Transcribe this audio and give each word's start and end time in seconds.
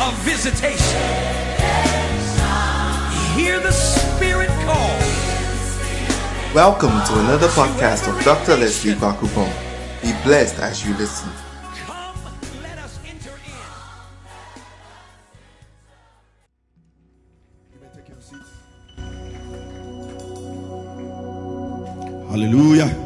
of 0.00 0.12
visitation. 0.24 1.00
Hear 3.36 3.60
the 3.60 3.70
Spirit 3.70 4.48
call. 4.66 4.98
Welcome 6.52 6.90
to 7.06 7.20
another 7.20 7.48
podcast 7.48 8.08
of 8.08 8.20
Dr. 8.24 8.56
Leslie 8.56 8.94
Bakupon. 8.94 9.50
Be 10.02 10.12
blessed 10.24 10.58
as 10.58 10.84
you 10.84 10.94
listen. 10.94 11.30
Come, 11.86 12.16
let 12.62 12.78
us 12.78 12.98
enter 13.06 13.38
in. 22.24 22.28
Hallelujah. 22.28 23.03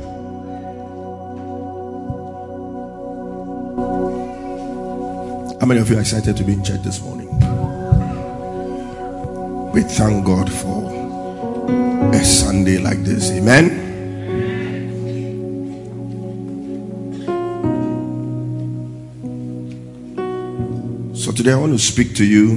Many 5.69 5.81
of 5.83 5.91
you 5.91 5.99
are 5.99 6.01
excited 6.01 6.35
to 6.35 6.43
be 6.45 6.55
in 6.55 6.65
church 6.65 6.83
this 6.83 7.03
morning? 7.03 7.29
We 9.71 9.83
thank 9.83 10.25
God 10.25 10.51
for 10.51 10.89
a 12.15 12.25
Sunday 12.25 12.79
like 12.79 13.05
this. 13.05 13.31
Amen. 13.33 13.85
So 21.15 21.33
today 21.33 21.53
I 21.53 21.57
want 21.57 21.73
to 21.73 21.79
speak 21.79 22.15
to 22.15 22.25
you. 22.25 22.57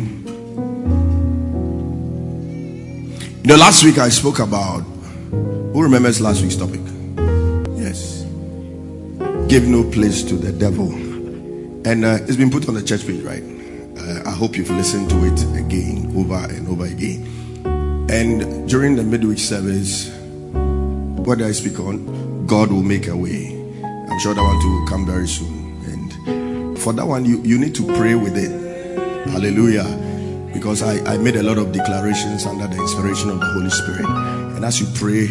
You 3.41 3.48
know, 3.48 3.57
last 3.57 3.84
week 3.84 3.98
I 3.98 4.07
spoke 4.07 4.39
about 4.39 4.84
who 5.73 5.84
remembers 5.84 6.21
last 6.21 6.41
week's 6.41 6.55
topic? 6.55 6.79
Yes. 7.75 8.23
Give 9.49 9.67
no 9.67 9.84
place 9.91 10.23
to 10.23 10.35
the 10.35 10.53
devil. 10.53 11.10
And 11.84 12.05
uh, 12.05 12.20
it's 12.21 12.35
been 12.35 12.52
put 12.52 12.67
on 12.67 12.76
the 12.76 12.84
church 12.84 13.08
page, 13.08 13.23
right? 13.23 13.44
Uh, 13.98 14.30
I 14.30 14.31
hope 14.31 14.55
you've 14.55 14.70
listened 14.70 15.09
to 15.09 15.26
it 15.26 15.41
again, 15.60 16.13
over 16.15 16.35
and 16.35 16.68
over 16.68 16.85
again. 16.85 17.26
And 18.12 18.70
during 18.70 18.96
the 18.96 19.04
midweek 19.04 19.40
service, 19.40 20.12
what 21.26 21.40
did 21.40 21.48
I 21.48 21.51
speak 21.54 21.79
on? 21.79 22.46
God 22.46 22.71
will 22.71 22.84
make 22.84 23.07
a 23.07 23.15
way. 23.18 23.48
I'm 23.84 24.20
sure 24.20 24.34
that 24.34 24.43
one 24.43 24.62
too 24.62 24.79
will 24.79 24.88
come 24.88 25.05
very 25.05 25.27
soon. 25.27 25.79
And 25.85 26.77
for 26.77 26.93
that 26.93 27.05
one, 27.05 27.26
you, 27.26 27.41
you 27.41 27.57
need 27.57 27.73
to 27.76 27.85
pray 27.95 28.13
with 28.16 28.38
it. 28.38 28.51
Hallelujah. 29.29 29.85
Because 30.54 30.84
I, 30.84 30.99
I 31.12 31.18
made 31.18 31.35
a 31.35 31.43
lot 31.43 31.57
of 31.57 31.71
declarations 31.71 32.45
under 32.45 32.68
the 32.68 32.79
inspiration 32.79 33.29
of 33.29 33.40
the 33.40 33.45
Holy 33.45 33.70
Spirit. 33.70 34.05
And 34.05 34.66
as 34.66 34.79
you 34.79 34.88
pray 34.95 35.27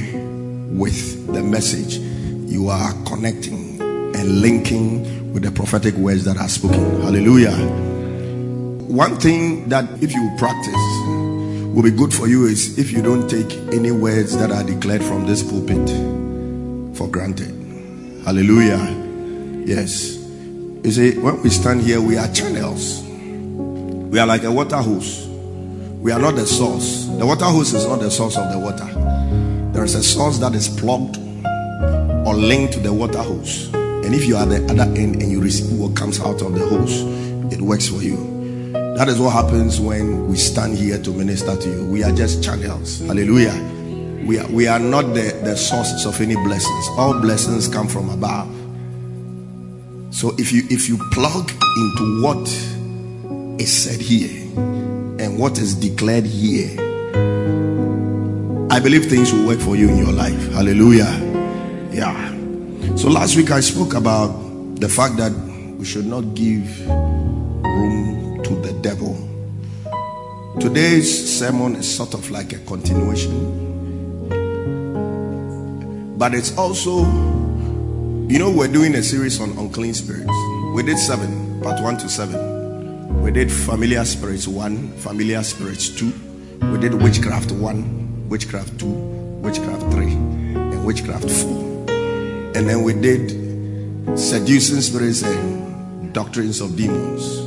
with 0.75 1.33
the 1.33 1.43
message, 1.43 1.99
you 1.99 2.69
are 2.69 2.93
connecting 3.05 3.81
and 3.81 4.41
linking 4.41 5.20
with 5.33 5.43
the 5.43 5.51
prophetic 5.51 5.95
words 5.95 6.25
that 6.25 6.37
are 6.37 6.49
spoken. 6.49 7.03
Hallelujah. 7.03 7.57
One 8.89 9.17
thing 9.17 9.69
that 9.69 9.85
if 10.03 10.13
you 10.13 10.31
practice 10.39 10.75
will 11.75 11.83
be 11.83 11.93
good 11.93 12.13
for 12.13 12.27
you 12.27 12.47
is 12.47 12.79
if 12.79 12.91
you 12.91 13.03
don't 13.03 13.29
take 13.29 13.53
any 13.73 13.93
words 13.93 14.37
that 14.37 14.51
are 14.51 14.65
declared 14.65 15.05
from 15.05 15.27
this 15.27 15.43
pulpit 15.43 15.89
for 16.97 17.09
granted. 17.09 17.55
Hallelujah. 18.25 19.65
Yes. 19.65 20.17
You 20.83 20.91
see, 20.91 21.19
when 21.19 21.41
we 21.43 21.51
stand 21.51 21.83
here, 21.83 22.01
we 22.01 22.17
are 22.17 22.27
channels. 22.33 23.03
We 23.05 24.19
are 24.19 24.27
like 24.27 24.43
a 24.43 24.51
water 24.51 24.79
hose. 24.79 25.29
We 26.01 26.11
are 26.11 26.19
not 26.19 26.35
the 26.35 26.47
source. 26.47 27.07
The 27.07 27.25
water 27.25 27.45
hose 27.45 27.73
is 27.75 27.87
not 27.87 28.01
the 28.01 28.11
source 28.11 28.37
of 28.37 28.51
the 28.51 28.59
water. 28.59 28.87
There 29.73 29.85
is 29.85 29.95
a 29.95 30.03
source 30.03 30.39
that 30.39 30.55
is 30.55 30.69
plugged 30.69 31.19
or 32.27 32.35
linked 32.35 32.73
to 32.75 32.81
the 32.81 32.93
water 32.93 33.23
hose. 33.23 33.71
And 34.05 34.15
if 34.15 34.27
you 34.27 34.37
are 34.37 34.47
the 34.47 34.65
other 34.71 34.91
end 34.99 35.23
and 35.23 35.31
you 35.31 35.41
receive 35.41 35.79
what 35.79 35.95
comes 35.95 36.21
out 36.21 36.43
of 36.43 36.55
the 36.55 36.67
hose, 36.67 37.03
it 37.53 37.61
works 37.61 37.89
for 37.89 38.03
you. 38.03 38.17
That 38.97 39.09
is 39.09 39.19
what 39.19 39.31
happens 39.33 39.81
when 39.81 40.29
we 40.29 40.37
stand 40.37 40.77
here 40.77 41.01
to 41.03 41.11
minister 41.11 41.57
to 41.57 41.69
you. 41.69 41.87
We 41.87 42.03
are 42.03 42.13
just 42.13 42.43
channels. 42.43 43.01
Hallelujah. 43.01 43.55
We 44.27 44.39
are, 44.39 44.47
we 44.49 44.67
are 44.69 44.79
not 44.79 45.15
the, 45.15 45.39
the 45.43 45.57
sources 45.57 46.07
of 46.07 46.21
any 46.21 46.35
blessings. 46.35 46.89
All 46.99 47.19
blessings 47.19 47.69
come 47.69 47.89
from 47.89 48.11
above. 48.11 48.49
So 50.15 50.35
if 50.39 50.53
you 50.53 50.65
if 50.71 50.89
you 50.89 50.99
plug 51.13 51.51
into 51.51 52.23
what 52.23 52.47
is 53.61 53.73
said 53.73 54.01
here 54.01 54.43
and 55.19 55.39
what 55.39 55.59
is 55.59 55.75
declared 55.75 56.27
here, 56.27 56.79
I 58.71 58.81
believe 58.81 59.07
things 59.07 59.33
will 59.33 59.47
work 59.47 59.61
for 59.61 59.77
you 59.77 59.89
in 59.89 59.97
your 59.97 60.13
life. 60.13 60.53
Hallelujah. 60.53 61.30
So 63.01 63.09
last 63.09 63.35
week 63.35 63.51
I 63.51 63.61
spoke 63.61 63.95
about 63.95 64.29
the 64.79 64.87
fact 64.87 65.17
that 65.17 65.33
we 65.79 65.87
should 65.87 66.05
not 66.05 66.35
give 66.35 66.87
room 66.87 68.43
to 68.43 68.55
the 68.57 68.75
devil. 68.83 69.17
Today's 70.61 71.39
sermon 71.39 71.77
is 71.77 71.97
sort 71.97 72.13
of 72.13 72.31
like 72.31 72.53
a 72.53 72.59
continuation. 72.59 73.33
But 76.19 76.35
it's 76.35 76.55
also, 76.59 77.07
you 78.29 78.39
know, 78.39 78.51
we're 78.51 78.69
doing 78.69 78.95
a 78.95 79.03
series 79.03 79.41
on 79.41 79.57
unclean 79.57 79.95
spirits. 79.95 80.29
We 80.75 80.83
did 80.83 80.99
seven, 80.99 81.63
part 81.63 81.83
one 81.83 81.97
to 81.97 82.09
seven. 82.11 83.23
We 83.23 83.31
did 83.31 83.51
familiar 83.51 84.05
spirits 84.05 84.47
one, 84.47 84.93
familiar 84.99 85.43
spirits 85.43 85.89
two. 85.89 86.13
We 86.71 86.79
did 86.79 86.93
witchcraft 86.93 87.51
one, 87.53 88.29
witchcraft 88.29 88.79
two, 88.79 88.93
witchcraft 89.41 89.91
three, 89.91 90.13
and 90.13 90.85
witchcraft 90.85 91.31
four. 91.31 91.70
And 92.55 92.69
then 92.69 92.83
we 92.83 92.95
did 92.95 93.31
seducing 94.19 94.81
spirits 94.81 95.23
and 95.23 96.13
doctrines 96.13 96.61
of 96.61 96.77
demons. 96.77 97.41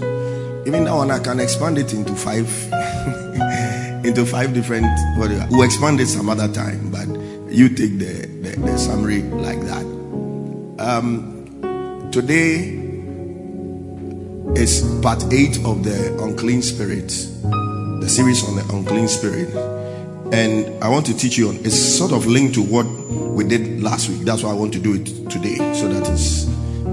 Even 0.65 0.85
that 0.85 0.95
one, 0.95 1.11
I 1.11 1.19
can 1.19 1.39
expand 1.39 1.77
it 1.77 1.93
into 1.93 2.15
five, 2.15 2.47
into 4.05 4.25
five 4.25 4.53
different. 4.53 4.87
What 5.17 5.29
we'll 5.51 5.63
expand 5.63 5.99
it 5.99 6.07
some 6.07 6.29
other 6.29 6.47
time, 6.47 6.89
but 6.89 7.07
you 7.51 7.69
take 7.69 7.99
the, 7.99 8.27
the, 8.41 8.55
the 8.59 8.77
summary 8.77 9.23
like 9.23 9.59
that. 9.61 9.85
Um, 10.79 12.09
today 12.11 12.79
is 14.55 14.81
part 15.01 15.23
eight 15.33 15.57
of 15.65 15.83
the 15.83 16.17
unclean 16.23 16.61
spirits, 16.61 17.25
the 17.41 18.07
series 18.07 18.47
on 18.47 18.55
the 18.55 18.65
unclean 18.73 19.07
spirit. 19.07 19.72
And 20.33 20.83
I 20.83 20.89
want 20.89 21.05
to 21.05 21.15
teach 21.15 21.37
you 21.37 21.49
on 21.49 21.57
it's 21.57 21.95
sort 21.95 22.11
of 22.11 22.25
linked 22.25 22.55
to 22.55 22.63
what 22.63 22.87
we 22.87 23.43
did 23.43 23.83
last 23.83 24.09
week. 24.09 24.21
That's 24.21 24.41
why 24.41 24.49
I 24.49 24.53
want 24.53 24.73
to 24.73 24.79
do 24.79 24.95
it 24.95 25.05
today, 25.29 25.57
so 25.75 25.87
that 25.87 26.09
it's 26.11 26.45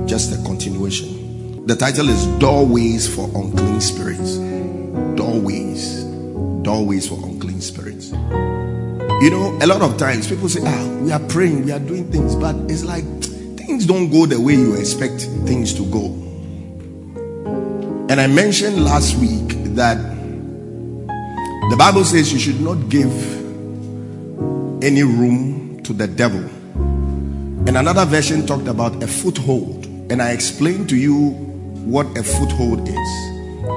just 0.05 0.39
a 0.39 0.43
continuation. 0.45 1.65
The 1.65 1.75
title 1.75 2.11
is 2.11 2.27
Doorways 2.39 3.09
for 3.09 3.25
Unclean 3.35 3.81
Spirits. 3.81 4.37
Doorways. 5.17 6.05
Doorways 6.63 7.09
for 7.09 7.15
Unclean 7.15 7.63
Spirits. 7.63 8.11
You 8.11 9.31
know, 9.31 9.59
a 9.63 9.67
lot 9.67 9.81
of 9.81 9.97
times 9.97 10.29
people 10.29 10.51
say, 10.51 10.61
ah, 10.63 10.99
we 11.01 11.11
are 11.11 11.21
praying, 11.21 11.65
we 11.65 11.73
are 11.73 11.79
doing 11.79 12.13
things, 12.13 12.37
but 12.37 12.55
it's 12.71 12.85
like 12.85 13.05
things 13.57 13.87
don't 13.87 14.11
go 14.11 14.27
the 14.27 14.39
way 14.39 14.53
you 14.53 14.75
expect 14.75 15.23
things 15.47 15.73
to 15.75 15.87
go. 15.91 16.09
And 18.11 18.21
I 18.21 18.27
mentioned 18.27 18.85
last 18.85 19.17
week 19.17 19.49
that 19.77 20.10
the 21.71 21.77
Bible 21.77 22.05
says 22.05 22.33
you 22.33 22.39
should 22.39 22.61
not 22.61 22.89
give 22.89 23.13
any 24.83 25.03
room 25.03 25.81
to 25.85 25.93
the 25.93 26.09
devil. 26.09 26.41
And 27.67 27.77
another 27.77 28.05
version 28.05 28.47
talked 28.47 28.67
about 28.67 29.01
a 29.03 29.07
foothold. 29.07 29.87
And 30.11 30.21
I 30.21 30.33
explained 30.33 30.89
to 30.89 30.97
you 30.97 31.31
what 31.85 32.07
a 32.19 32.23
foothold 32.23 32.89
is. 32.89 33.09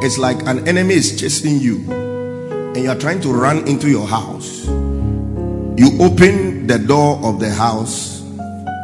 It's 0.03 0.17
like 0.17 0.41
an 0.47 0.67
enemy 0.67 0.95
is 0.95 1.19
chasing 1.19 1.59
you, 1.59 1.91
and 1.91 2.77
you 2.77 2.89
are 2.89 2.97
trying 2.97 3.21
to 3.21 3.31
run 3.31 3.67
into 3.67 3.89
your 3.89 4.07
house. 4.07 4.65
You 4.65 5.91
open 5.99 6.67
the 6.67 6.79
door 6.79 7.19
of 7.23 7.39
the 7.39 7.51
house, 7.51 8.21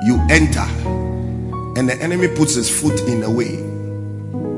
you 0.05 0.19
enter, 0.29 0.67
and 1.77 1.89
the 1.89 1.97
enemy 2.01 2.27
puts 2.27 2.55
his 2.55 2.69
foot 2.69 2.99
in 3.07 3.21
the 3.21 3.29
way. 3.29 3.57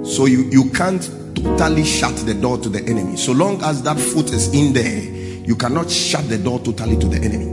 So 0.04 0.26
you, 0.26 0.44
you 0.52 0.70
can't 0.72 1.10
totally 1.36 1.84
shut 1.84 2.16
the 2.18 2.34
door 2.34 2.58
to 2.60 2.70
the 2.70 2.80
enemy. 2.88 3.18
So 3.18 3.32
long 3.32 3.62
as 3.64 3.82
that 3.84 4.00
foot 4.00 4.32
is 4.32 4.54
in 4.54 4.74
there, 4.74 5.02
you 5.46 5.56
cannot 5.56 5.90
shut 5.90 6.28
the 6.30 6.38
door 6.38 6.60
totally 6.60 6.98
to 6.98 7.08
the 7.08 7.18
enemy. 7.18 7.48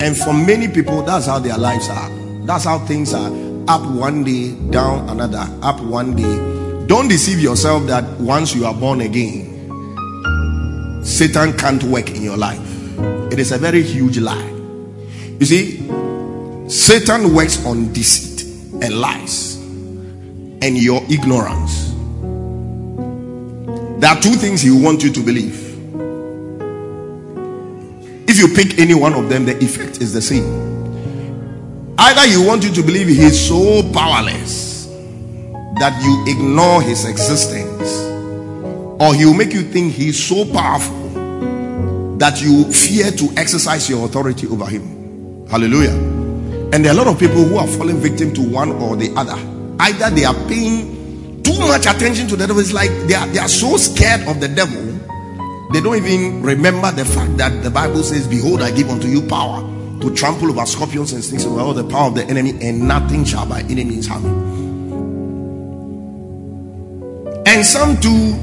And 0.00 0.16
for 0.16 0.32
many 0.32 0.68
people, 0.68 1.02
that's 1.02 1.26
how 1.26 1.38
their 1.38 1.58
lives 1.58 1.88
are. 1.88 2.10
That's 2.46 2.64
how 2.64 2.78
things 2.80 3.12
are. 3.12 3.30
Up 3.68 3.86
one 3.90 4.24
day, 4.24 4.54
down 4.70 5.08
another, 5.08 5.46
up 5.62 5.80
one 5.80 6.16
day. 6.16 6.86
Don't 6.86 7.08
deceive 7.08 7.38
yourself 7.38 7.86
that 7.86 8.04
once 8.18 8.54
you 8.54 8.64
are 8.64 8.74
born 8.74 9.02
again, 9.02 9.46
Satan 11.04 11.56
can't 11.56 11.82
work 11.84 12.10
in 12.10 12.22
your 12.22 12.36
life. 12.36 12.58
It 13.32 13.38
is 13.38 13.52
a 13.52 13.58
very 13.58 13.82
huge 13.82 14.18
lie. 14.18 14.50
You 15.38 15.46
see, 15.46 15.88
Satan 16.68 17.34
works 17.34 17.64
on 17.64 17.92
deceit 17.92 18.44
and 18.82 18.98
lies 18.98 19.56
and 19.56 20.76
your 20.76 21.02
ignorance. 21.10 21.89
There 24.00 24.08
are 24.08 24.18
two 24.18 24.32
things 24.32 24.62
he 24.62 24.70
wants 24.70 25.04
you 25.04 25.12
to 25.12 25.20
believe. 25.20 25.68
If 28.26 28.38
you 28.38 28.48
pick 28.54 28.78
any 28.78 28.94
one 28.94 29.12
of 29.12 29.28
them, 29.28 29.44
the 29.44 29.62
effect 29.62 30.00
is 30.00 30.14
the 30.14 30.22
same. 30.22 30.70
Either 31.98 32.26
he 32.26 32.38
wants 32.46 32.64
you 32.66 32.72
to 32.72 32.82
believe 32.82 33.08
he 33.08 33.20
is 33.20 33.46
so 33.46 33.82
powerless 33.92 34.86
that 35.78 36.02
you 36.02 36.24
ignore 36.26 36.80
his 36.80 37.04
existence 37.04 37.90
or 39.02 39.14
he 39.14 39.26
will 39.26 39.34
make 39.34 39.52
you 39.52 39.62
think 39.62 39.92
he's 39.92 40.18
so 40.18 40.50
powerful 40.50 42.16
that 42.16 42.40
you 42.40 42.64
fear 42.72 43.10
to 43.10 43.28
exercise 43.36 43.90
your 43.90 44.06
authority 44.06 44.46
over 44.46 44.64
him. 44.64 45.46
Hallelujah. 45.48 45.92
And 46.72 46.84
there 46.84 46.92
are 46.92 46.94
a 46.94 46.98
lot 47.04 47.06
of 47.06 47.18
people 47.18 47.44
who 47.44 47.58
are 47.58 47.66
falling 47.66 47.98
victim 47.98 48.32
to 48.32 48.40
one 48.40 48.72
or 48.72 48.96
the 48.96 49.12
other. 49.14 49.36
Either 49.78 50.08
they 50.08 50.24
are 50.24 50.34
paying 50.48 50.99
too 51.42 51.58
much 51.58 51.86
attention 51.86 52.26
to 52.28 52.36
the 52.36 52.46
devil, 52.46 52.60
it's 52.60 52.72
like 52.72 52.90
they 53.06 53.14
are, 53.14 53.26
they 53.28 53.38
are 53.38 53.48
so 53.48 53.76
scared 53.76 54.26
of 54.28 54.40
the 54.40 54.48
devil, 54.48 54.82
they 55.72 55.80
don't 55.80 55.96
even 55.96 56.42
remember 56.42 56.90
the 56.92 57.04
fact 57.04 57.36
that 57.36 57.62
the 57.62 57.70
Bible 57.70 58.02
says, 58.02 58.26
Behold, 58.26 58.62
I 58.62 58.70
give 58.70 58.88
unto 58.90 59.08
you 59.08 59.22
power 59.22 59.60
to 60.00 60.14
trample 60.14 60.50
over 60.50 60.66
scorpions 60.66 61.12
and 61.12 61.22
snakes 61.22 61.44
over 61.44 61.60
all 61.60 61.74
the 61.74 61.84
power 61.84 62.08
of 62.08 62.14
the 62.14 62.24
enemy, 62.24 62.50
and 62.60 62.86
nothing 62.86 63.24
shall 63.24 63.46
by 63.46 63.60
any 63.62 63.84
means 63.84 64.06
harm 64.06 64.24
you. 64.24 64.50
And 67.46 67.64
some 67.64 67.96
do 67.96 68.38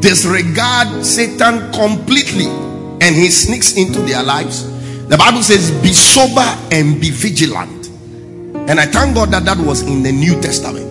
disregard 0.00 1.04
Satan 1.04 1.72
completely 1.72 2.46
and 3.00 3.16
he 3.16 3.30
sneaks 3.30 3.76
into 3.76 4.00
their 4.00 4.22
lives. 4.22 4.68
The 5.08 5.16
Bible 5.16 5.42
says, 5.42 5.70
Be 5.82 5.92
sober 5.92 6.46
and 6.70 7.00
be 7.00 7.10
vigilant. 7.10 7.88
And 8.68 8.78
I 8.78 8.86
thank 8.86 9.14
God 9.14 9.30
that 9.30 9.44
that 9.44 9.58
was 9.58 9.82
in 9.82 10.02
the 10.02 10.12
New 10.12 10.40
Testament. 10.40 10.89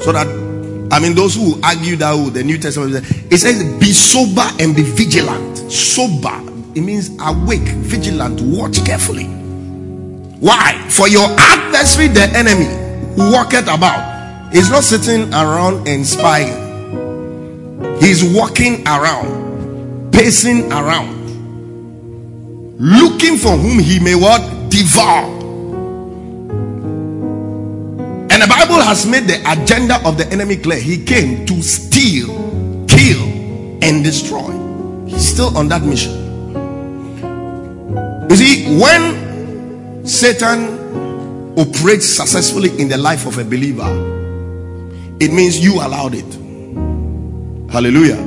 So 0.00 0.12
that, 0.12 0.26
I 0.92 1.00
mean, 1.00 1.14
those 1.14 1.34
who 1.34 1.60
argue 1.62 1.96
that 1.96 2.12
oh, 2.12 2.30
the 2.30 2.42
New 2.42 2.58
Testament, 2.58 2.94
it 3.30 3.38
says, 3.38 3.62
Be 3.78 3.92
sober 3.92 4.46
and 4.60 4.74
be 4.74 4.82
vigilant. 4.82 5.58
Sober, 5.70 6.40
it 6.74 6.80
means 6.82 7.10
awake, 7.20 7.68
vigilant, 7.84 8.40
watch 8.40 8.84
carefully. 8.84 9.24
Why? 9.24 10.74
For 10.90 11.08
your 11.08 11.28
adversary, 11.38 12.08
the 12.08 12.30
enemy, 12.36 12.66
who 13.16 13.32
walketh 13.32 13.68
about, 13.68 14.54
is 14.54 14.70
not 14.70 14.84
sitting 14.84 15.32
around 15.32 15.88
and 15.88 16.06
spying 16.06 16.64
He's 18.00 18.22
walking 18.22 18.86
around, 18.86 20.12
pacing 20.12 20.70
around, 20.72 21.24
looking 22.78 23.38
for 23.38 23.56
whom 23.56 23.78
he 23.78 23.98
may 23.98 24.14
what? 24.14 24.42
Devour. 24.70 25.33
And 28.34 28.42
the 28.42 28.48
Bible 28.48 28.82
has 28.82 29.06
made 29.06 29.28
the 29.28 29.40
agenda 29.48 30.04
of 30.04 30.18
the 30.18 30.26
enemy 30.32 30.56
clear. 30.56 30.80
He 30.80 31.04
came 31.04 31.46
to 31.46 31.62
steal, 31.62 32.26
kill, 32.88 33.22
and 33.80 34.02
destroy. 34.02 34.50
He's 35.06 35.28
still 35.28 35.56
on 35.56 35.68
that 35.68 35.82
mission. 35.82 36.10
You 38.28 38.34
see, 38.34 38.76
when 38.76 40.04
Satan 40.04 41.54
operates 41.56 42.08
successfully 42.08 42.76
in 42.80 42.88
the 42.88 42.96
life 42.98 43.24
of 43.26 43.38
a 43.38 43.44
believer, 43.44 43.86
it 45.20 45.32
means 45.32 45.64
you 45.64 45.74
allowed 45.74 46.14
it. 46.14 46.34
Hallelujah. 47.70 48.18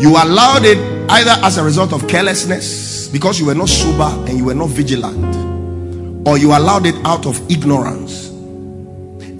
You 0.00 0.16
allowed 0.16 0.64
it 0.64 0.78
either 1.10 1.36
as 1.44 1.58
a 1.58 1.62
result 1.62 1.92
of 1.92 2.08
carelessness 2.08 3.06
because 3.06 3.38
you 3.38 3.46
were 3.46 3.54
not 3.54 3.68
sober 3.68 4.10
and 4.28 4.36
you 4.36 4.46
were 4.46 4.54
not 4.54 4.70
vigilant, 4.70 6.26
or 6.26 6.38
you 6.38 6.48
allowed 6.48 6.86
it 6.86 6.96
out 7.04 7.24
of 7.24 7.40
ignorance. 7.48 8.34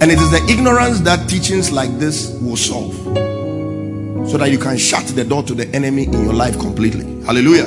And 0.01 0.09
it 0.11 0.17
is 0.17 0.31
the 0.31 0.45
ignorance 0.49 1.01
that 1.01 1.27
teachings 1.27 1.71
like 1.73 1.89
this 1.99 2.29
will 2.39 2.55
solve 2.55 2.95
so 4.29 4.37
that 4.37 4.49
you 4.49 4.57
can 4.57 4.77
shut 4.77 5.05
the 5.07 5.25
door 5.25 5.43
to 5.43 5.53
the 5.53 5.67
enemy 5.75 6.03
in 6.03 6.23
your 6.23 6.33
life 6.33 6.57
completely. 6.57 7.03
Hallelujah. 7.25 7.65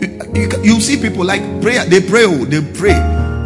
You, 0.00 0.20
you, 0.34 0.62
you 0.62 0.80
see 0.80 0.96
people 0.96 1.22
like 1.24 1.42
prayer, 1.60 1.84
they 1.84 2.00
pray, 2.00 2.24
oh, 2.24 2.46
they 2.46 2.62
pray. 2.72 2.94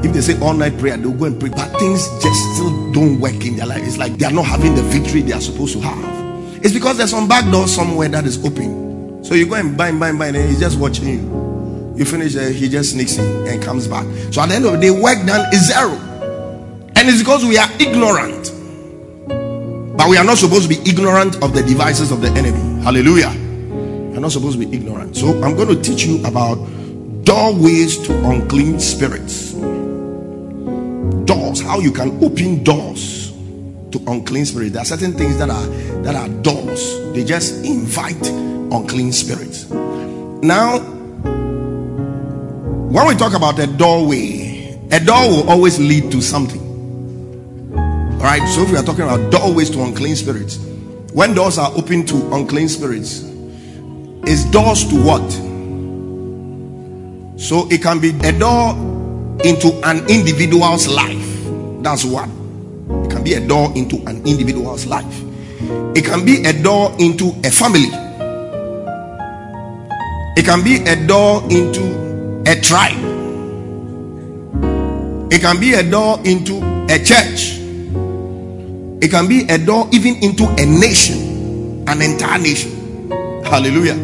If 0.04 0.12
they 0.12 0.20
say 0.20 0.38
all 0.40 0.54
night 0.54 0.78
prayer, 0.78 0.96
they'll 0.96 1.12
go 1.12 1.24
and 1.24 1.40
pray, 1.40 1.48
but 1.48 1.76
things 1.80 2.06
just 2.22 2.54
still 2.54 2.92
don't 2.92 3.18
work 3.18 3.44
in 3.44 3.56
their 3.56 3.66
life. 3.66 3.82
It's 3.82 3.98
like 3.98 4.12
they 4.12 4.26
are 4.26 4.32
not 4.32 4.46
having 4.46 4.76
the 4.76 4.82
victory 4.82 5.22
they 5.22 5.32
are 5.32 5.40
supposed 5.40 5.72
to 5.74 5.80
have. 5.80 6.64
It's 6.64 6.72
because 6.72 6.98
there's 6.98 7.10
some 7.10 7.26
back 7.26 7.50
door 7.50 7.66
somewhere 7.66 8.08
that 8.10 8.24
is 8.26 8.44
open. 8.44 9.24
So 9.24 9.34
you 9.34 9.46
go 9.46 9.56
and 9.56 9.76
buy, 9.76 9.90
buy, 9.90 10.12
buy, 10.12 10.28
and 10.28 10.36
he's 10.36 10.60
just 10.60 10.78
watching 10.78 11.08
you. 11.08 11.94
You 11.96 12.04
finish, 12.04 12.36
uh, 12.36 12.42
he 12.42 12.68
just 12.68 12.92
sneaks 12.92 13.18
in 13.18 13.48
and 13.48 13.60
comes 13.60 13.88
back. 13.88 14.06
So 14.32 14.40
at 14.40 14.50
the 14.50 14.54
end 14.54 14.66
of 14.66 14.72
the 14.72 14.78
day, 14.78 14.90
work 14.90 15.26
done 15.26 15.52
is 15.52 15.66
zero. 15.66 16.07
And 16.98 17.08
it's 17.08 17.20
because 17.20 17.44
we 17.44 17.56
are 17.56 17.70
ignorant. 17.78 18.50
But 19.96 20.08
we 20.08 20.16
are 20.16 20.24
not 20.24 20.36
supposed 20.36 20.68
to 20.68 20.68
be 20.68 20.90
ignorant 20.90 21.40
of 21.44 21.54
the 21.54 21.62
devices 21.62 22.10
of 22.10 22.20
the 22.20 22.28
enemy. 22.30 22.82
Hallelujah. 22.82 23.30
We're 23.30 24.18
not 24.18 24.32
supposed 24.32 24.58
to 24.58 24.66
be 24.66 24.76
ignorant. 24.76 25.16
So 25.16 25.28
I'm 25.44 25.54
going 25.54 25.68
to 25.68 25.80
teach 25.80 26.04
you 26.04 26.20
about 26.26 26.56
doorways 27.22 27.98
to 27.98 28.28
unclean 28.28 28.80
spirits. 28.80 29.52
Doors, 31.24 31.60
how 31.60 31.78
you 31.78 31.92
can 31.92 32.20
open 32.24 32.64
doors 32.64 33.30
to 33.92 34.02
unclean 34.08 34.44
spirits. 34.44 34.72
There 34.72 34.82
are 34.82 34.84
certain 34.84 35.12
things 35.12 35.38
that 35.38 35.50
are 35.50 35.66
that 36.02 36.16
are 36.16 36.28
doors. 36.42 37.12
They 37.12 37.24
just 37.24 37.64
invite 37.64 38.26
unclean 38.28 39.12
spirits. 39.12 39.70
Now, 39.70 40.80
when 42.90 43.06
we 43.06 43.14
talk 43.14 43.34
about 43.34 43.56
a 43.60 43.68
doorway, 43.68 44.80
a 44.90 44.98
door 44.98 45.28
will 45.28 45.48
always 45.48 45.78
lead 45.78 46.10
to 46.10 46.20
something. 46.20 46.67
All 48.18 48.24
right. 48.24 48.46
So 48.48 48.62
if 48.62 48.70
we 48.70 48.76
are 48.76 48.82
talking 48.82 49.04
about 49.04 49.30
doorways 49.30 49.70
to 49.70 49.82
unclean 49.82 50.16
spirits, 50.16 50.58
when 51.12 51.34
doors 51.34 51.58
are 51.58 51.70
open 51.76 52.04
to 52.06 52.34
unclean 52.34 52.68
spirits, 52.68 53.22
is 54.26 54.44
doors 54.46 54.84
to 54.88 54.96
what? 55.02 55.30
So 57.40 57.68
it 57.70 57.82
can 57.82 58.00
be 58.00 58.10
a 58.26 58.32
door 58.32 58.74
into 59.44 59.80
an 59.84 60.06
individual's 60.10 60.88
life. 60.88 61.24
That's 61.82 62.04
what 62.04 62.28
it 62.90 63.10
can 63.10 63.22
be 63.22 63.34
a 63.34 63.40
door 63.46 63.70
into 63.76 63.96
an 64.06 64.26
individual's 64.26 64.86
life, 64.86 65.22
it 65.94 66.04
can 66.04 66.24
be 66.24 66.44
a 66.44 66.52
door 66.62 66.94
into 66.98 67.32
a 67.44 67.50
family, 67.50 67.88
it 70.36 70.44
can 70.44 70.64
be 70.64 70.76
a 70.86 71.06
door 71.06 71.42
into 71.50 72.42
a 72.46 72.60
tribe, 72.60 72.96
it 75.30 75.40
can 75.40 75.60
be 75.60 75.74
a 75.74 75.82
door 75.82 76.18
into 76.24 76.58
a 76.90 76.98
church, 77.02 77.57
it 79.00 79.10
can 79.10 79.28
be 79.28 79.42
a 79.48 79.58
door 79.58 79.88
even 79.92 80.16
into 80.22 80.44
a 80.44 80.66
nation, 80.66 81.84
an 81.88 82.02
entire 82.02 82.38
nation. 82.38 83.10
Hallelujah. 83.44 83.94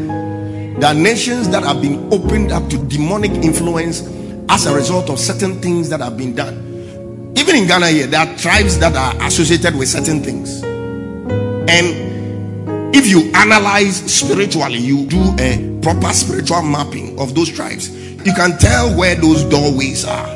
There 0.78 0.90
are 0.90 0.94
nations 0.94 1.48
that 1.50 1.62
have 1.62 1.82
been 1.82 2.12
opened 2.12 2.52
up 2.52 2.68
to 2.70 2.78
demonic 2.78 3.30
influence 3.30 4.02
as 4.48 4.66
a 4.66 4.74
result 4.74 5.10
of 5.10 5.18
certain 5.18 5.60
things 5.60 5.88
that 5.88 6.00
have 6.00 6.16
been 6.16 6.34
done. 6.34 7.32
Even 7.36 7.56
in 7.56 7.66
Ghana 7.66 7.88
here, 7.88 8.06
there 8.06 8.20
are 8.20 8.36
tribes 8.36 8.78
that 8.78 8.94
are 8.94 9.26
associated 9.26 9.76
with 9.76 9.88
certain 9.88 10.22
things. 10.22 10.62
And 10.62 12.94
if 12.94 13.08
you 13.08 13.30
analyze 13.34 13.96
spiritually, 13.96 14.78
you 14.78 15.06
do 15.06 15.34
a 15.38 15.80
proper 15.82 16.12
spiritual 16.12 16.62
mapping 16.62 17.18
of 17.18 17.34
those 17.34 17.50
tribes, 17.50 17.90
you 18.24 18.32
can 18.32 18.56
tell 18.58 18.96
where 18.96 19.16
those 19.16 19.42
doorways 19.44 20.04
are. 20.04 20.26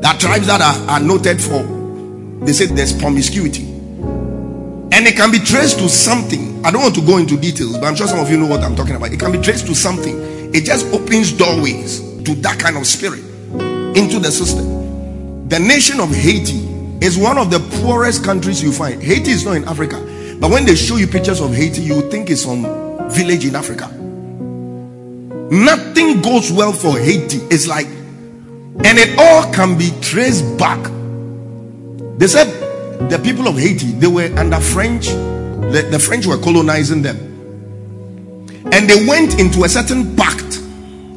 There 0.00 0.12
are 0.12 0.18
tribes 0.18 0.46
that 0.46 0.60
are, 0.60 0.90
are 0.90 1.00
noted 1.00 1.40
for, 1.40 1.62
they 2.46 2.52
say 2.52 2.66
there's 2.66 2.92
promiscuity. 2.92 3.64
And 3.64 5.06
it 5.06 5.16
can 5.16 5.30
be 5.30 5.38
traced 5.38 5.78
to 5.80 5.88
something. 5.88 6.64
I 6.64 6.70
don't 6.70 6.82
want 6.82 6.94
to 6.94 7.04
go 7.04 7.18
into 7.18 7.36
details, 7.36 7.76
but 7.76 7.84
I'm 7.84 7.94
sure 7.94 8.06
some 8.06 8.20
of 8.20 8.30
you 8.30 8.36
know 8.38 8.46
what 8.46 8.62
I'm 8.62 8.74
talking 8.74 8.94
about. 8.94 9.12
It 9.12 9.20
can 9.20 9.32
be 9.32 9.38
traced 9.38 9.66
to 9.66 9.74
something. 9.74 10.16
It 10.54 10.64
just 10.64 10.86
opens 10.94 11.32
doorways 11.32 12.00
to 12.22 12.34
that 12.36 12.58
kind 12.58 12.76
of 12.76 12.86
spirit 12.86 13.20
into 13.96 14.18
the 14.18 14.30
system. 14.30 15.48
The 15.48 15.58
nation 15.58 16.00
of 16.00 16.14
Haiti 16.14 16.66
is 17.04 17.18
one 17.18 17.36
of 17.36 17.50
the 17.50 17.60
poorest 17.82 18.24
countries 18.24 18.62
you 18.62 18.72
find. 18.72 19.02
Haiti 19.02 19.30
is 19.30 19.44
not 19.44 19.56
in 19.56 19.64
Africa, 19.64 20.00
but 20.40 20.50
when 20.50 20.64
they 20.64 20.74
show 20.74 20.96
you 20.96 21.06
pictures 21.06 21.40
of 21.40 21.54
Haiti, 21.54 21.82
you 21.82 22.08
think 22.10 22.30
it's 22.30 22.44
some 22.44 22.62
village 23.10 23.44
in 23.44 23.54
Africa. 23.54 23.88
Nothing 25.50 26.22
goes 26.22 26.50
well 26.50 26.72
for 26.72 26.98
Haiti. 26.98 27.38
It's 27.50 27.66
like, 27.66 27.86
and 27.86 28.98
it 28.98 29.18
all 29.18 29.52
can 29.52 29.76
be 29.76 29.90
traced 30.00 30.58
back. 30.58 30.95
They 32.18 32.26
said 32.26 32.48
the 33.10 33.18
people 33.18 33.46
of 33.46 33.58
Haiti 33.58 33.92
they 33.92 34.06
were 34.06 34.32
under 34.38 34.60
French, 34.60 35.06
the, 35.06 35.86
the 35.90 35.98
French 35.98 36.26
were 36.26 36.38
colonizing 36.38 37.02
them, 37.02 37.16
and 38.72 38.88
they 38.88 39.06
went 39.06 39.38
into 39.38 39.64
a 39.64 39.68
certain 39.68 40.16
pact, 40.16 40.58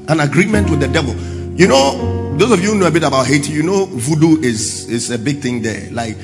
an 0.10 0.20
agreement 0.20 0.70
with 0.70 0.82
the 0.82 0.88
devil. 0.88 1.15
You 1.56 1.68
know, 1.68 2.38
those 2.38 2.51
of 2.51 2.63
you 2.63 2.75
know 2.75 2.88
a 2.88 2.91
bit 2.91 3.03
about 3.03 3.27
Haiti, 3.27 3.51
you 3.51 3.63
know 3.63 3.86
voodoo 3.86 4.41
is 4.41 4.89
is 4.89 5.10
a 5.12 5.18
big 5.18 5.39
thing 5.39 5.62
there. 5.62 5.89
Like 5.91 6.18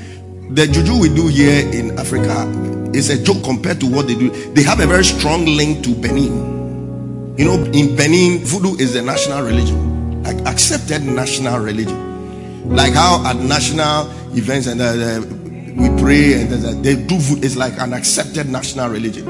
the 0.50 0.68
juju 0.68 1.00
we 1.00 1.10
do 1.10 1.28
here 1.28 1.68
in 1.74 1.98
Africa 1.98 2.46
is 2.94 3.10
a 3.10 3.22
joke 3.22 3.44
compared 3.44 3.80
to 3.80 3.88
what 3.88 4.08
they 4.08 4.16
do. 4.16 4.30
They 4.54 4.64
have 4.64 4.80
a 4.80 4.88
very 4.88 5.04
strong 5.04 5.46
link 5.46 5.84
to 5.86 5.96
Benin. 5.96 7.36
You 7.38 7.46
know, 7.46 7.56
in 7.72 7.96
Benin, 7.96 8.40
voodoo 8.46 8.76
is 8.78 8.96
a 8.96 9.02
national 9.02 9.44
religion, 9.44 10.24
like 10.24 10.38
accepted 10.46 11.04
national 11.04 11.60
religion. 11.60 12.70
Like 12.70 12.94
how 12.94 13.26
at 13.26 13.36
national 13.36 14.10
events 14.38 14.68
and 14.68 14.82
uh, 14.82 14.86
uh 14.86 15.22
we 15.76 15.90
pray 16.02 16.42
and 16.42 16.54
uh, 16.54 16.72
they 16.82 16.96
do 16.96 17.18
voodoo 17.18 17.42
is 17.44 17.58
like 17.58 17.78
an 17.80 17.94
accepted 17.94 18.48
national 18.50 18.90
religion. 18.90 19.26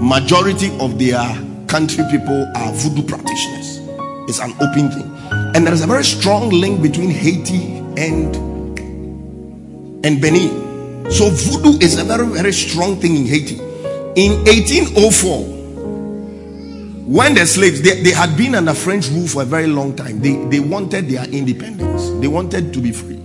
Majority 0.00 0.70
of 0.78 0.96
their 0.98 1.18
country 1.66 2.04
people 2.10 2.46
are 2.54 2.72
voodoo 2.72 3.02
practitioners. 3.02 3.78
It's 4.28 4.38
an 4.40 4.52
open 4.60 4.90
thing. 4.90 5.10
And 5.56 5.66
there 5.66 5.74
is 5.74 5.82
a 5.82 5.86
very 5.86 6.04
strong 6.04 6.50
link 6.50 6.82
between 6.82 7.10
Haiti 7.10 7.78
and 7.96 8.36
and 10.06 10.20
Benin. 10.22 11.10
So 11.10 11.30
voodoo 11.30 11.78
is 11.80 11.98
a 11.98 12.04
very 12.04 12.26
very 12.26 12.52
strong 12.52 13.00
thing 13.00 13.16
in 13.16 13.26
Haiti. 13.26 13.56
In 14.14 14.44
1804, 14.44 15.58
when 17.08 17.34
the 17.34 17.46
slaves 17.46 17.82
they, 17.82 18.02
they 18.02 18.12
had 18.12 18.36
been 18.36 18.54
under 18.54 18.74
French 18.74 19.08
rule 19.08 19.26
for 19.26 19.42
a 19.42 19.46
very 19.46 19.66
long 19.66 19.96
time, 19.96 20.20
they, 20.20 20.36
they 20.46 20.60
wanted 20.60 21.08
their 21.08 21.24
independence, 21.24 22.10
they 22.20 22.28
wanted 22.28 22.72
to 22.72 22.80
be 22.80 22.92
free. 22.92 23.18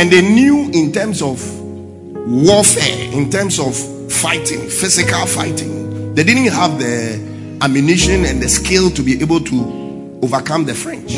And 0.00 0.10
they 0.10 0.22
knew 0.22 0.70
in 0.72 0.92
terms 0.92 1.20
of 1.20 1.38
warfare, 1.60 3.12
in 3.12 3.28
terms 3.28 3.58
of 3.58 3.76
fighting, 4.10 4.66
physical 4.70 5.26
fighting, 5.26 6.14
they 6.14 6.24
didn't 6.24 6.50
have 6.52 6.78
the 6.78 7.58
ammunition 7.60 8.24
and 8.24 8.42
the 8.42 8.48
skill 8.48 8.90
to 8.92 9.02
be 9.02 9.20
able 9.20 9.40
to 9.40 10.20
overcome 10.22 10.64
the 10.64 10.74
French. 10.74 11.16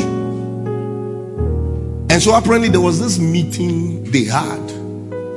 And 2.11 2.21
so 2.21 2.35
apparently 2.35 2.67
there 2.67 2.81
was 2.81 2.99
this 2.99 3.19
meeting 3.19 4.03
they 4.11 4.25
had. 4.25 4.59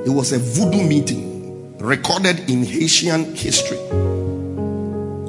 It 0.05 0.11
was 0.11 0.33
a 0.33 0.41
voodoo 0.41 0.83
meeting 0.83 1.79
recorded 1.79 2.51
in 2.51 2.65
Haitian 2.65 3.37
history 3.37 3.79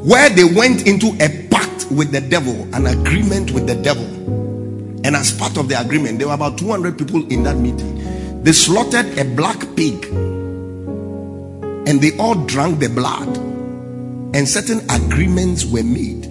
where 0.10 0.32
they 0.32 0.44
went 0.44 0.88
into 0.88 1.16
a 1.20 1.48
pact 1.50 1.86
with 1.92 2.12
the 2.12 2.22
devil, 2.22 2.68
an 2.74 2.88
agreement 2.88 3.52
with 3.52 3.68
the 3.68 3.76
devil. 3.76 4.08
And 5.06 5.16
as 5.16 5.32
part 5.32 5.58
of 5.58 5.70
the 5.70 5.80
agreement, 5.80 6.18
there 6.18 6.30
were 6.30 6.34
about 6.34 6.58
200 6.58 6.98
people 6.98 7.32
in 7.32 7.44
that 7.44 7.58
meeting. 7.58 7.97
They 8.48 8.54
slaughtered 8.54 9.20
a 9.20 9.26
black 9.26 9.60
pig 9.76 10.06
and 11.86 12.00
they 12.00 12.16
all 12.18 12.34
drank 12.46 12.80
the 12.80 12.88
blood, 12.88 13.28
and 14.34 14.48
certain 14.48 14.90
agreements 14.90 15.66
were 15.66 15.84
made. 15.84 16.28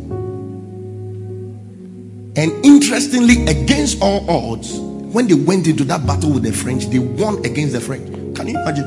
And 2.39 2.65
interestingly, 2.65 3.45
against 3.45 4.01
all 4.01 4.25
odds, 4.31 4.79
when 4.79 5.29
they 5.29 5.35
went 5.35 5.67
into 5.67 5.85
that 5.85 6.07
battle 6.07 6.33
with 6.33 6.45
the 6.45 6.55
French, 6.55 6.87
they 6.87 7.01
won 7.01 7.45
against 7.45 7.75
the 7.75 7.83
French. 7.83 8.09
Can 8.35 8.49
you 8.49 8.59
imagine? 8.63 8.87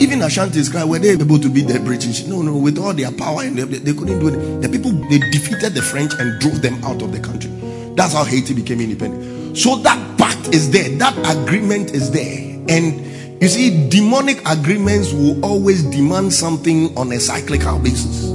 Even 0.00 0.20
Ashanti's 0.20 0.68
cry, 0.68 0.82
were 0.82 0.98
they 0.98 1.10
able 1.10 1.38
to 1.38 1.48
beat 1.48 1.68
the 1.68 1.78
British? 1.78 2.24
No, 2.24 2.42
no, 2.42 2.56
with 2.56 2.76
all 2.76 2.92
their 2.92 3.12
power 3.12 3.42
and 3.42 3.56
they, 3.56 3.62
they 3.62 3.92
couldn't 3.92 4.18
do 4.18 4.26
it. 4.26 4.62
The 4.62 4.68
people 4.68 4.90
they 4.90 5.20
defeated 5.30 5.74
the 5.74 5.82
French 5.82 6.12
and 6.18 6.40
drove 6.40 6.60
them 6.60 6.82
out 6.82 7.02
of 7.02 7.12
the 7.12 7.20
country. 7.20 7.52
That's 7.94 8.14
how 8.14 8.24
Haiti 8.24 8.52
became 8.52 8.80
independent. 8.80 9.39
So 9.54 9.76
that 9.76 10.18
pact 10.18 10.54
is 10.54 10.70
there, 10.70 10.88
that 10.98 11.16
agreement 11.36 11.90
is 11.90 12.10
there. 12.10 12.38
And 12.68 13.42
you 13.42 13.48
see, 13.48 13.88
demonic 13.88 14.40
agreements 14.48 15.12
will 15.12 15.44
always 15.44 15.82
demand 15.84 16.32
something 16.32 16.96
on 16.96 17.10
a 17.12 17.18
cyclical 17.18 17.78
basis. 17.78 18.28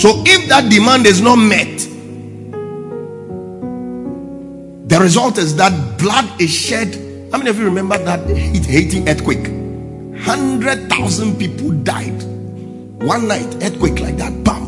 So 0.00 0.22
if 0.26 0.48
that 0.48 0.70
demand 0.70 1.06
is 1.06 1.20
not 1.20 1.36
met, 1.36 1.78
the 4.88 4.98
result 4.98 5.38
is 5.38 5.56
that 5.56 5.98
blood 5.98 6.40
is 6.40 6.50
shed. 6.50 6.94
How 7.30 7.38
many 7.38 7.50
of 7.50 7.58
you 7.58 7.64
remember 7.64 7.98
that 7.98 8.26
Haiti 8.28 9.06
earthquake? 9.08 9.46
100,000 9.48 11.38
people 11.38 11.70
died. 11.70 12.22
One 13.02 13.28
night, 13.28 13.62
earthquake 13.62 14.00
like 14.00 14.16
that, 14.16 14.42
bam. 14.42 14.67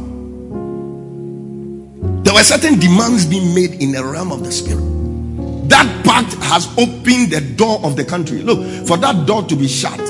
Were 2.40 2.44
certain 2.44 2.78
demands 2.78 3.26
being 3.26 3.54
made 3.54 3.82
in 3.82 3.92
the 3.92 4.02
realm 4.02 4.32
of 4.32 4.42
the 4.42 4.50
spirit. 4.50 4.80
That 5.68 6.06
pact 6.06 6.32
has 6.44 6.66
opened 6.78 7.32
the 7.32 7.42
door 7.54 7.78
of 7.84 7.96
the 7.96 8.04
country. 8.06 8.40
Look, 8.40 8.86
for 8.86 8.96
that 8.96 9.26
door 9.26 9.42
to 9.42 9.54
be 9.54 9.68
shut, 9.68 10.00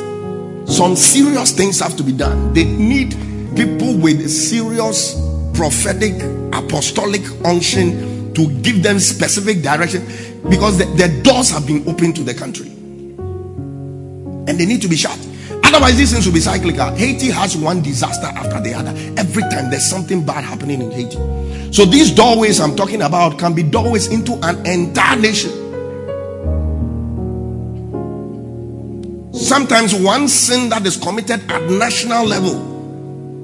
some 0.65 0.95
serious 0.95 1.51
things 1.51 1.81
have 1.81 1.97
to 1.97 2.05
be 2.05 2.13
done. 2.13 2.53
They 2.53 2.63
need 2.63 3.17
people 3.57 3.97
with 3.97 4.31
serious 4.31 5.21
prophetic 5.55 6.23
apostolic 6.53 7.23
unction 7.45 8.33
to 8.35 8.47
give 8.61 8.85
them 8.85 9.01
specific 9.01 9.63
direction 9.63 10.07
because 10.49 10.79
the, 10.79 10.85
the 10.85 11.09
doors 11.25 11.51
have 11.51 11.67
been 11.67 11.83
opened 11.89 12.15
to 12.15 12.23
the 12.23 12.33
country 12.33 12.69
and 12.69 14.51
they 14.51 14.67
need 14.67 14.83
to 14.83 14.89
be 14.89 14.95
shut. 14.95 15.19
Otherwise, 15.73 15.97
these 15.97 16.13
things 16.13 16.27
will 16.27 16.33
be 16.33 16.41
cyclical. 16.41 16.93
Haiti 16.97 17.31
has 17.31 17.57
one 17.57 17.81
disaster 17.81 18.27
after 18.27 18.61
the 18.61 18.75
other. 18.75 18.91
Every 19.17 19.43
time 19.43 19.71
there's 19.71 19.89
something 19.89 20.27
bad 20.27 20.43
happening 20.43 20.83
in 20.83 20.91
Haiti. 20.91 21.17
So, 21.73 21.85
these 21.85 22.11
doorways 22.11 22.59
I'm 22.59 22.75
talking 22.75 23.03
about 23.03 23.39
can 23.39 23.55
be 23.55 23.63
doorways 23.63 24.09
into 24.09 24.33
an 24.43 24.67
entire 24.67 25.17
nation. 25.17 25.53
Sometimes 29.33 29.95
one 29.95 30.27
sin 30.27 30.71
that 30.71 30.85
is 30.85 30.97
committed 30.97 31.49
at 31.49 31.63
national 31.71 32.27
level, 32.27 32.59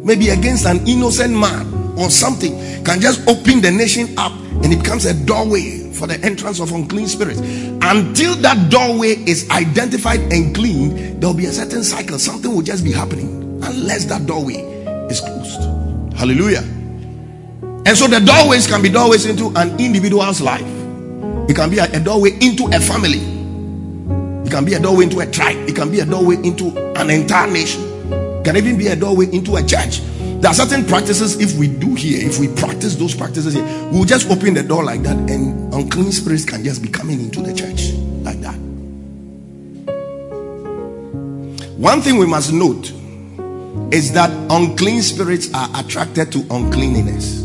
maybe 0.04 0.30
against 0.30 0.66
an 0.66 0.84
innocent 0.84 1.32
man 1.32 1.94
or 1.96 2.10
something, 2.10 2.84
can 2.84 3.00
just 3.00 3.20
open 3.28 3.60
the 3.60 3.70
nation 3.70 4.12
up 4.18 4.32
and 4.66 4.74
it 4.74 4.82
becomes 4.82 5.04
a 5.04 5.14
doorway 5.14 5.92
for 5.92 6.08
the 6.08 6.20
entrance 6.24 6.58
of 6.58 6.72
unclean 6.72 7.06
spirits. 7.06 7.38
Until 7.38 8.34
that 8.34 8.68
doorway 8.68 9.10
is 9.10 9.48
identified 9.50 10.18
and 10.32 10.52
cleaned, 10.56 11.22
there 11.22 11.28
will 11.28 11.36
be 11.36 11.46
a 11.46 11.52
certain 11.52 11.84
cycle. 11.84 12.18
Something 12.18 12.52
will 12.52 12.62
just 12.62 12.82
be 12.82 12.90
happening 12.90 13.62
unless 13.62 14.06
that 14.06 14.26
doorway 14.26 14.56
is 15.08 15.20
closed. 15.20 15.60
Hallelujah. 16.18 16.62
And 17.86 17.96
so 17.96 18.08
the 18.08 18.18
doorways 18.18 18.66
can 18.66 18.82
be 18.82 18.88
doorways 18.88 19.26
into 19.26 19.52
an 19.54 19.78
individual's 19.78 20.40
life. 20.40 20.66
It 21.48 21.54
can 21.54 21.70
be 21.70 21.78
a, 21.78 21.84
a 21.84 22.00
doorway 22.00 22.30
into 22.40 22.66
a 22.66 22.80
family. 22.80 23.22
It 24.44 24.50
can 24.50 24.64
be 24.64 24.74
a 24.74 24.80
doorway 24.80 25.04
into 25.04 25.20
a 25.20 25.30
tribe. 25.30 25.58
It 25.68 25.76
can 25.76 25.92
be 25.92 26.00
a 26.00 26.04
doorway 26.04 26.38
into 26.42 26.76
an 26.96 27.08
entire 27.10 27.48
nation. 27.48 27.84
It 28.10 28.44
can 28.44 28.56
even 28.56 28.76
be 28.76 28.88
a 28.88 28.96
doorway 28.96 29.26
into 29.32 29.54
a 29.54 29.62
church. 29.62 30.00
There 30.40 30.50
are 30.50 30.54
certain 30.54 30.84
practices, 30.84 31.40
if 31.40 31.58
we 31.58 31.66
do 31.66 31.94
here, 31.94 32.26
if 32.28 32.38
we 32.38 32.48
practice 32.48 32.94
those 32.94 33.14
practices 33.14 33.54
here, 33.54 33.64
we'll 33.90 34.04
just 34.04 34.30
open 34.30 34.54
the 34.54 34.62
door 34.62 34.84
like 34.84 35.02
that, 35.02 35.16
and 35.16 35.72
unclean 35.72 36.12
spirits 36.12 36.44
can 36.44 36.62
just 36.62 36.82
be 36.82 36.88
coming 36.88 37.20
into 37.20 37.40
the 37.40 37.54
church 37.54 37.92
like 38.22 38.40
that. 38.40 38.56
One 41.78 42.00
thing 42.02 42.18
we 42.18 42.26
must 42.26 42.52
note 42.52 42.92
is 43.92 44.12
that 44.12 44.30
unclean 44.50 45.02
spirits 45.02 45.52
are 45.54 45.68
attracted 45.74 46.32
to 46.32 46.38
uncleanliness. 46.50 47.44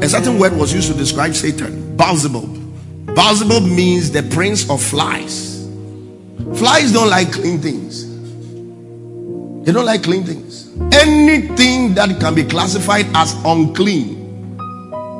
A 0.00 0.08
certain 0.08 0.38
word 0.38 0.54
was 0.54 0.72
used 0.72 0.90
to 0.90 0.96
describe 0.96 1.34
Satan, 1.34 1.96
Beelzebub. 1.96 3.14
Beelzebub 3.14 3.64
means 3.64 4.10
the 4.10 4.22
prince 4.22 4.68
of 4.70 4.82
flies. 4.82 5.68
Flies 6.54 6.92
don't 6.92 7.10
like 7.10 7.32
clean 7.32 7.58
things. 7.60 8.07
They 9.68 9.74
don't 9.74 9.84
like 9.84 10.02
clean 10.02 10.24
things. 10.24 10.66
Anything 10.94 11.92
that 11.92 12.18
can 12.20 12.34
be 12.34 12.42
classified 12.42 13.04
as 13.14 13.34
unclean 13.44 14.16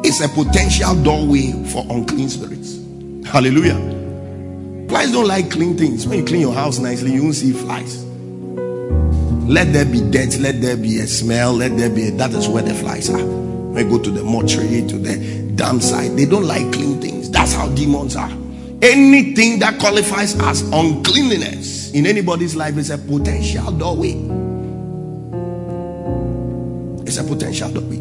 is 0.02 0.22
a 0.22 0.28
potential 0.30 0.94
doorway 1.02 1.52
for 1.64 1.84
unclean 1.90 2.30
spirits. 2.30 2.78
Hallelujah. 3.30 3.76
Flies 4.88 5.12
don't 5.12 5.28
like 5.28 5.50
clean 5.50 5.76
things. 5.76 6.06
When 6.06 6.20
you 6.20 6.24
clean 6.24 6.40
your 6.40 6.54
house 6.54 6.78
nicely, 6.78 7.12
you 7.12 7.24
won't 7.24 7.34
see 7.34 7.52
flies. 7.52 8.02
Let 9.44 9.74
there 9.74 9.84
be 9.84 10.00
dirt, 10.10 10.38
let 10.38 10.62
there 10.62 10.78
be 10.78 11.00
a 11.00 11.06
smell, 11.06 11.52
let 11.52 11.76
there 11.76 11.90
be 11.90 12.08
a, 12.08 12.10
that 12.12 12.30
is 12.30 12.48
where 12.48 12.62
the 12.62 12.72
flies 12.72 13.10
are. 13.10 13.22
When 13.22 13.84
you 13.84 13.98
go 13.98 14.02
to 14.02 14.10
the 14.10 14.24
mortuary, 14.24 14.80
to 14.88 14.96
the 14.96 15.52
damn 15.56 15.78
site, 15.78 16.16
they 16.16 16.24
don't 16.24 16.46
like 16.46 16.72
clean 16.72 17.02
things. 17.02 17.30
That's 17.30 17.52
how 17.52 17.68
demons 17.68 18.16
are. 18.16 18.32
Anything 18.80 19.58
that 19.58 19.80
qualifies 19.80 20.38
as 20.42 20.62
uncleanliness 20.70 21.90
in 21.90 22.06
anybody's 22.06 22.54
life 22.54 22.76
is 22.76 22.90
a 22.90 22.98
potential 22.98 23.72
doorway. 23.72 24.12
It's 27.04 27.18
a 27.18 27.24
potential 27.24 27.72
doorway. 27.72 27.96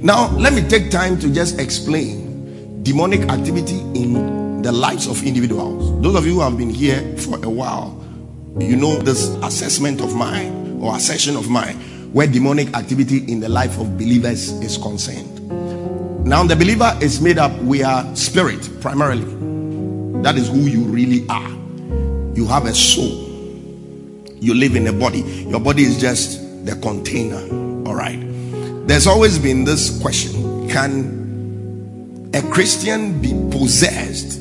Now, 0.00 0.30
let 0.38 0.54
me 0.54 0.62
take 0.62 0.90
time 0.90 1.18
to 1.18 1.30
just 1.30 1.60
explain 1.60 2.82
demonic 2.82 3.28
activity 3.28 3.78
in 3.94 4.62
the 4.62 4.72
lives 4.72 5.06
of 5.06 5.22
individuals. 5.22 6.00
Those 6.00 6.14
of 6.14 6.24
you 6.24 6.34
who 6.34 6.40
have 6.40 6.56
been 6.56 6.70
here 6.70 7.16
for 7.18 7.36
a 7.44 7.50
while, 7.50 8.02
you 8.58 8.74
know 8.74 8.96
this 8.96 9.28
assessment 9.42 10.00
of 10.00 10.14
mine 10.14 10.80
or 10.80 10.96
assessment 10.96 11.36
of 11.36 11.50
mine 11.50 11.76
where 12.14 12.26
demonic 12.26 12.74
activity 12.74 13.30
in 13.30 13.40
the 13.40 13.50
life 13.50 13.78
of 13.78 13.98
believers 13.98 14.52
is 14.62 14.78
concerned. 14.78 15.34
Now, 16.24 16.42
the 16.44 16.56
believer 16.56 16.96
is 17.02 17.20
made 17.20 17.36
up, 17.36 17.52
we 17.58 17.82
are 17.82 18.16
spirit 18.16 18.66
primarily. 18.80 19.55
That 20.22 20.36
is 20.36 20.48
who 20.48 20.60
you 20.60 20.84
really 20.84 21.26
are. 21.28 21.50
You 22.34 22.46
have 22.46 22.66
a 22.66 22.74
soul, 22.74 23.26
you 24.40 24.54
live 24.54 24.76
in 24.76 24.86
a 24.86 24.92
body. 24.92 25.20
Your 25.20 25.60
body 25.60 25.82
is 25.82 26.00
just 26.00 26.66
the 26.66 26.76
container. 26.76 27.40
All 27.88 27.94
right. 27.94 28.20
There's 28.86 29.06
always 29.06 29.38
been 29.38 29.64
this 29.64 30.00
question 30.00 30.68
Can 30.68 32.30
a 32.34 32.42
Christian 32.50 33.20
be 33.20 33.32
possessed 33.50 34.40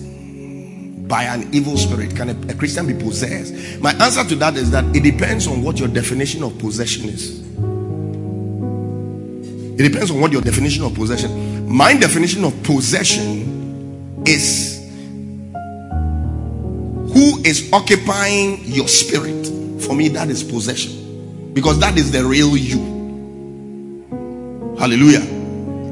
by 1.08 1.24
an 1.24 1.54
evil 1.54 1.78
spirit? 1.78 2.16
Can 2.16 2.30
a, 2.30 2.52
a, 2.52 2.56
Christian 2.56 2.88
be 2.88 2.94
possessed? 2.94 3.80
My 3.80 3.94
answer 3.94 4.24
to 4.24 4.36
that 4.38 4.56
is 4.58 4.72
that 4.72 4.84
it 4.96 5.04
depends 5.04 5.48
on 5.48 5.62
what 5.62 5.80
your 5.80 5.88
definition 5.88 6.44
of 6.44 6.58
possession 6.60 7.08
is. 7.10 7.42
It 9.80 9.84
depends 9.84 10.12
on 10.12 10.20
what 10.20 10.32
your 10.32 10.42
definition 10.42 10.84
of 10.84 10.94
possession. 10.94 11.70
My 11.72 11.96
definition 11.96 12.44
of 12.44 12.64
possession 12.64 14.24
is 14.26 14.75
who 17.16 17.42
is 17.46 17.72
occupying 17.72 18.60
your 18.66 18.90
spirit. 18.90 19.48
For 19.82 19.96
me, 19.96 20.10
that 20.10 20.30
is 20.30 20.44
possession 20.44 21.54
because 21.54 21.80
that 21.80 21.98
is 21.98 22.12
the 22.12 22.26
real 22.26 22.58
you. 22.58 22.78
Hallelujah. 24.78 25.22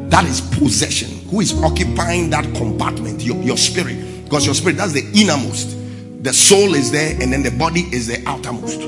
That 0.10 0.26
is 0.26 0.42
possession. 0.42 1.10
Who 1.30 1.40
is 1.40 1.54
occupying 1.64 2.30
that 2.32 2.44
compartment? 2.56 3.24
Your, 3.24 3.38
your 3.38 3.56
spirit. 3.56 4.26
Because 4.26 4.46
your 4.46 4.54
spirit, 4.54 4.76
that's 4.76 4.92
the 4.92 5.10
innermost. 5.16 5.78
The 6.24 6.34
soul 6.34 6.74
is 6.76 6.92
there, 6.92 7.14
and 7.22 7.32
then 7.32 7.42
the 7.42 7.52
body 7.52 7.82
is 7.94 8.08
the 8.08 8.22
outermost. 8.28 8.82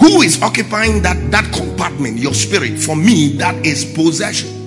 Who 0.00 0.22
is 0.22 0.40
occupying 0.42 1.02
that, 1.02 1.32
that 1.32 1.52
compartment? 1.52 2.18
Your 2.18 2.34
spirit. 2.34 2.78
For 2.78 2.94
me, 2.94 3.36
that 3.38 3.66
is 3.66 3.84
possession. 3.84 4.63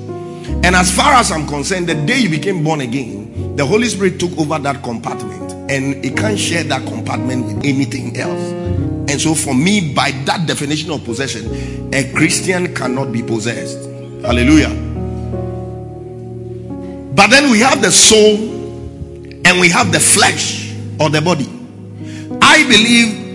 And 0.48 0.75
as 0.75 0.96
far 0.96 1.13
as 1.13 1.32
I'm 1.32 1.48
concerned, 1.48 1.88
the 1.88 1.96
day 1.96 2.20
you 2.20 2.30
became 2.30 2.63
born 2.63 2.82
again, 2.82 3.56
the 3.56 3.66
Holy 3.66 3.88
Spirit 3.88 4.20
took 4.20 4.38
over 4.38 4.58
that 4.60 4.84
compartment 4.84 5.51
and 5.70 6.06
it 6.06 6.16
can't 6.16 6.39
share 6.39 6.63
that 6.63 6.86
compartment 6.88 7.46
with 7.46 7.66
anything 7.66 8.18
else. 8.18 8.51
And 9.10 9.20
so, 9.22 9.34
for 9.34 9.54
me, 9.54 9.94
by 9.94 10.12
that 10.25 10.48
definition 10.48 10.92
of 10.92 11.04
possession, 11.04 11.94
a 11.94 12.12
Christian 12.13 12.74
cannot 12.74 13.12
be 13.12 13.24
possessed. 13.24 13.77
Hallelujah. 14.22 14.70
But 17.16 17.32
then 17.32 17.50
we 17.51 17.60
have 17.62 17.82
the 17.82 17.92
soul 17.92 18.38
and 19.46 19.60
we 19.60 19.70
have 19.70 19.92
the 19.92 20.00
flesh 20.00 20.74
or 21.00 21.10
the 21.10 21.22
body. 21.22 21.50
I 22.42 22.63
believe 22.68 23.27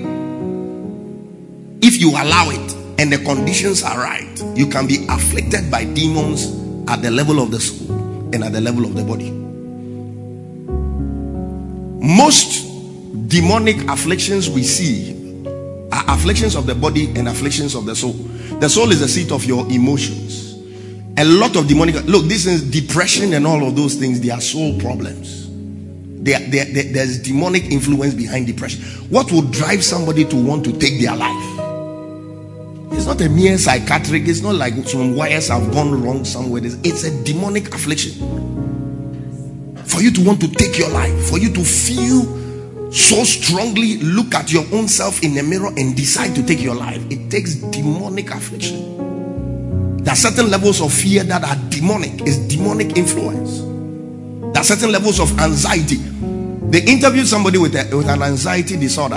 if 1.82 2.00
you 2.00 2.10
allow 2.10 2.50
it 2.50 3.00
and 3.00 3.12
the 3.12 3.18
conditions 3.18 3.82
are 3.82 3.98
right, 3.98 4.42
you 4.54 4.66
can 4.66 4.86
be 4.86 5.04
afflicted 5.08 5.70
by 5.70 5.84
demons 5.84 6.61
at 6.88 7.02
the 7.02 7.10
level 7.10 7.40
of 7.40 7.50
the 7.50 7.60
soul 7.60 7.90
and 8.34 8.42
at 8.44 8.52
the 8.52 8.60
level 8.60 8.84
of 8.84 8.94
the 8.94 9.04
body. 9.04 9.30
Most 12.04 12.68
demonic 13.28 13.76
afflictions 13.88 14.50
we 14.50 14.62
see 14.62 15.44
are 15.92 16.04
afflictions 16.08 16.54
of 16.54 16.66
the 16.66 16.74
body 16.74 17.06
and 17.16 17.28
afflictions 17.28 17.74
of 17.74 17.86
the 17.86 17.94
soul. 17.94 18.12
The 18.60 18.68
soul 18.68 18.90
is 18.90 19.00
the 19.00 19.08
seat 19.08 19.30
of 19.32 19.44
your 19.44 19.66
emotions. 19.70 20.54
A 21.18 21.24
lot 21.24 21.56
of 21.56 21.68
demonic 21.68 21.94
look, 22.06 22.24
this 22.24 22.46
is 22.46 22.68
depression 22.70 23.34
and 23.34 23.46
all 23.46 23.66
of 23.66 23.76
those 23.76 23.94
things, 23.94 24.20
they 24.20 24.30
are 24.30 24.40
soul 24.40 24.78
problems. 24.80 25.50
They 26.22 26.32
they 26.48 26.64
they, 26.72 26.82
there's 26.92 27.20
demonic 27.20 27.64
influence 27.64 28.14
behind 28.14 28.46
depression. 28.46 28.80
What 29.10 29.30
will 29.32 29.42
drive 29.42 29.82
somebody 29.84 30.24
to 30.24 30.36
want 30.36 30.64
to 30.64 30.72
take 30.78 31.00
their 31.00 31.16
life? 31.16 31.51
It's 33.02 33.08
not 33.08 33.20
a 33.20 33.28
mere 33.28 33.58
psychiatric, 33.58 34.28
it's 34.28 34.42
not 34.42 34.54
like 34.54 34.74
some 34.86 35.16
wires 35.16 35.48
have 35.48 35.72
gone 35.72 36.04
wrong 36.04 36.24
somewhere. 36.24 36.62
It's 36.64 37.02
a 37.02 37.24
demonic 37.24 37.74
affliction. 37.74 38.12
For 39.84 40.00
you 40.00 40.12
to 40.12 40.24
want 40.24 40.40
to 40.40 40.46
take 40.46 40.78
your 40.78 40.88
life, 40.88 41.28
for 41.28 41.36
you 41.36 41.52
to 41.52 41.64
feel 41.64 42.92
so 42.92 43.24
strongly, 43.24 43.98
look 43.98 44.36
at 44.36 44.52
your 44.52 44.64
own 44.72 44.86
self 44.86 45.20
in 45.24 45.34
the 45.34 45.42
mirror 45.42 45.72
and 45.76 45.96
decide 45.96 46.36
to 46.36 46.46
take 46.46 46.60
your 46.60 46.76
life. 46.76 47.04
It 47.10 47.28
takes 47.28 47.56
demonic 47.56 48.30
affliction. 48.30 49.96
There 50.04 50.12
are 50.12 50.16
certain 50.16 50.48
levels 50.48 50.80
of 50.80 50.92
fear 50.94 51.24
that 51.24 51.42
are 51.42 51.70
demonic, 51.70 52.20
it's 52.20 52.36
demonic 52.36 52.96
influence. 52.96 53.62
There 54.52 54.60
are 54.60 54.64
certain 54.64 54.92
levels 54.92 55.18
of 55.18 55.36
anxiety. 55.40 55.96
They 55.96 56.84
interviewed 56.84 57.26
somebody 57.26 57.58
with, 57.58 57.74
a, 57.74 57.96
with 57.96 58.06
an 58.08 58.22
anxiety 58.22 58.76
disorder, 58.76 59.16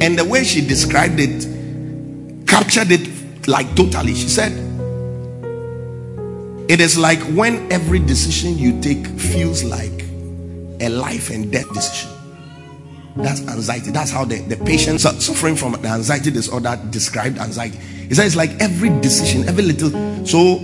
and 0.00 0.18
the 0.18 0.24
way 0.24 0.44
she 0.44 0.66
described 0.66 1.20
it 1.20 1.59
captured 2.70 2.92
it 2.92 3.48
like 3.48 3.74
totally. 3.74 4.14
She 4.14 4.28
said, 4.28 4.52
It 6.70 6.80
is 6.80 6.96
like 6.96 7.18
when 7.34 7.70
every 7.72 7.98
decision 7.98 8.56
you 8.56 8.80
take 8.80 9.06
feels 9.06 9.64
like 9.64 10.04
a 10.80 10.88
life 10.88 11.30
and 11.30 11.50
death 11.50 11.68
decision. 11.74 12.10
That's 13.16 13.40
anxiety. 13.48 13.90
That's 13.90 14.12
how 14.12 14.24
the, 14.24 14.40
the 14.42 14.56
patient 14.64 15.00
suffering 15.00 15.56
from 15.56 15.72
the 15.72 15.88
anxiety 15.88 16.30
disorder 16.30 16.80
described 16.90 17.38
anxiety. 17.38 17.76
He 17.76 18.10
it's 18.10 18.36
like 18.36 18.50
every 18.60 18.88
decision, 19.00 19.48
every 19.48 19.64
little. 19.64 19.90
So 20.24 20.58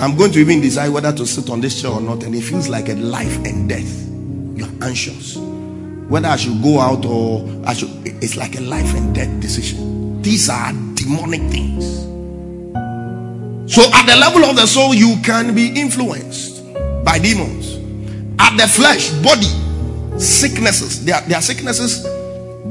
I'm 0.00 0.16
going 0.16 0.30
to 0.32 0.38
even 0.38 0.60
decide 0.60 0.90
whether 0.90 1.12
to 1.12 1.26
sit 1.26 1.50
on 1.50 1.60
this 1.60 1.82
chair 1.82 1.90
or 1.90 2.00
not, 2.00 2.22
and 2.22 2.34
it 2.34 2.42
feels 2.42 2.68
like 2.68 2.88
a 2.88 2.94
life 2.94 3.36
and 3.44 3.68
death. 3.68 4.08
You're 4.56 4.86
anxious. 4.86 5.36
Whether 5.36 6.28
I 6.28 6.36
should 6.36 6.62
go 6.62 6.78
out 6.78 7.04
or 7.04 7.44
I 7.66 7.74
should 7.74 7.90
it's 8.22 8.36
like 8.36 8.56
a 8.56 8.60
life 8.60 8.94
and 8.94 9.12
death 9.12 9.40
decision. 9.40 10.22
These 10.22 10.48
are 10.48 10.72
demonic 11.04 11.40
things. 11.50 12.04
So 13.72 13.82
at 13.92 14.06
the 14.06 14.16
level 14.16 14.44
of 14.44 14.56
the 14.56 14.66
soul, 14.66 14.94
you 14.94 15.16
can 15.22 15.54
be 15.54 15.68
influenced 15.68 16.62
by 17.04 17.18
demons. 17.18 17.74
At 18.38 18.56
the 18.56 18.66
flesh, 18.66 19.10
body, 19.22 19.48
sicknesses. 20.18 21.04
There 21.04 21.14
are, 21.14 21.22
there 21.22 21.38
are 21.38 21.42
sicknesses 21.42 22.02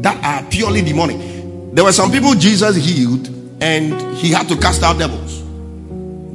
that 0.02 0.18
are 0.24 0.44
purely 0.50 0.82
demonic. 0.82 1.18
There 1.76 1.84
were 1.84 1.92
some 1.92 2.12
people 2.12 2.34
Jesus 2.36 2.76
healed 2.76 3.28
and 3.62 4.18
he 4.18 4.32
had 4.32 4.48
to 4.50 4.58
cast 4.58 4.84
out 4.84 5.00
devils. 5.00 5.42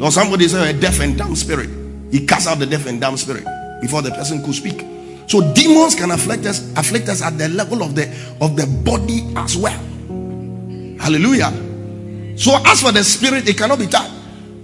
Or 0.00 0.10
somebody 0.10 0.48
said 0.48 0.74
a 0.74 0.78
deaf 0.78 1.00
and 1.00 1.16
dumb 1.16 1.36
spirit. 1.36 1.70
He 2.10 2.26
cast 2.26 2.48
out 2.48 2.58
the 2.58 2.66
deaf 2.66 2.86
and 2.86 3.00
dumb 3.00 3.16
spirit 3.16 3.44
before 3.80 4.02
the 4.02 4.10
person 4.10 4.42
could 4.42 4.54
speak. 4.54 4.84
So 5.28 5.52
demons 5.52 5.94
can 5.94 6.10
afflict 6.10 6.46
us, 6.46 6.72
afflict 6.76 7.08
us 7.08 7.22
at 7.22 7.36
the 7.36 7.48
level 7.50 7.82
of 7.82 7.94
the 7.94 8.08
of 8.40 8.56
the 8.56 8.66
body 8.82 9.22
as 9.36 9.56
well. 9.56 9.78
Hallelujah. 10.98 11.67
So 12.38 12.56
as 12.64 12.80
for 12.80 12.92
the 12.92 13.02
spirit, 13.02 13.48
it 13.48 13.58
cannot 13.58 13.80
be 13.80 13.88
touched. 13.88 14.14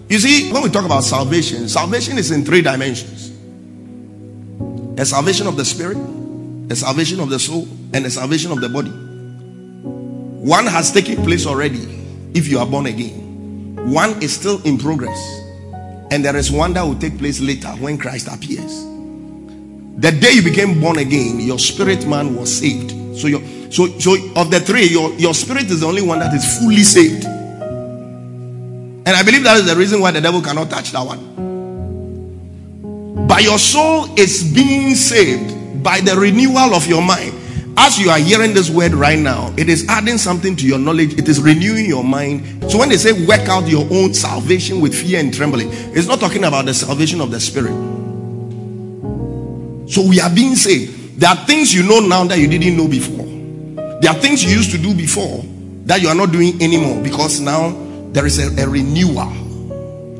You 0.08 0.18
see, 0.20 0.52
when 0.52 0.62
we 0.62 0.70
talk 0.70 0.84
about 0.84 1.02
salvation, 1.02 1.68
salvation 1.68 2.18
is 2.18 2.30
in 2.30 2.44
three 2.44 2.62
dimensions: 2.62 3.32
a 4.96 5.04
salvation 5.04 5.48
of 5.48 5.56
the 5.56 5.64
spirit, 5.64 5.98
a 6.70 6.76
salvation 6.76 7.18
of 7.18 7.30
the 7.30 7.38
soul, 7.38 7.66
and 7.92 8.06
a 8.06 8.10
salvation 8.10 8.52
of 8.52 8.60
the 8.60 8.68
body. 8.68 8.92
One 10.44 10.66
has 10.66 10.92
taken 10.92 11.24
place 11.24 11.46
already 11.46 11.82
if 12.34 12.46
you 12.48 12.58
are 12.60 12.66
born 12.66 12.86
again. 12.86 13.76
One 13.90 14.22
is 14.22 14.34
still 14.34 14.62
in 14.62 14.78
progress, 14.78 15.18
and 16.12 16.24
there 16.24 16.36
is 16.36 16.52
one 16.52 16.74
that 16.74 16.82
will 16.82 16.98
take 16.98 17.18
place 17.18 17.40
later 17.40 17.68
when 17.80 17.98
Christ 17.98 18.28
appears. 18.28 18.84
The 19.96 20.12
day 20.12 20.32
you 20.32 20.42
became 20.42 20.80
born 20.80 20.98
again, 20.98 21.40
your 21.40 21.58
spirit 21.58 22.06
man 22.06 22.36
was 22.36 22.56
saved. 22.56 22.90
So, 23.18 23.26
your, 23.26 23.40
so, 23.70 23.86
so 23.98 24.16
of 24.36 24.50
the 24.50 24.60
three, 24.60 24.86
your, 24.86 25.12
your 25.14 25.34
spirit 25.34 25.70
is 25.70 25.80
the 25.80 25.86
only 25.86 26.02
one 26.02 26.18
that 26.18 26.34
is 26.34 26.58
fully 26.58 26.82
saved. 26.82 27.24
And 29.06 29.16
I 29.16 29.22
believe 29.22 29.44
that 29.44 29.58
is 29.58 29.66
the 29.66 29.76
reason 29.76 30.00
why 30.00 30.10
the 30.10 30.20
devil 30.20 30.40
cannot 30.40 30.70
touch 30.70 30.92
that 30.92 31.04
one. 31.04 31.34
But 33.26 33.42
your 33.42 33.58
soul 33.58 34.18
is 34.18 34.42
being 34.54 34.94
saved 34.94 35.82
by 35.82 36.00
the 36.00 36.16
renewal 36.16 36.74
of 36.74 36.86
your 36.86 37.02
mind 37.02 37.40
as 37.76 37.98
you 37.98 38.08
are 38.10 38.18
hearing 38.18 38.54
this 38.54 38.70
word 38.70 38.92
right 38.92 39.18
now, 39.18 39.52
it 39.56 39.68
is 39.68 39.86
adding 39.88 40.16
something 40.16 40.54
to 40.56 40.66
your 40.66 40.78
knowledge, 40.78 41.18
it 41.18 41.28
is 41.28 41.40
renewing 41.40 41.86
your 41.86 42.04
mind. 42.04 42.70
So 42.70 42.78
when 42.78 42.88
they 42.88 42.96
say 42.96 43.26
work 43.26 43.48
out 43.48 43.66
your 43.66 43.86
own 43.90 44.14
salvation 44.14 44.80
with 44.80 44.94
fear 44.94 45.18
and 45.18 45.34
trembling, 45.34 45.68
it's 45.72 46.06
not 46.06 46.20
talking 46.20 46.44
about 46.44 46.66
the 46.66 46.74
salvation 46.74 47.20
of 47.20 47.30
the 47.30 47.40
spirit. 47.40 47.74
So 49.90 50.06
we 50.08 50.20
are 50.20 50.30
being 50.30 50.54
saved. 50.54 51.20
There 51.20 51.28
are 51.28 51.36
things 51.36 51.74
you 51.74 51.82
know 51.82 52.00
now 52.00 52.24
that 52.24 52.38
you 52.38 52.48
didn't 52.48 52.76
know 52.76 52.88
before. 52.88 53.26
There 54.00 54.10
are 54.10 54.18
things 54.20 54.44
you 54.44 54.50
used 54.50 54.70
to 54.70 54.78
do 54.78 54.94
before 54.94 55.42
that 55.86 56.00
you 56.00 56.08
are 56.08 56.14
not 56.14 56.32
doing 56.32 56.62
anymore 56.62 57.02
because 57.02 57.40
now 57.40 57.70
there 58.14 58.26
is 58.26 58.38
a, 58.38 58.62
a 58.62 58.68
renewal, 58.68 59.28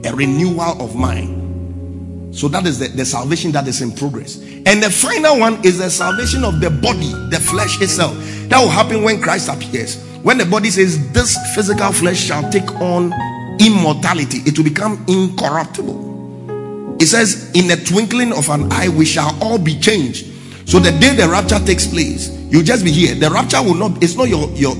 a 0.04 0.12
renewal 0.14 0.82
of 0.82 0.96
mind. 0.96 2.34
So 2.34 2.48
that 2.48 2.66
is 2.66 2.80
the, 2.80 2.88
the 2.88 3.04
salvation 3.04 3.52
that 3.52 3.68
is 3.68 3.80
in 3.82 3.92
progress. 3.92 4.38
And 4.66 4.82
the 4.82 4.90
final 4.90 5.38
one 5.38 5.64
is 5.64 5.78
the 5.78 5.88
salvation 5.88 6.42
of 6.42 6.60
the 6.60 6.70
body, 6.70 7.12
the 7.30 7.38
flesh 7.40 7.80
itself. 7.80 8.16
That 8.48 8.58
will 8.58 8.68
happen 8.68 9.04
when 9.04 9.22
Christ 9.22 9.48
appears. 9.48 10.02
When 10.24 10.38
the 10.38 10.44
body 10.44 10.70
says, 10.70 11.12
This 11.12 11.38
physical 11.54 11.92
flesh 11.92 12.18
shall 12.18 12.50
take 12.50 12.68
on 12.80 13.12
immortality, 13.60 14.38
it 14.38 14.58
will 14.58 14.64
become 14.64 15.04
incorruptible. 15.06 16.96
It 17.00 17.06
says, 17.06 17.52
In 17.54 17.68
the 17.68 17.76
twinkling 17.76 18.32
of 18.32 18.48
an 18.50 18.72
eye, 18.72 18.88
we 18.88 19.04
shall 19.04 19.38
all 19.40 19.58
be 19.58 19.78
changed. 19.78 20.26
So 20.68 20.80
the 20.80 20.90
day 20.90 21.14
the 21.14 21.28
rapture 21.28 21.60
takes 21.60 21.86
place, 21.86 22.30
you'll 22.50 22.64
just 22.64 22.84
be 22.84 22.90
here. 22.90 23.14
The 23.14 23.30
rapture 23.30 23.62
will 23.62 23.74
not, 23.74 24.02
it's 24.02 24.16
not 24.16 24.28
your 24.28 24.48
your 24.50 24.74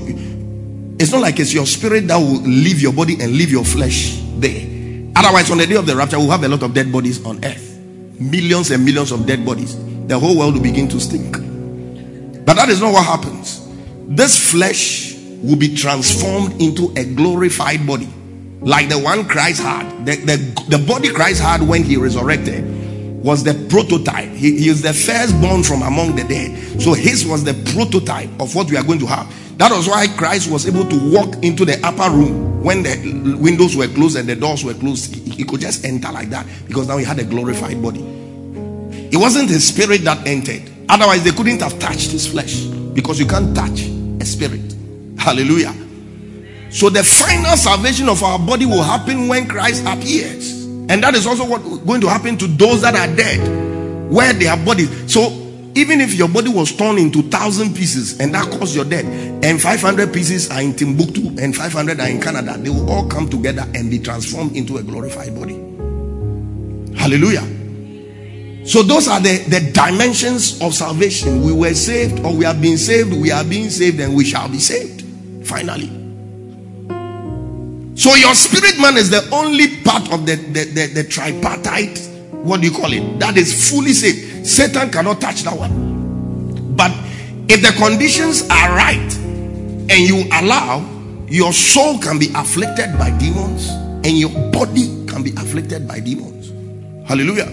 it's 0.97 1.11
not 1.11 1.21
like 1.21 1.39
it's 1.39 1.53
your 1.53 1.65
spirit 1.65 2.07
that 2.07 2.17
will 2.17 2.41
leave 2.41 2.81
your 2.81 2.93
body 2.93 3.17
and 3.21 3.33
leave 3.33 3.51
your 3.51 3.65
flesh 3.65 4.19
there. 4.37 5.11
Otherwise, 5.15 5.51
on 5.51 5.57
the 5.57 5.67
day 5.67 5.75
of 5.75 5.85
the 5.85 5.95
rapture, 5.95 6.17
we'll 6.17 6.29
have 6.29 6.43
a 6.43 6.47
lot 6.47 6.63
of 6.63 6.73
dead 6.73 6.91
bodies 6.91 7.25
on 7.25 7.43
earth. 7.43 7.79
Millions 8.19 8.71
and 8.71 8.83
millions 8.83 9.11
of 9.11 9.25
dead 9.25 9.45
bodies. 9.45 9.77
The 10.07 10.17
whole 10.17 10.37
world 10.37 10.55
will 10.55 10.61
begin 10.61 10.87
to 10.89 10.99
stink. 10.99 11.33
But 12.45 12.55
that 12.55 12.69
is 12.69 12.79
not 12.79 12.93
what 12.93 13.05
happens. 13.05 13.67
This 14.07 14.51
flesh 14.51 15.15
will 15.41 15.55
be 15.55 15.75
transformed 15.75 16.61
into 16.61 16.93
a 16.95 17.03
glorified 17.03 17.85
body, 17.85 18.07
like 18.61 18.87
the 18.87 18.99
one 18.99 19.27
Christ 19.27 19.61
had. 19.61 20.05
The, 20.05 20.15
the, 20.15 20.77
the 20.77 20.85
body 20.85 21.09
Christ 21.09 21.41
had 21.41 21.61
when 21.61 21.83
he 21.83 21.97
resurrected 21.97 22.63
was 23.23 23.43
the 23.43 23.53
prototype. 23.69 24.29
He, 24.29 24.59
he 24.59 24.69
is 24.69 24.81
the 24.81 24.93
firstborn 24.93 25.63
from 25.63 25.81
among 25.81 26.15
the 26.15 26.23
dead. 26.23 26.81
So 26.81 26.93
his 26.93 27.25
was 27.25 27.43
the 27.43 27.53
prototype 27.73 28.29
of 28.39 28.53
what 28.55 28.69
we 28.69 28.77
are 28.77 28.83
going 28.83 28.99
to 28.99 29.07
have. 29.07 29.27
That 29.57 29.71
was 29.71 29.87
why 29.87 30.07
Christ 30.07 30.51
was 30.51 30.67
able 30.67 30.85
to 30.85 31.11
walk 31.13 31.43
into 31.43 31.65
the 31.65 31.79
upper 31.85 32.13
room 32.13 32.63
when 32.63 32.83
the 32.83 33.37
windows 33.39 33.75
were 33.75 33.87
closed 33.87 34.17
and 34.17 34.27
the 34.27 34.35
doors 34.35 34.63
were 34.63 34.73
closed. 34.73 35.15
He, 35.15 35.43
could 35.43 35.61
just 35.61 35.85
enter 35.85 36.11
like 36.11 36.29
that 36.29 36.45
because 36.67 36.87
now 36.87 36.97
he 36.97 37.05
had 37.05 37.19
a 37.19 37.23
glorified 37.23 37.81
body. 37.81 38.01
It 39.11 39.17
wasn't 39.17 39.49
his 39.49 39.67
spirit 39.67 40.01
that 40.01 40.25
entered. 40.27 40.69
Otherwise, 40.89 41.23
they 41.23 41.31
couldn't 41.31 41.61
have 41.61 41.77
touched 41.79 42.11
his 42.11 42.27
flesh 42.27 42.61
because 42.93 43.19
you 43.19 43.25
can't 43.25 43.55
touch 43.55 43.81
a 44.21 44.25
spirit. 44.25 44.75
Hallelujah. 45.17 45.73
So 46.69 46.89
the 46.89 47.03
final 47.03 47.55
salvation 47.55 48.09
of 48.09 48.21
our 48.23 48.37
body 48.37 48.65
will 48.65 48.83
happen 48.83 49.27
when 49.27 49.47
Christ 49.47 49.83
appears. 49.85 50.65
And 50.89 51.01
that 51.03 51.15
is 51.15 51.25
also 51.25 51.47
what 51.47 51.59
going 51.85 52.01
to 52.01 52.09
happen 52.09 52.37
to 52.37 52.47
those 52.47 52.81
that 52.81 52.95
are 52.95 53.15
dead. 53.15 53.65
where 54.09 54.33
their 54.33 54.55
bodies. 54.57 55.11
So 55.11 55.29
even 55.75 55.99
if 55.99 56.13
your 56.13 56.29
body 56.29 56.49
was 56.49 56.71
torn 56.75 56.97
into 56.97 57.21
thousand 57.23 57.75
pieces 57.75 58.17
and 58.19 58.33
that 58.33 58.49
caused 58.49 58.73
your 58.73 58.85
death, 58.85 59.05
and 59.43 59.61
500 59.61 60.13
pieces 60.13 60.49
are 60.49 60.61
in 60.61 60.73
Timbuktu 60.73 61.35
and 61.37 61.55
500 61.55 61.99
are 61.99 62.07
in 62.07 62.21
Canada, 62.21 62.57
they 62.57 62.69
will 62.69 62.89
all 62.89 63.07
come 63.07 63.29
together 63.29 63.65
and 63.75 63.91
be 63.91 63.99
transformed 63.99 64.55
into 64.55 64.77
a 64.77 64.83
glorified 64.83 65.35
body. 65.35 65.55
Hallelujah. 66.97 67.43
So 68.65 68.81
those 68.81 69.07
are 69.07 69.19
the, 69.19 69.37
the 69.49 69.71
dimensions 69.73 70.61
of 70.61 70.73
salvation. 70.73 71.43
We 71.43 71.51
were 71.51 71.73
saved, 71.73 72.25
or 72.25 72.33
we 72.33 72.45
have 72.45 72.61
been 72.61 72.77
saved, 72.77 73.13
we 73.13 73.31
are 73.31 73.43
being 73.43 73.69
saved, 73.69 73.99
and 73.99 74.15
we 74.15 74.23
shall 74.23 74.49
be 74.49 74.59
saved. 74.59 75.03
Finally. 75.45 75.87
So 77.95 78.15
your 78.15 78.33
spirit 78.33 78.79
man 78.79 78.97
is 78.97 79.09
the 79.09 79.27
only 79.31 79.81
part 79.83 80.11
of 80.11 80.25
the, 80.25 80.35
the, 80.35 80.63
the, 80.63 81.01
the 81.01 81.03
tripartite, 81.03 81.99
what 82.31 82.61
do 82.61 82.67
you 82.67 82.73
call 82.73 82.91
it? 82.91 83.19
That 83.19 83.37
is 83.37 83.69
fully 83.69 83.93
saved. 83.93 84.34
Satan 84.45 84.91
cannot 84.91 85.19
touch 85.19 85.41
that 85.41 85.57
one. 85.57 86.75
But 86.75 86.91
if 87.49 87.61
the 87.63 87.73
conditions 87.81 88.43
are 88.43 88.75
right 88.75 89.17
and 89.89 89.91
you 89.91 90.23
allow, 90.31 90.85
your 91.27 91.51
soul 91.51 91.97
can 91.97 92.19
be 92.19 92.29
afflicted 92.35 92.95
by 92.99 93.09
demons 93.17 93.69
and 94.05 94.19
your 94.19 94.29
body 94.51 95.05
can 95.07 95.23
be 95.23 95.31
afflicted 95.31 95.87
by 95.87 95.99
demons. 95.99 96.53
Hallelujah. 97.09 97.47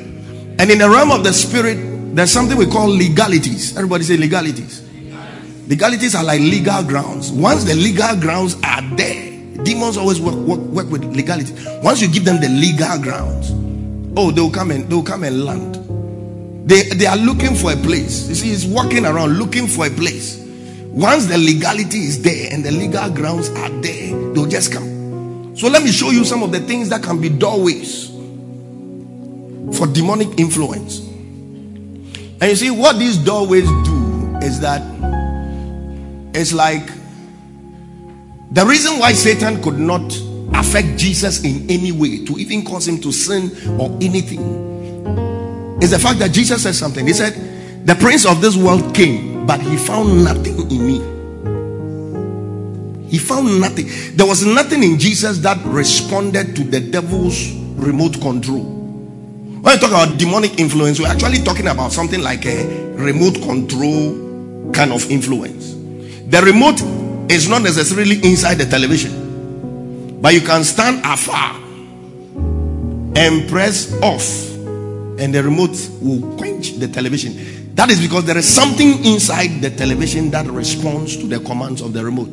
And 0.59 0.71
in 0.71 0.79
the 0.79 0.89
realm 0.89 1.11
of 1.11 1.25
the 1.25 1.33
spirit, 1.33 1.79
there's 2.15 2.31
something 2.31 2.59
we 2.59 2.67
call 2.67 2.89
legalities. 2.89 3.75
Everybody 3.75 4.05
say 4.05 4.19
legalities. 4.19 4.87
Legalities 5.69 6.15
are 6.15 6.25
like 6.25 6.41
legal 6.41 6.83
grounds. 6.85 7.33
Once 7.33 7.65
the 7.65 7.75
legal 7.75 8.15
grounds 8.21 8.57
are 8.65 8.83
there, 8.97 9.31
demons 9.65 9.97
always 9.97 10.21
work, 10.21 10.35
work, 10.35 10.61
work 10.61 10.91
with 10.91 11.05
legality. 11.17 11.55
Once 11.83 12.03
you 12.03 12.09
give 12.09 12.27
them 12.27 12.39
the 12.39 12.51
legal 12.51 13.01
grounds, 13.01 13.51
oh, 14.15 14.31
they'll 14.31 14.51
come 14.51 14.71
and 14.71 14.91
they'll 14.91 15.03
come 15.03 15.25
and 15.25 15.47
land. 15.47 15.82
They 16.65 16.83
they 16.91 17.07
are 17.07 17.17
looking 17.17 17.55
for 17.55 17.73
a 17.73 17.77
place. 17.77 18.29
You 18.29 18.35
see, 18.35 18.49
he's 18.49 18.65
walking 18.65 19.05
around 19.05 19.39
looking 19.39 19.67
for 19.67 19.87
a 19.87 19.91
place. 19.91 20.39
Once 20.87 21.27
the 21.27 21.39
legality 21.39 21.99
is 21.99 22.23
there 22.23 22.53
and 22.53 22.65
the 22.65 22.71
legal 22.71 23.11
grounds 23.11 23.49
are 23.51 23.71
there, 23.81 24.33
they'll 24.33 24.47
just 24.47 24.73
come. 24.73 25.57
So 25.57 25.69
let 25.69 25.83
me 25.83 25.91
show 25.91 26.11
you 26.11 26.25
some 26.25 26.43
of 26.43 26.53
the 26.53 26.61
things 26.61 26.89
that 26.91 27.03
can 27.03 27.21
be 27.21 27.29
doorways 27.29 28.11
for 29.77 29.87
demonic 29.87 30.39
influence. 30.39 31.01
And 31.01 32.43
you 32.43 32.57
see, 32.57 32.71
what 32.71 32.99
these 32.99 33.17
doorways 33.17 33.67
do 33.67 34.39
is 34.43 34.61
that 34.61 34.83
it's 36.35 36.53
like 36.53 36.87
the 38.53 38.65
reason 38.67 38.99
why 38.99 39.13
Satan 39.13 39.63
could 39.63 39.79
not 39.79 40.03
affect 40.55 40.99
Jesus 40.99 41.43
in 41.43 41.69
any 41.71 41.91
way 41.91 42.25
to 42.25 42.39
even 42.39 42.65
cause 42.65 42.87
him 42.87 43.01
to 43.01 43.11
sin 43.11 43.51
or 43.81 43.97
anything 44.01 44.72
is 45.83 45.91
the 45.91 45.99
fact 45.99 46.19
that 46.21 46.33
Jesus 46.33 46.63
said 46.63 46.75
something. 46.75 47.07
He 47.07 47.13
said, 47.13 47.35
The 47.87 47.95
prince 47.97 48.25
of 48.25 48.41
this 48.41 48.57
world 48.57 48.95
came, 48.95 49.47
but 49.47 49.61
he 49.61 49.77
found 49.77 50.25
nothing 50.25 50.71
in 50.71 50.87
me. 50.87 51.13
He 53.09 53.19
found 53.19 53.61
nothing. 53.61 53.89
There 54.17 54.27
was 54.27 54.47
nothing 54.47 54.83
in 54.83 54.99
Jesus 54.99 55.39
that 55.39 55.59
responded 55.65 56.57
to 56.57 56.65
the 56.65 56.81
devil's 56.81 57.53
remote 57.53 58.21
control. 58.23 58.63
When 58.63 59.75
you 59.75 59.81
talk 59.81 59.91
about 59.91 60.19
demonic 60.19 60.59
influence, 60.59 60.99
we're 60.99 61.09
actually 61.09 61.39
talking 61.39 61.67
about 61.67 61.93
something 61.93 62.23
like 62.23 62.47
a 62.47 62.65
remote 62.95 63.35
control 63.43 64.71
kind 64.73 64.93
of 64.93 65.11
influence. 65.11 65.73
The 66.31 66.41
remote 66.43 66.81
is 67.31 67.49
not 67.49 67.63
necessarily 67.63 68.17
inside 68.25 68.55
the 68.55 68.67
television, 68.67 70.21
but 70.23 70.33
you 70.33 70.41
can 70.41 70.65
stand 70.65 71.03
afar 71.05 71.61
and 73.15 73.49
press 73.49 73.93
off, 74.01 74.52
and 75.19 75.35
the 75.35 75.43
remote 75.43 75.77
will 76.01 76.37
quench 76.37 76.73
the 76.79 76.89
television. 76.89 77.75
That 77.75 77.91
is 77.91 78.01
because 78.01 78.25
there 78.25 78.37
is 78.37 78.47
something 78.47 79.05
inside 79.05 79.61
the 79.61 79.71
television 79.71 80.31
that 80.31 80.47
responds 80.47 81.17
to 81.17 81.27
the 81.27 81.41
commands 81.41 81.81
of 81.81 81.93
the 81.93 82.05
remote. 82.05 82.29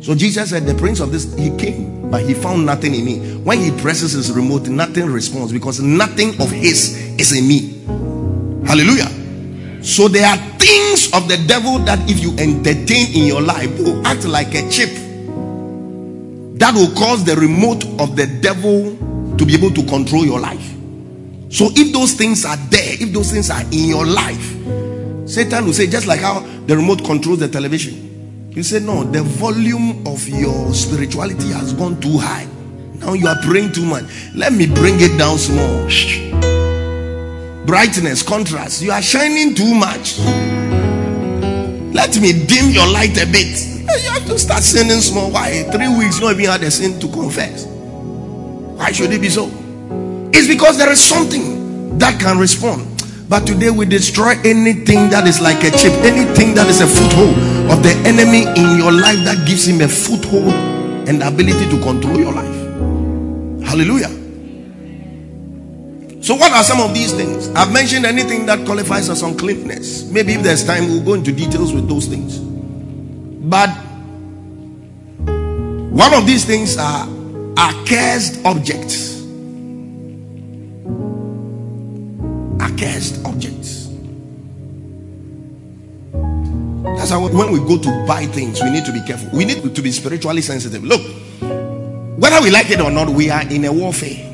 So 0.00 0.14
Jesus 0.14 0.50
said, 0.50 0.66
The 0.66 0.74
prince 0.74 1.00
of 1.00 1.10
this, 1.10 1.34
he 1.36 1.56
came, 1.56 2.10
but 2.10 2.22
he 2.24 2.34
found 2.34 2.64
nothing 2.64 2.94
in 2.94 3.04
me. 3.04 3.36
When 3.38 3.58
he 3.58 3.70
presses 3.80 4.12
his 4.12 4.30
remote, 4.32 4.68
nothing 4.68 5.06
responds 5.06 5.52
because 5.52 5.80
nothing 5.80 6.40
of 6.40 6.50
his 6.50 6.96
is 7.18 7.32
in 7.32 7.48
me. 7.48 8.66
Hallelujah. 8.66 9.10
So 9.82 10.08
there 10.08 10.26
are 10.26 10.36
things 10.58 11.12
of 11.12 11.28
the 11.28 11.42
devil 11.46 11.78
that 11.80 11.98
if 12.10 12.20
you 12.20 12.32
entertain 12.38 13.14
in 13.14 13.26
your 13.26 13.40
life, 13.40 13.78
will 13.78 14.06
act 14.06 14.24
like 14.26 14.54
a 14.54 14.68
chip 14.70 14.90
that 16.58 16.74
will 16.74 16.90
cause 16.94 17.24
the 17.24 17.36
remote 17.36 17.84
of 18.00 18.16
the 18.16 18.26
devil 18.40 18.96
to 19.36 19.44
be 19.44 19.54
able 19.54 19.70
to 19.70 19.82
control 19.84 20.24
your 20.24 20.40
life. 20.40 20.75
So 21.48 21.68
if 21.74 21.92
those 21.92 22.12
things 22.12 22.44
are 22.44 22.56
there, 22.56 22.94
if 23.00 23.12
those 23.12 23.30
things 23.32 23.50
are 23.50 23.62
in 23.62 23.88
your 23.88 24.04
life, 24.04 24.54
Satan 25.28 25.64
will 25.64 25.72
say, 25.72 25.86
just 25.86 26.06
like 26.06 26.20
how 26.20 26.40
the 26.66 26.76
remote 26.76 27.04
controls 27.04 27.38
the 27.40 27.48
television. 27.48 28.50
You 28.50 28.62
say, 28.62 28.80
No, 28.80 29.04
the 29.04 29.22
volume 29.22 30.06
of 30.06 30.26
your 30.28 30.72
spirituality 30.72 31.48
has 31.52 31.72
gone 31.72 32.00
too 32.00 32.16
high. 32.18 32.46
Now 33.00 33.12
you 33.12 33.28
are 33.28 33.36
praying 33.42 33.72
too 33.72 33.84
much. 33.84 34.04
Let 34.34 34.52
me 34.52 34.66
bring 34.66 34.94
it 35.00 35.18
down 35.18 35.38
small. 35.38 35.86
Brightness, 37.66 38.22
contrast. 38.22 38.80
You 38.82 38.92
are 38.92 39.02
shining 39.02 39.54
too 39.54 39.74
much. 39.74 40.18
Let 41.94 42.18
me 42.20 42.32
dim 42.46 42.70
your 42.70 42.86
light 42.86 43.20
a 43.20 43.26
bit. 43.26 43.66
You 44.02 44.10
have 44.10 44.26
to 44.26 44.38
start 44.38 44.62
sinning 44.62 45.00
small. 45.00 45.30
Why? 45.30 45.64
Three 45.72 45.88
weeks, 45.96 46.20
not 46.20 46.32
even 46.34 46.46
had 46.46 46.62
a 46.62 46.70
sin 46.70 46.98
to 47.00 47.08
confess. 47.08 47.66
Why 47.66 48.92
should 48.92 49.12
it 49.12 49.20
be 49.20 49.28
so? 49.28 49.50
It's 50.36 50.46
because 50.46 50.76
there 50.76 50.92
is 50.92 51.00
something 51.00 51.96
that 51.96 52.20
can 52.20 52.36
respond. 52.38 53.02
But 53.26 53.46
today 53.46 53.70
we 53.70 53.86
destroy 53.86 54.34
anything 54.44 55.08
that 55.08 55.26
is 55.26 55.40
like 55.40 55.64
a 55.64 55.70
chip, 55.70 55.92
anything 56.04 56.54
that 56.54 56.68
is 56.68 56.82
a 56.82 56.86
foothold 56.86 57.32
of 57.72 57.82
the 57.82 57.94
enemy 58.04 58.42
in 58.44 58.76
your 58.76 58.92
life 58.92 59.16
that 59.24 59.46
gives 59.48 59.66
him 59.66 59.80
a 59.80 59.88
foothold 59.88 60.52
and 61.08 61.22
ability 61.22 61.70
to 61.70 61.82
control 61.82 62.18
your 62.20 62.34
life. 62.34 62.54
Hallelujah. 63.66 64.12
So, 66.22 66.34
what 66.34 66.52
are 66.52 66.62
some 66.62 66.80
of 66.80 66.92
these 66.92 67.14
things? 67.14 67.48
I've 67.56 67.72
mentioned 67.72 68.04
anything 68.04 68.44
that 68.44 68.66
qualifies 68.66 69.08
as 69.08 69.22
uncleanness. 69.22 70.10
Maybe 70.10 70.34
if 70.34 70.42
there's 70.42 70.66
time, 70.66 70.88
we'll 70.88 71.02
go 71.02 71.14
into 71.14 71.32
details 71.32 71.72
with 71.72 71.88
those 71.88 72.08
things. 72.08 72.38
But 72.38 73.70
one 75.96 76.12
of 76.12 76.26
these 76.26 76.44
things 76.44 76.76
are 76.76 77.08
accursed 77.56 78.44
objects. 78.44 79.15
Accursed 82.66 83.24
objects. 83.24 83.86
That's 86.96 87.10
how 87.10 87.28
when 87.28 87.52
we 87.52 87.60
go 87.60 87.78
to 87.78 88.06
buy 88.08 88.26
things, 88.26 88.60
we 88.60 88.70
need 88.70 88.84
to 88.86 88.92
be 88.92 89.00
careful. 89.02 89.30
We 89.32 89.44
need 89.44 89.72
to 89.72 89.82
be 89.82 89.92
spiritually 89.92 90.42
sensitive. 90.42 90.82
Look, 90.82 91.00
whether 92.18 92.42
we 92.42 92.50
like 92.50 92.70
it 92.70 92.80
or 92.80 92.90
not, 92.90 93.08
we 93.08 93.30
are 93.30 93.42
in 93.42 93.64
a 93.66 93.72
warfare. 93.72 94.32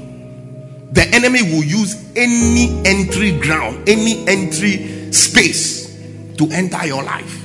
The 0.92 1.06
enemy 1.12 1.42
will 1.42 1.62
use 1.62 2.10
any 2.16 2.80
entry 2.86 3.38
ground, 3.38 3.86
any 3.86 4.26
entry 4.26 5.12
space 5.12 5.94
to 6.38 6.48
enter 6.52 6.86
your 6.86 7.02
life. 7.02 7.44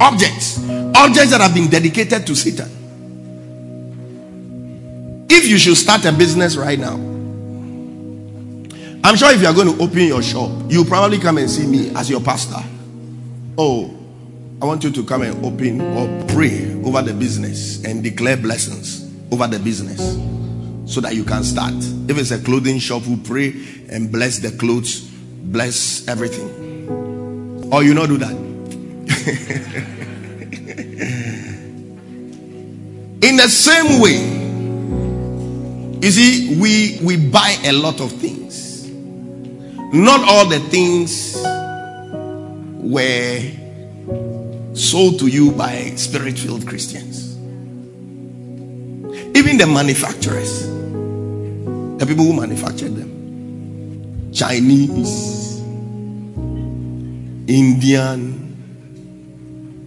Objects, 0.00 0.58
objects 0.96 1.30
that 1.30 1.40
have 1.40 1.54
been 1.54 1.68
dedicated 1.68 2.26
to 2.26 2.34
Satan. 2.34 2.68
If 5.30 5.46
you 5.46 5.58
should 5.58 5.76
start 5.76 6.04
a 6.04 6.12
business 6.12 6.56
right 6.56 6.78
now, 6.78 6.96
I'm 9.04 9.16
sure 9.16 9.30
if 9.32 9.40
you 9.40 9.46
are 9.46 9.54
going 9.54 9.74
to 9.76 9.82
open 9.82 10.00
your 10.00 10.22
shop, 10.22 10.50
you 10.68 10.84
probably 10.84 11.18
come 11.18 11.38
and 11.38 11.50
see 11.50 11.66
me 11.66 11.90
as 11.94 12.10
your 12.10 12.20
pastor. 12.20 12.62
Oh, 13.56 13.94
I 14.60 14.64
want 14.64 14.82
you 14.82 14.90
to 14.90 15.04
come 15.04 15.22
and 15.22 15.44
open 15.44 15.80
or 15.80 16.26
pray 16.26 16.74
over 16.84 17.00
the 17.00 17.14
business 17.14 17.84
and 17.84 18.02
declare 18.02 18.36
blessings 18.36 19.08
over 19.30 19.46
the 19.46 19.58
business 19.60 20.16
so 20.92 21.00
that 21.00 21.14
you 21.14 21.22
can 21.22 21.44
start. 21.44 21.74
If 22.08 22.18
it's 22.18 22.32
a 22.32 22.42
clothing 22.42 22.78
shop, 22.78 23.06
we 23.06 23.16
pray 23.16 23.54
and 23.88 24.10
bless 24.10 24.38
the 24.38 24.50
clothes, 24.50 25.02
bless 25.02 26.06
everything. 26.08 27.68
Or 27.72 27.84
you 27.84 27.94
not 27.94 28.08
do 28.08 28.16
that. 28.18 28.32
In 33.20 33.36
the 33.36 33.48
same 33.48 34.00
way, 34.00 34.16
you 36.00 36.10
see, 36.10 36.56
we 36.60 36.98
we 37.02 37.16
buy 37.16 37.56
a 37.64 37.72
lot 37.72 38.00
of 38.00 38.10
things. 38.12 38.37
Not 39.92 40.20
all 40.28 40.46
the 40.46 40.60
things 40.68 41.36
were 42.80 43.40
sold 44.74 45.18
to 45.20 45.26
you 45.26 45.50
by 45.52 45.94
spirit-filled 45.96 46.66
Christians. 46.66 47.36
Even 49.36 49.56
the 49.56 49.66
manufacturers, 49.66 50.66
the 50.68 52.04
people 52.06 52.24
who 52.24 52.32
manufactured 52.34 52.94
them, 52.96 54.30
Chinese, 54.32 55.58
Indian, 57.48 58.56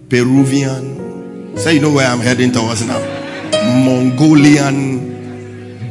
Peruvian. 0.08 1.56
Say, 1.56 1.74
you 1.74 1.80
know 1.80 1.92
where 1.92 2.08
I'm 2.08 2.18
heading 2.20 2.50
towards 2.52 2.84
now? 2.84 3.00
Mongolian, 3.84 5.10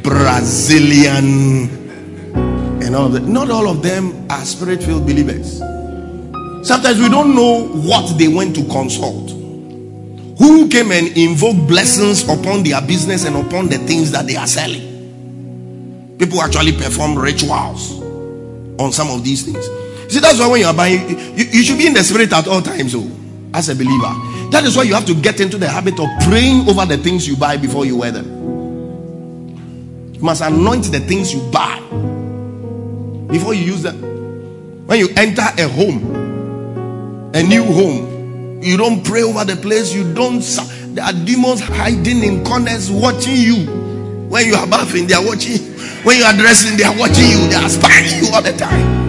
Brazilian. 0.02 1.81
And 2.82 2.96
all 2.96 3.06
of 3.06 3.12
that. 3.12 3.22
Not 3.22 3.50
all 3.50 3.68
of 3.68 3.82
them 3.82 4.30
are 4.30 4.44
spirit 4.44 4.82
filled 4.82 5.06
believers. 5.06 5.58
Sometimes 6.66 7.00
we 7.00 7.08
don't 7.08 7.34
know 7.34 7.66
what 7.68 8.18
they 8.18 8.28
went 8.28 8.54
to 8.56 8.64
consult. 8.64 9.30
Who 10.38 10.68
came 10.68 10.92
and 10.92 11.08
invoked 11.16 11.66
blessings 11.68 12.22
upon 12.28 12.62
their 12.62 12.80
business 12.82 13.24
and 13.24 13.36
upon 13.36 13.68
the 13.68 13.78
things 13.78 14.10
that 14.12 14.26
they 14.26 14.36
are 14.36 14.46
selling. 14.46 16.16
People 16.18 16.40
actually 16.40 16.72
perform 16.72 17.18
rituals 17.18 18.00
on 18.78 18.92
some 18.92 19.10
of 19.10 19.24
these 19.24 19.44
things. 19.44 19.64
See, 20.12 20.20
that's 20.20 20.38
why 20.38 20.48
when 20.48 20.60
you 20.60 20.66
are 20.66 20.74
buying, 20.74 21.08
you, 21.38 21.44
you 21.44 21.62
should 21.62 21.78
be 21.78 21.86
in 21.86 21.94
the 21.94 22.02
spirit 22.02 22.32
at 22.32 22.46
all 22.46 22.62
times, 22.62 22.94
oh, 22.94 23.10
as 23.54 23.68
a 23.68 23.74
believer. 23.74 24.12
That 24.50 24.64
is 24.64 24.76
why 24.76 24.82
you 24.84 24.94
have 24.94 25.06
to 25.06 25.14
get 25.14 25.40
into 25.40 25.58
the 25.58 25.68
habit 25.68 25.98
of 25.98 26.08
praying 26.22 26.68
over 26.68 26.84
the 26.84 26.98
things 26.98 27.26
you 27.26 27.36
buy 27.36 27.56
before 27.56 27.86
you 27.86 27.96
wear 27.96 28.12
them. 28.12 28.26
You 30.14 30.22
must 30.22 30.42
anoint 30.42 30.84
the 30.92 31.00
things 31.00 31.32
you 31.32 31.40
buy 31.50 31.80
before 33.32 33.54
you 33.54 33.64
use 33.64 33.82
them. 33.82 34.86
When 34.86 34.98
you 34.98 35.08
enter 35.16 35.42
a 35.42 35.66
home, 35.66 37.32
a 37.34 37.42
new 37.42 37.64
home, 37.64 38.60
you 38.62 38.76
don't 38.76 39.04
pray 39.04 39.22
over 39.22 39.44
the 39.44 39.56
place. 39.56 39.92
You 39.92 40.12
don't. 40.14 40.40
There 40.94 41.02
are 41.02 41.12
demons 41.12 41.60
hiding 41.60 42.22
in 42.22 42.44
corners 42.44 42.90
watching 42.90 43.36
you. 43.36 43.66
When 44.28 44.46
you 44.46 44.54
are 44.54 44.66
bathing, 44.66 45.06
they 45.06 45.14
are 45.14 45.24
watching. 45.24 45.58
When 46.04 46.18
you 46.18 46.24
are 46.24 46.34
dressing, 46.34 46.76
they 46.76 46.84
are 46.84 46.96
watching 46.96 47.24
you. 47.24 47.48
They 47.48 47.56
are 47.56 47.68
spying 47.68 48.22
you 48.22 48.30
all 48.32 48.42
the 48.42 48.52
time. 48.52 49.02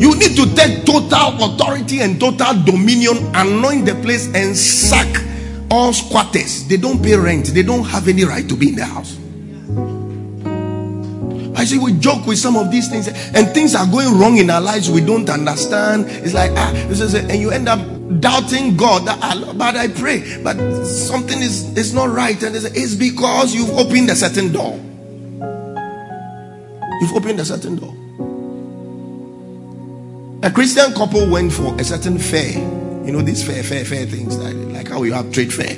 You 0.00 0.16
need 0.16 0.36
to 0.36 0.54
take 0.54 0.86
total 0.86 1.44
authority 1.44 2.00
and 2.00 2.18
total 2.18 2.62
dominion, 2.64 3.16
anoint 3.34 3.84
the 3.84 3.94
place, 3.96 4.32
and 4.34 4.56
sack 4.56 5.08
all 5.70 5.92
squatters. 5.92 6.66
They 6.66 6.76
don't 6.76 7.02
pay 7.02 7.16
rent, 7.16 7.48
they 7.48 7.62
don't 7.62 7.84
have 7.84 8.08
any 8.08 8.24
right 8.24 8.48
to 8.48 8.56
be 8.56 8.70
in 8.70 8.76
the 8.76 8.84
house. 8.84 9.18
I 11.58 11.64
see 11.64 11.76
we 11.78 11.92
joke 11.94 12.24
with 12.24 12.38
some 12.38 12.56
of 12.56 12.70
these 12.70 12.88
things, 12.88 13.08
and 13.08 13.48
things 13.48 13.74
are 13.74 13.86
going 13.86 14.16
wrong 14.18 14.38
in 14.38 14.48
our 14.48 14.60
lives. 14.60 14.88
We 14.88 15.00
don't 15.00 15.28
understand. 15.28 16.06
It's 16.08 16.32
like 16.32 16.52
ah, 16.54 16.70
this 16.86 17.00
is 17.00 17.14
and 17.14 17.40
you 17.40 17.50
end 17.50 17.68
up 17.68 17.80
doubting 18.20 18.76
God. 18.76 19.06
That, 19.06 19.18
ah, 19.20 19.52
but 19.56 19.76
I 19.76 19.88
pray, 19.88 20.40
but 20.42 20.56
something 20.84 21.42
is 21.42 21.76
is 21.76 21.92
not 21.92 22.10
right, 22.10 22.40
and 22.42 22.54
it's 22.54 22.94
because 22.94 23.54
you've 23.54 23.70
opened 23.70 24.08
a 24.08 24.14
certain 24.14 24.52
door. 24.52 24.78
You've 27.00 27.12
opened 27.12 27.40
a 27.40 27.44
certain 27.44 27.76
door. 27.76 27.94
A 30.44 30.50
Christian 30.50 30.92
couple 30.94 31.28
went 31.28 31.52
for 31.52 31.74
a 31.80 31.84
certain 31.84 32.18
fair. 32.18 32.52
You 33.04 33.12
know, 33.12 33.22
these 33.22 33.44
fair, 33.44 33.62
fair, 33.62 33.84
fair 33.84 34.06
things, 34.06 34.36
like, 34.36 34.54
like 34.72 34.88
how 34.88 35.02
you 35.02 35.12
have 35.12 35.32
trade 35.32 35.52
fair. 35.52 35.76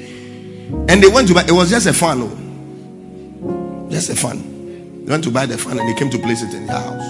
And 0.89 1.03
they 1.03 1.09
went 1.09 1.29
to 1.29 1.35
buy, 1.35 1.45
it 1.45 1.53
was 1.53 1.71
just 1.71 1.87
a 1.87 1.93
fun. 1.93 2.23
Oh. 2.23 3.89
Just 3.91 4.11
a 4.11 4.17
fun. 4.17 4.50
Went 5.11 5.25
to 5.25 5.31
buy 5.33 5.45
the 5.45 5.59
fun 5.59 5.77
and 5.77 5.89
they 5.89 5.95
came 5.95 6.09
to 6.09 6.19
place 6.21 6.41
it 6.41 6.55
in 6.55 6.67
their 6.67 6.79
house. 6.79 7.03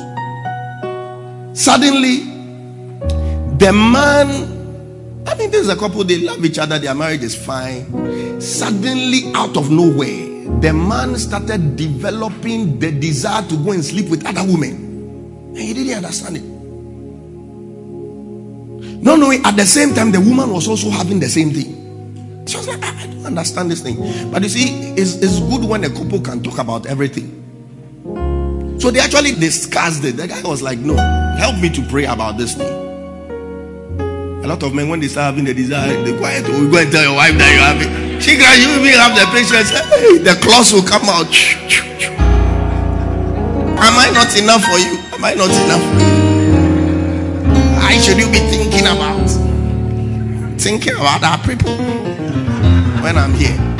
Suddenly, 1.52 2.20
the 3.58 3.70
man, 3.74 5.26
I 5.26 5.34
mean, 5.34 5.50
there's 5.50 5.68
a 5.68 5.76
couple, 5.76 6.02
they 6.04 6.16
love 6.16 6.42
each 6.42 6.58
other, 6.58 6.78
their 6.78 6.94
marriage 6.94 7.22
is 7.22 7.36
fine. 7.36 8.40
Suddenly, 8.40 9.30
out 9.34 9.54
of 9.58 9.70
nowhere, 9.70 10.48
the 10.60 10.72
man 10.72 11.14
started 11.18 11.76
developing 11.76 12.78
the 12.78 12.90
desire 12.90 13.46
to 13.48 13.56
go 13.58 13.72
and 13.72 13.84
sleep 13.84 14.08
with 14.08 14.24
other 14.26 14.50
women. 14.50 14.76
And 15.48 15.58
he 15.58 15.74
didn't 15.74 16.02
understand 16.02 16.38
it. 16.38 16.44
No, 19.04 19.16
no, 19.16 19.30
at 19.30 19.56
the 19.56 19.66
same 19.66 19.92
time, 19.92 20.10
the 20.10 20.20
woman 20.20 20.50
was 20.54 20.68
also 20.68 20.88
having 20.88 21.20
the 21.20 21.28
same 21.28 21.50
thing. 21.50 22.46
She 22.46 22.56
was 22.56 22.66
like, 22.66 22.82
I, 22.82 23.04
don't 23.08 23.26
understand 23.26 23.70
this 23.70 23.82
thing. 23.82 24.30
But 24.30 24.42
you 24.42 24.48
see, 24.48 24.92
it's, 24.92 25.16
it's 25.16 25.38
good 25.40 25.64
when 25.68 25.84
a 25.84 25.90
couple 25.90 26.22
can 26.22 26.42
talk 26.42 26.56
about 26.56 26.86
everything. 26.86 27.39
So 28.80 28.90
they 28.90 28.98
actually 28.98 29.32
discussed 29.32 30.04
it. 30.04 30.16
The 30.16 30.26
guy 30.26 30.40
was 30.40 30.62
like, 30.62 30.78
No, 30.78 30.96
help 31.36 31.60
me 31.60 31.68
to 31.68 31.82
pray 31.82 32.06
about 32.06 32.38
this 32.38 32.54
thing. 32.56 32.66
A 34.42 34.46
lot 34.48 34.62
of 34.62 34.72
men, 34.72 34.88
when 34.88 35.00
they 35.00 35.08
start 35.08 35.26
having 35.26 35.44
the 35.44 35.52
desire, 35.52 36.02
they 36.02 36.16
quiet. 36.16 36.48
We 36.48 36.70
go 36.70 36.78
and 36.78 36.90
tell 36.90 37.02
your 37.02 37.14
wife 37.14 37.36
that 37.36 37.52
you 37.52 37.60
have 37.60 37.76
it. 37.76 38.22
She 38.22 38.36
can 38.36 38.56
you 38.56 38.80
even 38.80 38.98
have 38.98 39.12
the 39.12 39.26
patience. 39.36 39.68
Hey, 39.68 40.16
the 40.16 40.32
claws 40.40 40.72
will 40.72 40.82
come 40.82 41.04
out. 41.12 41.28
Am 43.84 43.98
I 44.00 44.08
not 44.16 44.32
enough 44.40 44.64
for 44.64 44.78
you? 44.78 44.96
Am 45.12 45.24
I 45.24 45.34
not 45.34 45.52
enough? 45.60 45.84
Why 47.76 47.98
should 48.00 48.16
you 48.16 48.32
be 48.32 48.40
thinking 48.48 48.86
about? 48.86 49.28
Thinking 50.58 50.94
about 50.94 51.22
our 51.22 51.38
people 51.46 51.76
when 53.02 53.18
I'm 53.18 53.34
here. 53.34 53.79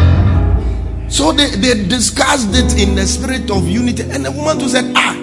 So 1.11 1.33
they, 1.33 1.51
they 1.51 1.75
discussed 1.87 2.55
it 2.55 2.81
in 2.81 2.95
the 2.95 3.07
spirit 3.07 3.51
of 3.51 3.69
unity. 3.69 4.05
And 4.05 4.25
the 4.25 4.31
woman 4.31 4.61
who 4.61 4.69
said, 4.69 4.93
Ah, 4.95 5.17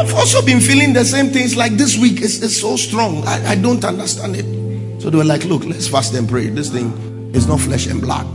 I've 0.00 0.14
also 0.14 0.44
been 0.44 0.60
feeling 0.60 0.94
the 0.94 1.04
same 1.04 1.28
things 1.28 1.54
like 1.54 1.72
this 1.72 1.98
week. 1.98 2.22
It's, 2.22 2.42
it's 2.42 2.60
so 2.60 2.76
strong. 2.76 3.22
I, 3.26 3.52
I 3.52 3.54
don't 3.54 3.84
understand 3.84 4.36
it. 4.36 5.00
So 5.00 5.10
they 5.10 5.18
were 5.18 5.24
like, 5.24 5.44
Look, 5.44 5.64
let's 5.66 5.88
fast 5.88 6.14
and 6.14 6.28
pray. 6.28 6.48
This 6.48 6.70
thing 6.70 6.90
is 7.34 7.46
not 7.46 7.60
flesh 7.60 7.86
and 7.86 8.00
blood. 8.00 8.26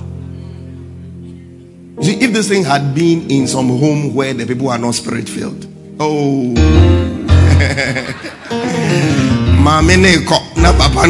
See, 2.04 2.21
if 2.21 2.34
this 2.34 2.50
thing 2.50 2.63
had 2.63 2.93
been 2.93 3.32
in 3.32 3.48
some 3.48 3.67
home 3.67 4.13
where 4.13 4.34
the 4.34 4.45
people 4.45 4.69
are 4.69 4.78
not 4.78 4.93
spirit 4.95 5.28
filled, 5.28 5.65
oh. 6.00 6.54
Mommy 9.63 9.98
ne 9.98 10.17
na 10.58 10.71
papa 10.78 11.08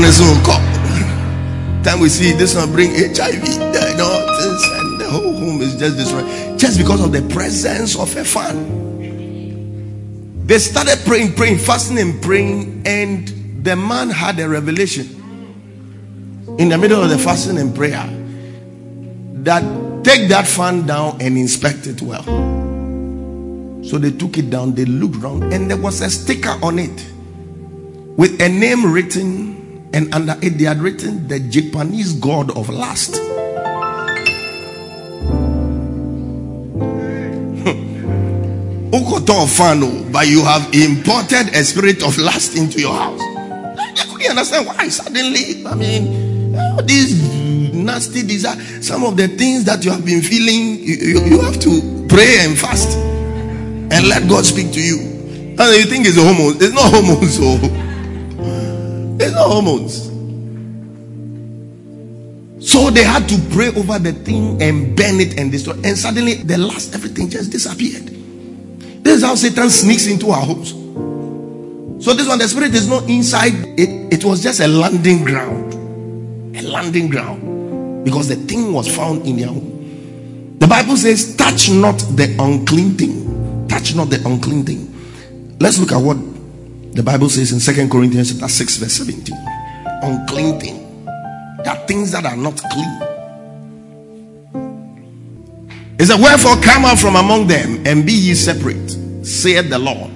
Time 1.83 1.99
we 1.99 2.07
see 2.07 2.31
this 2.31 2.55
one 2.55 2.71
bring 2.71 2.91
HIV, 2.91 3.43
the 3.73 4.74
whole 5.15 5.33
home 5.33 5.61
is 5.61 5.75
just 5.75 5.97
destroyed. 5.97 6.25
Just 6.59 6.77
because 6.77 7.03
of 7.03 7.11
the 7.11 7.21
presence 7.33 7.97
of 7.97 8.15
a 8.15 8.23
fan. 8.23 8.83
They 10.45 10.59
started 10.59 10.99
praying, 11.05 11.33
praying, 11.33 11.57
fasting 11.57 11.97
and 11.97 12.21
praying, 12.21 12.83
and 12.85 13.27
the 13.63 13.75
man 13.75 14.09
had 14.11 14.39
a 14.39 14.47
revelation 14.47 15.07
in 16.59 16.69
the 16.69 16.77
middle 16.77 17.01
of 17.01 17.09
the 17.09 17.17
fasting 17.17 17.57
and 17.57 17.75
prayer 17.75 18.07
that 19.43 19.63
take 20.03 20.29
that 20.29 20.45
fan 20.47 20.85
down 20.85 21.17
and 21.19 21.35
inspect 21.37 21.87
it 21.87 22.01
well. 22.01 22.23
So 23.83 23.97
they 23.97 24.11
took 24.11 24.37
it 24.37 24.49
down, 24.51 24.75
they 24.75 24.85
looked 24.85 25.17
around, 25.17 25.51
and 25.51 25.69
there 25.69 25.77
was 25.77 26.01
a 26.01 26.09
sticker 26.09 26.57
on 26.63 26.79
it 26.79 27.05
with 28.17 28.39
a 28.41 28.49
name 28.49 28.91
written, 28.91 29.89
and 29.93 30.13
under 30.13 30.37
it 30.41 30.57
they 30.57 30.65
had 30.65 30.77
written 30.77 31.27
the 31.27 31.39
Japanese 31.39 32.13
god 32.13 32.55
of 32.55 32.69
lust. 32.69 33.15
But 40.15 40.27
you 40.27 40.43
have 40.45 40.73
imported 40.73 41.53
a 41.53 41.63
spirit 41.63 42.01
of 42.01 42.17
lust 42.17 42.55
into 42.55 42.79
your 42.79 42.93
house. 42.93 43.19
I 43.19 44.05
couldn't 44.09 44.29
understand 44.29 44.65
why 44.65 44.87
suddenly. 44.87 45.65
I 45.65 45.75
mean, 45.75 46.55
all 46.55 46.81
these 46.81 47.21
nasty 47.73 48.23
desire, 48.23 48.55
some 48.81 49.03
of 49.03 49.17
the 49.17 49.27
things 49.27 49.65
that 49.65 49.83
you 49.83 49.91
have 49.91 50.05
been 50.05 50.21
feeling, 50.21 50.79
you, 50.79 51.19
you, 51.25 51.41
have 51.41 51.59
to 51.59 52.05
pray 52.07 52.37
and 52.39 52.57
fast 52.57 52.97
and 52.97 54.07
let 54.07 54.29
God 54.29 54.45
speak 54.45 54.71
to 54.71 54.81
you. 54.81 54.99
And 55.59 55.59
you 55.59 55.83
think 55.83 56.07
it's 56.07 56.17
a 56.17 56.23
hormone. 56.23 56.55
It's 56.55 56.73
not 56.73 56.89
hormones. 56.93 57.35
So 57.35 57.59
it's 59.19 59.33
not 59.35 59.51
hormones. 59.51 60.05
So 62.71 62.89
they 62.89 63.03
had 63.03 63.27
to 63.27 63.37
pray 63.53 63.67
over 63.67 63.99
the 63.99 64.13
thing 64.13 64.61
and 64.61 64.95
burn 64.95 65.19
it 65.19 65.37
and 65.37 65.51
destroy. 65.51 65.73
And 65.83 65.97
suddenly, 65.97 66.35
the 66.35 66.57
last 66.57 66.95
everything 66.95 67.29
just 67.29 67.51
disappeared. 67.51 68.24
This 69.05 69.17
is 69.17 69.23
how 69.23 69.35
Satan 69.35 69.69
sneaks 69.69 70.07
into 70.07 70.31
our 70.31 70.41
homes. 70.43 70.71
So 72.03 72.15
this 72.15 72.27
one, 72.27 72.39
the 72.39 72.47
spirit 72.47 72.73
is 72.73 72.89
not 72.89 73.07
inside. 73.07 73.53
It, 73.77 74.11
it 74.11 74.25
was 74.25 74.41
just 74.41 74.59
a 74.61 74.67
landing 74.67 75.23
ground. 75.23 75.75
A 76.57 76.63
landing 76.63 77.09
ground. 77.09 78.03
Because 78.03 78.29
the 78.29 78.35
thing 78.35 78.73
was 78.73 78.93
found 78.93 79.27
in 79.27 79.37
their 79.37 79.47
home. 79.47 80.57
The 80.57 80.65
Bible 80.65 80.97
says, 80.97 81.35
touch 81.35 81.69
not 81.69 81.99
the 82.17 82.35
unclean 82.39 82.97
thing. 82.97 83.67
Touch 83.67 83.93
not 83.93 84.09
the 84.09 84.17
unclean 84.27 84.65
thing. 84.65 84.91
Let's 85.59 85.77
look 85.77 85.91
at 85.91 86.01
what 86.01 86.17
the 86.95 87.03
Bible 87.03 87.29
says 87.29 87.51
in 87.51 87.59
Second 87.59 87.91
Corinthians 87.91 88.33
chapter 88.33 88.47
6, 88.47 88.77
verse 88.77 88.93
17. 88.93 89.37
Unclean 90.01 90.59
thing. 90.59 91.05
There 91.63 91.69
are 91.69 91.85
things 91.85 92.11
that 92.11 92.25
are 92.25 92.35
not 92.35 92.59
clean. 92.71 93.14
It 95.97 96.07
said, 96.07 96.19
Wherefore 96.19 96.61
come 96.61 96.85
out 96.85 96.99
from 96.99 97.15
among 97.15 97.47
them 97.47 97.85
and 97.85 98.05
be 98.05 98.13
ye 98.13 98.33
separate, 98.33 98.89
saith 99.25 99.69
the 99.69 99.79
Lord, 99.79 100.11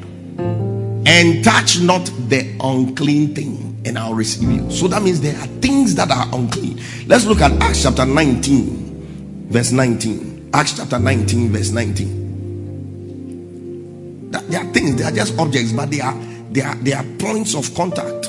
and 1.08 1.44
touch 1.44 1.82
not 1.82 2.06
the 2.28 2.54
unclean 2.60 3.34
thing, 3.34 3.82
and 3.86 3.98
I'll 3.98 4.14
receive 4.14 4.52
you. 4.52 4.70
So 4.70 4.88
that 4.90 5.02
means 5.02 5.22
there 5.22 5.38
are 5.38 5.48
things 5.62 5.96
that 5.96 6.12
are 6.12 6.28
unclean. 6.34 6.82
Let's 7.08 7.26
look 7.26 7.42
at 7.42 7.54
Acts 7.62 7.84
chapter 7.84 8.06
19, 8.06 9.48
verse 9.50 9.72
19. 9.72 10.50
Acts 10.54 10.78
chapter 10.78 11.00
19, 11.00 11.50
verse 11.50 11.72
19. 11.72 14.32
There 14.32 14.62
are 14.62 14.74
things, 14.74 14.96
they 14.96 15.04
are 15.04 15.12
just 15.12 15.40
objects, 15.40 15.72
but 15.72 15.90
they 15.90 16.02
are 16.02 16.14
they 16.52 16.62
are, 16.62 16.76
they 16.76 16.94
are 16.94 17.06
points 17.20 17.56
of 17.56 17.74
contact. 17.76 18.29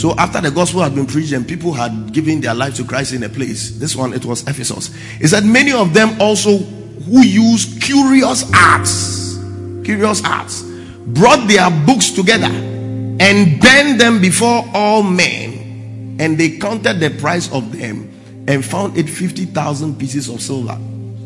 So 0.00 0.14
after 0.16 0.40
the 0.40 0.50
gospel 0.50 0.80
had 0.80 0.94
been 0.94 1.04
preached 1.04 1.32
and 1.32 1.46
people 1.46 1.74
had 1.74 2.14
given 2.14 2.40
their 2.40 2.54
life 2.54 2.74
to 2.76 2.84
Christ 2.84 3.12
in 3.12 3.22
a 3.22 3.28
place, 3.28 3.72
this 3.72 3.94
one 3.94 4.14
it 4.14 4.24
was 4.24 4.40
Ephesus. 4.48 4.96
It 5.20 5.28
said 5.28 5.44
many 5.44 5.72
of 5.72 5.92
them 5.92 6.18
also 6.18 6.56
who 6.56 7.20
used 7.20 7.82
curious 7.82 8.50
arts, 8.54 9.36
curious 9.84 10.24
arts, 10.24 10.62
brought 11.08 11.46
their 11.48 11.70
books 11.84 12.12
together 12.12 12.46
and 12.46 13.60
burned 13.60 14.00
them 14.00 14.22
before 14.22 14.64
all 14.72 15.02
men, 15.02 16.16
and 16.18 16.38
they 16.38 16.56
counted 16.56 16.98
the 16.98 17.10
price 17.20 17.52
of 17.52 17.70
them 17.70 18.10
and 18.48 18.64
found 18.64 18.96
it 18.96 19.06
50,000 19.06 19.98
pieces 19.98 20.30
of 20.30 20.40
silver. 20.40 20.78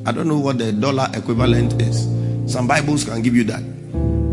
I 0.05 0.11
don't 0.11 0.27
know 0.27 0.41
what 0.41 0.59
the 0.59 0.73
dollar 0.73 1.07
equivalent 1.15 1.81
is. 1.81 2.09
Some 2.53 2.67
Bibles 2.67 3.05
can 3.05 3.23
give 3.23 3.37
you 3.37 3.45
that. 3.45 3.63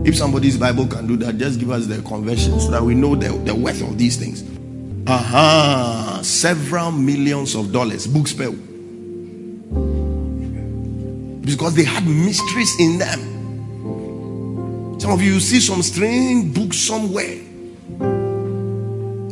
If 0.03 0.17
somebody's 0.17 0.57
Bible 0.57 0.87
can 0.87 1.07
do 1.07 1.17
that, 1.17 1.37
just 1.37 1.59
give 1.59 1.71
us 1.71 1.87
the 1.87 2.01
conversion 2.01 2.59
so 2.59 2.71
that 2.71 2.81
we 2.83 2.95
know 2.95 3.15
the, 3.15 3.29
the 3.29 3.53
worth 3.53 3.81
of 3.81 3.97
these 3.97 4.17
things. 4.17 4.43
Aha, 5.07 6.13
uh-huh. 6.13 6.23
several 6.23 6.91
millions 6.91 7.55
of 7.55 7.71
dollars, 7.71 8.07
book 8.07 8.27
spell. 8.27 8.55
because 11.51 11.75
they 11.75 11.83
had 11.83 12.05
mysteries 12.07 12.79
in 12.79 12.97
them. 12.97 13.19
Some 14.99 15.11
of 15.11 15.21
you 15.21 15.39
see 15.39 15.59
some 15.59 15.81
strange 15.81 16.53
book 16.55 16.73
somewhere. 16.73 17.37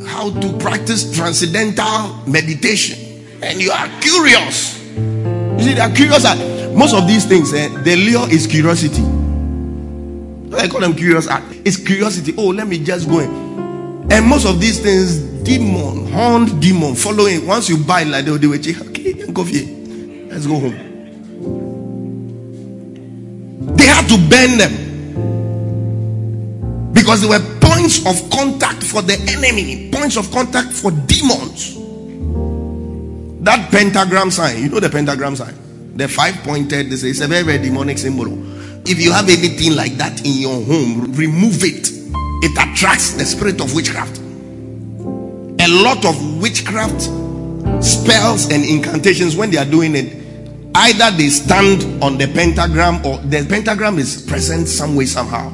How 0.08 0.30
to 0.32 0.58
practice 0.58 1.16
transcendental 1.16 2.16
meditation, 2.28 3.24
and 3.42 3.62
you 3.62 3.72
are 3.72 3.88
curious. 4.02 4.78
You 4.96 5.60
see, 5.60 5.74
they 5.76 5.82
are 5.82 5.92
curious. 5.92 6.26
at 6.26 6.38
Most 6.76 6.94
of 6.94 7.08
these 7.08 7.26
things, 7.26 7.54
eh, 7.54 7.70
the 7.84 7.96
lure 7.96 8.30
is 8.30 8.48
curiosity. 8.48 9.04
I 10.58 10.68
call 10.68 10.82
them 10.82 10.96
curious. 10.96 11.28
It's 11.66 11.78
curiosity. 11.78 12.34
Oh, 12.38 12.48
let 12.48 12.68
me 12.68 12.84
just 12.84 13.08
go 13.10 13.20
in. 13.20 13.30
And 14.12 14.26
most 14.26 14.46
of 14.46 14.60
these 14.60 14.80
things, 14.80 15.20
demon, 15.44 16.12
horned 16.12 16.62
demon, 16.62 16.96
following. 16.96 17.46
Once 17.46 17.70
you 17.70 17.78
buy 17.78 18.04
like 18.04 18.26
they 18.26 18.32
will 18.32 18.58
check. 18.58 18.82
Okay, 18.88 19.14
go 19.32 19.44
here. 19.44 19.68
Let's 20.30 20.48
go 20.48 20.60
home. 20.60 20.76
They 23.76 23.86
had 23.86 24.08
to 24.08 24.18
burn 24.30 24.58
them 24.58 24.90
because 26.94 27.22
they 27.22 27.28
were 27.28 27.40
points 27.62 28.06
of 28.06 28.30
contact 28.30 28.84
for 28.84 29.02
the 29.02 29.18
enemy, 29.30 29.90
points 29.92 30.18
of 30.18 30.30
contact 30.32 30.74
for 30.74 30.92
demons. 30.92 31.76
That 33.44 33.72
pentagram 33.72 34.32
sign, 34.32 34.62
you 34.64 34.70
know 34.70 34.80
the 34.80 34.90
pentagram 34.90 35.36
sign, 35.36 35.56
the 35.96 36.08
five 36.08 36.36
pointed, 36.44 36.90
this 36.90 37.04
is 37.04 37.22
a 37.22 37.28
very, 37.28 37.44
very 37.44 37.58
demonic 37.60 37.98
symbol. 37.98 38.28
If 38.86 39.00
you 39.02 39.12
have 39.12 39.30
anything 39.30 39.76
like 39.76 39.94
that 39.94 40.26
in 40.26 40.34
your 40.34 40.62
home, 40.64 41.14
remove 41.14 41.64
it. 41.64 41.90
It 42.42 42.52
attracts 42.52 43.14
the 43.14 43.26
spirit 43.26 43.62
of 43.62 43.76
witchcraft. 43.76 44.18
A 44.20 45.68
lot 45.68 46.06
of 46.06 46.42
witchcraft 46.42 47.02
spells 47.84 48.52
and 48.52 48.64
incantations, 48.64 49.36
when 49.36 49.52
they 49.52 49.58
are 49.58 49.66
doing 49.66 49.96
it, 49.96 50.16
either 50.76 51.12
they 51.18 51.30
stand 51.30 52.04
on 52.04 52.18
the 52.18 52.28
pentagram 52.28 53.06
or 53.06 53.18
the 53.20 53.46
pentagram 53.48 54.00
is 54.00 54.22
present 54.22 54.68
some 54.68 54.96
way, 54.96 55.06
somehow. 55.06 55.52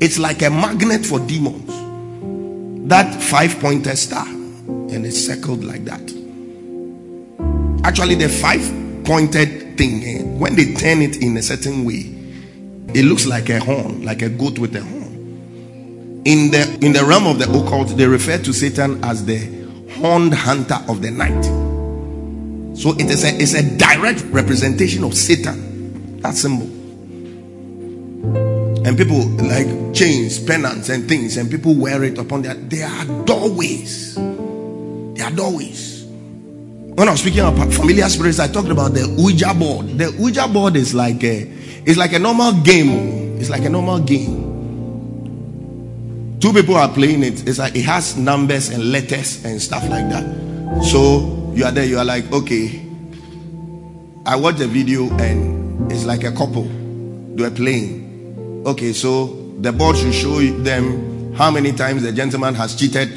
It's 0.00 0.18
like 0.18 0.42
a 0.42 0.50
magnet 0.50 1.06
for 1.06 1.20
demons. 1.20 1.70
That 2.88 3.22
five 3.22 3.58
pointed 3.60 3.96
star, 3.96 4.26
and 4.26 5.06
it's 5.06 5.26
circled 5.26 5.64
like 5.64 5.84
that. 5.84 6.02
Actually, 7.84 8.16
the 8.16 8.28
five 8.28 8.60
pointed 9.04 9.78
thing, 9.78 10.04
eh, 10.04 10.22
when 10.22 10.54
they 10.56 10.74
turn 10.74 11.00
it 11.00 11.22
in 11.22 11.36
a 11.36 11.42
certain 11.42 11.84
way, 11.84 12.13
it 12.94 13.04
looks 13.04 13.26
like 13.26 13.50
a 13.50 13.58
horn, 13.58 14.04
like 14.04 14.22
a 14.22 14.28
goat 14.28 14.58
with 14.58 14.76
a 14.76 14.82
horn. 14.82 16.22
In 16.24 16.50
the 16.50 16.78
in 16.80 16.92
the 16.92 17.04
realm 17.04 17.26
of 17.26 17.38
the 17.38 17.44
occult, 17.44 17.88
they 17.96 18.06
refer 18.06 18.38
to 18.38 18.52
Satan 18.52 19.02
as 19.04 19.24
the 19.26 19.38
horned 20.00 20.32
hunter 20.32 20.78
of 20.88 21.02
the 21.02 21.10
night. 21.10 21.44
So 22.76 22.90
it 22.92 23.10
is 23.10 23.24
a 23.24 23.28
it's 23.28 23.54
a 23.54 23.76
direct 23.76 24.22
representation 24.32 25.04
of 25.04 25.14
Satan. 25.14 26.20
That 26.22 26.34
symbol. 26.34 26.70
And 28.86 28.96
people 28.96 29.26
like 29.44 29.94
chains, 29.94 30.38
pennants, 30.38 30.88
and 30.88 31.08
things, 31.08 31.36
and 31.36 31.50
people 31.50 31.74
wear 31.74 32.04
it 32.04 32.18
upon 32.18 32.42
their. 32.42 32.54
They 32.54 32.82
are 32.82 33.04
doorways. 33.24 34.14
They 34.14 35.22
are 35.22 35.30
doorways. 35.30 36.04
When 36.04 37.08
I 37.08 37.10
was 37.10 37.20
speaking 37.20 37.40
about 37.40 37.72
familiar 37.72 38.08
spirits, 38.08 38.38
I 38.38 38.46
talked 38.46 38.68
about 38.68 38.94
the 38.94 39.12
Ouija 39.18 39.52
board. 39.52 39.98
The 39.98 40.14
Ouija 40.18 40.46
board 40.46 40.76
is 40.76 40.94
like 40.94 41.24
a 41.24 41.63
it's 41.86 41.98
like 41.98 42.12
a 42.12 42.18
normal 42.18 42.52
game. 42.62 43.38
It's 43.38 43.50
like 43.50 43.64
a 43.64 43.68
normal 43.68 44.00
game. 44.00 44.52
Two 46.40 46.52
people 46.52 46.76
are 46.76 46.88
playing 46.88 47.22
it. 47.22 47.46
It's 47.48 47.58
like 47.58 47.74
it 47.74 47.84
has 47.84 48.16
numbers 48.16 48.68
and 48.68 48.92
letters 48.92 49.44
and 49.44 49.60
stuff 49.60 49.82
like 49.88 50.08
that. 50.10 50.24
So 50.90 51.52
you 51.54 51.64
are 51.64 51.72
there, 51.72 51.84
you 51.84 51.98
are 51.98 52.04
like, 52.04 52.30
okay. 52.32 52.80
I 54.26 54.36
watched 54.36 54.58
the 54.58 54.66
video 54.66 55.10
and 55.18 55.92
it's 55.92 56.04
like 56.04 56.24
a 56.24 56.32
couple. 56.32 56.64
They 57.34 57.44
are 57.44 57.50
playing. 57.50 58.62
Okay, 58.66 58.92
so 58.92 59.52
the 59.60 59.72
board 59.72 59.96
should 59.96 60.14
show 60.14 60.40
them 60.40 61.34
how 61.34 61.50
many 61.50 61.72
times 61.72 62.02
the 62.02 62.12
gentleman 62.12 62.54
has 62.54 62.74
cheated 62.74 63.12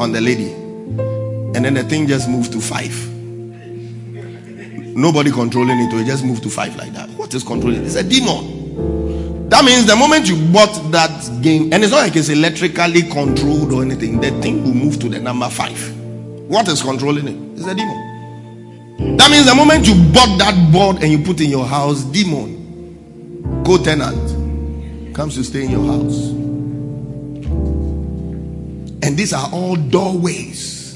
on 0.00 0.10
the 0.12 0.20
lady. 0.20 0.52
And 0.52 1.64
then 1.64 1.74
the 1.74 1.84
thing 1.84 2.08
just 2.08 2.28
moves 2.28 2.48
to 2.50 2.60
five. 2.60 2.94
Nobody 4.96 5.30
controlling 5.30 5.78
it, 5.78 5.92
it 5.92 6.06
just 6.06 6.24
moved 6.24 6.42
to 6.44 6.50
five 6.50 6.74
like 6.76 6.92
that. 6.94 7.13
What 7.34 7.42
is 7.42 7.48
controlling? 7.48 7.84
It's 7.84 7.96
a 7.96 8.04
demon. 8.04 9.48
That 9.48 9.64
means 9.64 9.86
the 9.86 9.96
moment 9.96 10.28
you 10.28 10.36
bought 10.52 10.92
that 10.92 11.42
game, 11.42 11.72
and 11.72 11.82
it's 11.82 11.90
not 11.90 12.02
like 12.02 12.14
it's 12.14 12.28
electrically 12.28 13.02
controlled 13.02 13.72
or 13.72 13.82
anything, 13.82 14.20
the 14.20 14.30
thing 14.40 14.62
will 14.62 14.72
move 14.72 15.00
to 15.00 15.08
the 15.08 15.18
number 15.18 15.48
five. 15.48 15.96
What 16.48 16.68
is 16.68 16.80
controlling 16.80 17.26
it? 17.26 17.58
It's 17.58 17.66
a 17.66 17.74
demon. 17.74 19.16
That 19.16 19.32
means 19.32 19.46
the 19.46 19.54
moment 19.56 19.88
you 19.88 19.96
bought 20.12 20.38
that 20.38 20.72
board 20.72 21.02
and 21.02 21.10
you 21.10 21.24
put 21.24 21.40
in 21.40 21.50
your 21.50 21.66
house, 21.66 22.04
demon, 22.04 23.64
co-tenant, 23.66 25.12
comes 25.12 25.34
to 25.34 25.42
stay 25.42 25.64
in 25.64 25.72
your 25.72 25.86
house. 25.86 26.28
And 29.02 29.16
these 29.16 29.32
are 29.32 29.48
all 29.52 29.74
doorways, 29.74 30.94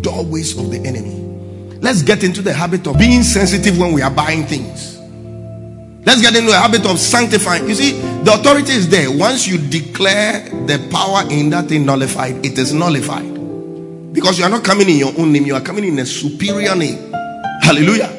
doorways 0.00 0.56
of 0.56 0.70
the 0.70 0.78
enemy. 0.86 1.80
Let's 1.80 2.02
get 2.02 2.22
into 2.22 2.40
the 2.40 2.52
habit 2.52 2.86
of 2.86 2.98
being 2.98 3.24
sensitive 3.24 3.80
when 3.80 3.92
we 3.92 4.00
are 4.00 4.12
buying 4.12 4.46
things. 4.46 4.93
Let's 6.06 6.20
get 6.20 6.36
into 6.36 6.50
the 6.50 6.58
habit 6.58 6.84
of 6.86 6.98
sanctifying. 6.98 7.66
You 7.68 7.74
see, 7.74 7.92
the 8.24 8.34
authority 8.34 8.72
is 8.72 8.88
there. 8.90 9.10
Once 9.10 9.46
you 9.46 9.56
declare 9.56 10.48
the 10.66 10.86
power 10.90 11.22
in 11.30 11.50
that 11.50 11.68
thing 11.68 11.86
nullified, 11.86 12.44
it 12.44 12.58
is 12.58 12.74
nullified. 12.74 13.32
Because 14.12 14.38
you 14.38 14.44
are 14.44 14.50
not 14.50 14.64
coming 14.64 14.88
in 14.88 14.96
your 14.98 15.12
own 15.18 15.32
name, 15.32 15.46
you 15.46 15.54
are 15.54 15.62
coming 15.62 15.84
in 15.84 15.98
a 15.98 16.06
superior 16.06 16.74
name. 16.76 17.12
Hallelujah. 17.62 18.10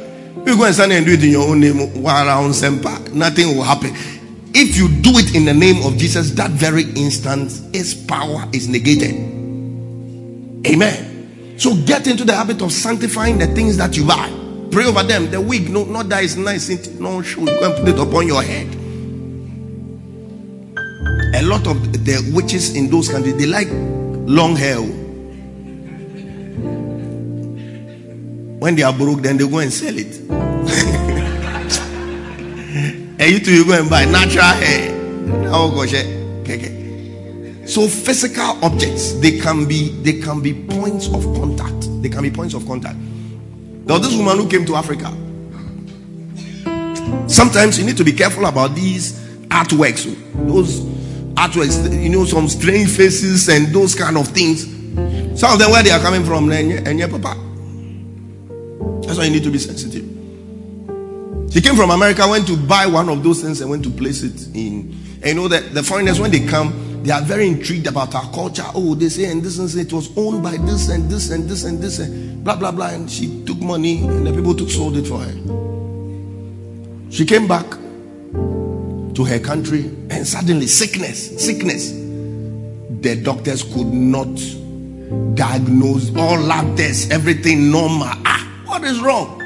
You 0.45 0.57
go 0.57 0.65
and 0.65 0.73
stand 0.73 0.93
and 0.93 1.05
do 1.05 1.13
it 1.13 1.23
in 1.23 1.29
your 1.29 1.47
own 1.47 1.59
name, 1.59 1.77
nothing 1.77 3.55
will 3.55 3.63
happen. 3.63 3.91
If 4.53 4.77
you 4.77 4.87
do 4.89 5.11
it 5.17 5.35
in 5.35 5.45
the 5.45 5.53
name 5.53 5.85
of 5.85 5.97
Jesus, 5.97 6.31
that 6.31 6.51
very 6.51 6.83
instant, 6.83 7.51
his 7.73 7.93
power 7.93 8.47
is 8.53 8.67
negated. 8.67 9.13
Amen. 10.67 11.57
So 11.57 11.75
get 11.85 12.07
into 12.07 12.23
the 12.23 12.33
habit 12.33 12.61
of 12.61 12.71
sanctifying 12.71 13.37
the 13.37 13.47
things 13.47 13.77
that 13.77 13.95
you 13.95 14.05
buy. 14.05 14.44
Pray 14.75 14.83
over 14.87 15.03
them. 15.03 15.31
The 15.31 15.39
wig, 15.39 15.69
no, 15.69 15.85
not 15.85 16.09
that 16.09 16.25
is 16.25 16.35
nice. 16.35 16.67
No, 16.99 17.21
should 17.21 17.45
go 17.45 17.71
and 17.71 17.73
put 17.79 17.87
it 17.87 17.97
upon 17.97 18.27
your 18.27 18.43
head. 18.43 18.67
A 21.33 21.41
lot 21.43 21.65
of 21.65 21.93
the 22.03 22.29
witches 22.35 22.75
in 22.75 22.89
those 22.89 23.07
countries 23.07 23.37
they 23.37 23.45
like 23.45 23.69
long 23.71 24.53
hair. 24.53 24.75
Oh. 24.77 24.83
When 28.59 28.75
they 28.75 28.83
are 28.83 28.91
broke, 28.91 29.21
then 29.21 29.37
they 29.37 29.47
go 29.47 29.59
and 29.59 29.71
sell 29.71 29.95
it. 29.97 30.19
and 33.17 33.31
you 33.31 33.39
too, 33.39 33.53
you 33.53 33.65
go 33.65 33.79
and 33.79 33.89
buy 33.89 34.03
natural 34.03 34.43
hair. 34.43 34.91
Oh 35.53 35.71
gosh, 35.73 35.93
eh, 35.93 36.03
okay. 36.41 37.65
So 37.65 37.87
physical 37.87 38.61
objects, 38.61 39.13
they 39.21 39.39
can 39.39 39.65
be 39.69 39.91
they 40.03 40.19
can 40.19 40.41
be 40.41 40.53
points 40.53 41.07
of 41.07 41.23
contact. 41.39 41.87
They 42.01 42.09
can 42.09 42.23
be 42.23 42.29
points 42.29 42.53
of 42.53 42.65
contact. 42.67 42.97
Now, 43.85 43.99
this 43.99 44.15
woman 44.15 44.37
who 44.37 44.49
came 44.49 44.65
to 44.65 44.75
Africa. 44.75 45.13
Sometimes 47.27 47.77
you 47.77 47.85
need 47.85 47.97
to 47.97 48.03
be 48.03 48.11
careful 48.11 48.45
about 48.45 48.75
these 48.75 49.13
artworks. 49.49 50.05
Oh. 50.07 50.45
Those 50.45 50.81
artworks, 51.35 52.03
you 52.03 52.09
know, 52.09 52.25
some 52.25 52.47
strange 52.47 52.89
faces 52.89 53.47
and 53.47 53.67
those 53.67 53.93
kind 53.95 54.17
of 54.17 54.27
things. 54.27 54.63
Some 55.39 55.53
of 55.53 55.59
them 55.59 55.71
where 55.71 55.83
they 55.83 55.91
are 55.91 55.99
coming 55.99 56.23
from, 56.23 56.51
and 56.51 56.97
yeah, 56.99 57.07
papa. 57.07 57.35
That's 59.05 59.17
why 59.17 59.25
you 59.25 59.31
need 59.31 59.43
to 59.43 59.51
be 59.51 59.59
sensitive. 59.59 60.03
She 61.51 61.61
came 61.61 61.75
from 61.75 61.91
America, 61.91 62.27
went 62.27 62.47
to 62.47 62.57
buy 62.57 62.85
one 62.87 63.07
of 63.09 63.23
those 63.23 63.41
things 63.41 63.61
and 63.61 63.69
went 63.69 63.83
to 63.83 63.89
place 63.89 64.23
it 64.23 64.47
in. 64.55 64.97
And 65.21 65.25
you 65.25 65.33
know 65.35 65.47
that 65.47 65.73
the 65.73 65.83
foreigners, 65.83 66.19
when 66.19 66.31
they 66.31 66.45
come, 66.45 66.73
they 67.05 67.11
are 67.11 67.21
very 67.21 67.47
intrigued 67.47 67.87
about 67.87 68.15
our 68.15 68.29
culture. 68.31 68.65
Oh, 68.73 68.95
they 68.95 69.09
say 69.09 69.25
and 69.31 69.43
this 69.43 69.59
and 69.59 69.73
it 69.75 69.93
was 69.93 70.09
owned 70.17 70.43
by 70.43 70.57
this 70.57 70.89
and 70.89 71.09
this 71.09 71.29
and 71.29 71.47
this 71.49 71.63
and 71.63 71.81
this 71.81 71.99
and 71.99 72.43
blah 72.43 72.55
blah 72.55 72.71
blah. 72.71 72.87
And 72.87 73.09
she 73.09 73.43
took 73.45 73.59
money 73.59 73.99
and 73.99 74.25
the 74.25 74.33
people 74.33 74.55
took 74.55 74.69
sold 74.69 74.97
it 74.97 75.07
for 75.07 75.19
her. 75.19 77.11
She 77.11 77.25
came 77.25 77.47
back 77.47 77.69
to 77.69 79.23
her 79.23 79.39
country 79.39 79.85
and 80.09 80.27
suddenly 80.27 80.67
sickness, 80.67 81.41
sickness. 81.43 81.91
The 81.91 83.21
doctors 83.23 83.63
could 83.63 83.87
not 83.87 84.35
diagnose 85.35 86.13
all 86.15 86.39
lab 86.39 86.75
tests, 86.75 87.11
everything 87.11 87.71
normal. 87.71 88.09
Ah, 88.25 88.63
what 88.65 88.83
is 88.83 88.99
wrong? 88.99 89.43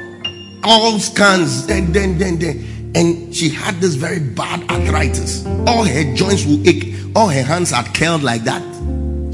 all 0.64 0.98
scans, 0.98 1.68
and 1.68 1.94
then, 1.94 2.18
then, 2.18 2.38
then. 2.38 2.92
And 2.94 3.34
she 3.34 3.48
had 3.48 3.76
this 3.76 3.94
very 3.94 4.18
bad 4.18 4.68
arthritis. 4.70 5.46
All 5.66 5.84
her 5.84 6.14
joints 6.14 6.44
will 6.44 6.66
ache. 6.68 6.89
All 7.16 7.28
her 7.28 7.42
hands 7.42 7.72
are 7.72 7.84
curled 7.84 8.22
like 8.22 8.42
that. 8.44 8.62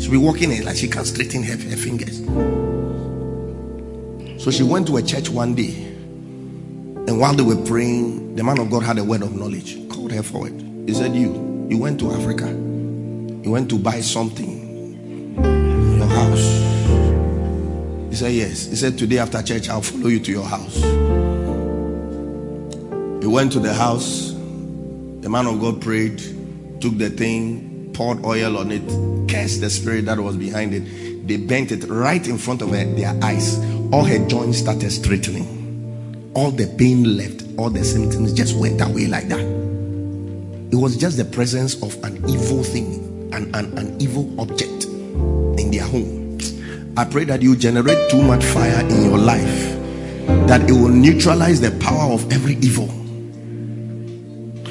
She'll 0.00 0.10
be 0.10 0.16
walking 0.16 0.50
in 0.50 0.64
like 0.64 0.76
she 0.76 0.88
can't 0.88 1.06
straighten 1.06 1.42
her, 1.42 1.56
her 1.56 1.76
fingers. 1.76 2.18
So 4.42 4.50
she 4.50 4.62
went 4.62 4.86
to 4.86 4.96
a 4.96 5.02
church 5.02 5.28
one 5.28 5.54
day. 5.54 5.74
And 7.08 7.20
while 7.20 7.34
they 7.34 7.42
were 7.42 7.62
praying, 7.64 8.36
the 8.36 8.44
man 8.44 8.58
of 8.58 8.70
God 8.70 8.82
had 8.82 8.98
a 8.98 9.04
word 9.04 9.22
of 9.22 9.34
knowledge. 9.34 9.76
Called 9.88 10.12
her 10.12 10.22
forward. 10.22 10.52
He 10.86 10.94
said, 10.94 11.14
You, 11.14 11.66
you 11.68 11.78
went 11.78 12.00
to 12.00 12.12
Africa. 12.12 12.46
You 12.46 13.50
went 13.50 13.68
to 13.70 13.78
buy 13.78 14.00
something 14.00 15.36
in 15.36 15.98
your 15.98 16.06
house. 16.06 16.46
He 18.10 18.16
said, 18.16 18.32
Yes. 18.32 18.66
He 18.66 18.76
said, 18.76 18.96
Today 18.96 19.18
after 19.18 19.42
church, 19.42 19.68
I'll 19.68 19.82
follow 19.82 20.08
you 20.08 20.20
to 20.20 20.32
your 20.32 20.44
house. 20.44 20.76
He 23.22 23.26
went 23.26 23.52
to 23.52 23.60
the 23.60 23.74
house. 23.74 24.30
The 24.30 25.28
man 25.28 25.46
of 25.46 25.60
God 25.60 25.82
prayed, 25.82 26.18
took 26.80 26.96
the 26.98 27.10
thing, 27.10 27.65
poured 27.96 28.22
oil 28.26 28.58
on 28.58 28.70
it, 28.70 28.86
cursed 29.26 29.62
the 29.62 29.70
spirit 29.70 30.04
that 30.04 30.18
was 30.18 30.36
behind 30.36 30.74
it. 30.74 31.26
They 31.26 31.38
bent 31.38 31.72
it 31.72 31.84
right 31.88 32.24
in 32.28 32.36
front 32.36 32.60
of 32.60 32.68
her, 32.70 32.84
their 32.84 33.18
eyes. 33.24 33.58
All 33.90 34.04
her 34.04 34.24
joints 34.28 34.58
started 34.58 34.90
straightening. 34.90 36.30
All 36.34 36.50
the 36.50 36.66
pain 36.76 37.16
left, 37.16 37.44
all 37.56 37.70
the 37.70 37.82
symptoms 37.82 38.34
just 38.34 38.54
went 38.56 38.82
away 38.82 39.06
like 39.06 39.28
that. 39.28 39.40
It 39.40 40.76
was 40.76 40.98
just 40.98 41.16
the 41.16 41.24
presence 41.24 41.82
of 41.82 41.96
an 42.04 42.16
evil 42.28 42.62
thing, 42.62 43.32
an, 43.32 43.54
an, 43.54 43.78
an 43.78 44.00
evil 44.00 44.38
object 44.38 44.84
in 44.84 45.70
their 45.70 45.84
home. 45.84 46.38
I 46.98 47.04
pray 47.06 47.24
that 47.24 47.40
you 47.40 47.56
generate 47.56 48.10
too 48.10 48.22
much 48.22 48.44
fire 48.44 48.80
in 48.80 49.04
your 49.04 49.18
life 49.18 49.74
that 50.48 50.68
it 50.68 50.72
will 50.72 50.90
neutralize 50.90 51.60
the 51.62 51.70
power 51.80 52.12
of 52.12 52.30
every 52.30 52.56
evil. 52.56 52.88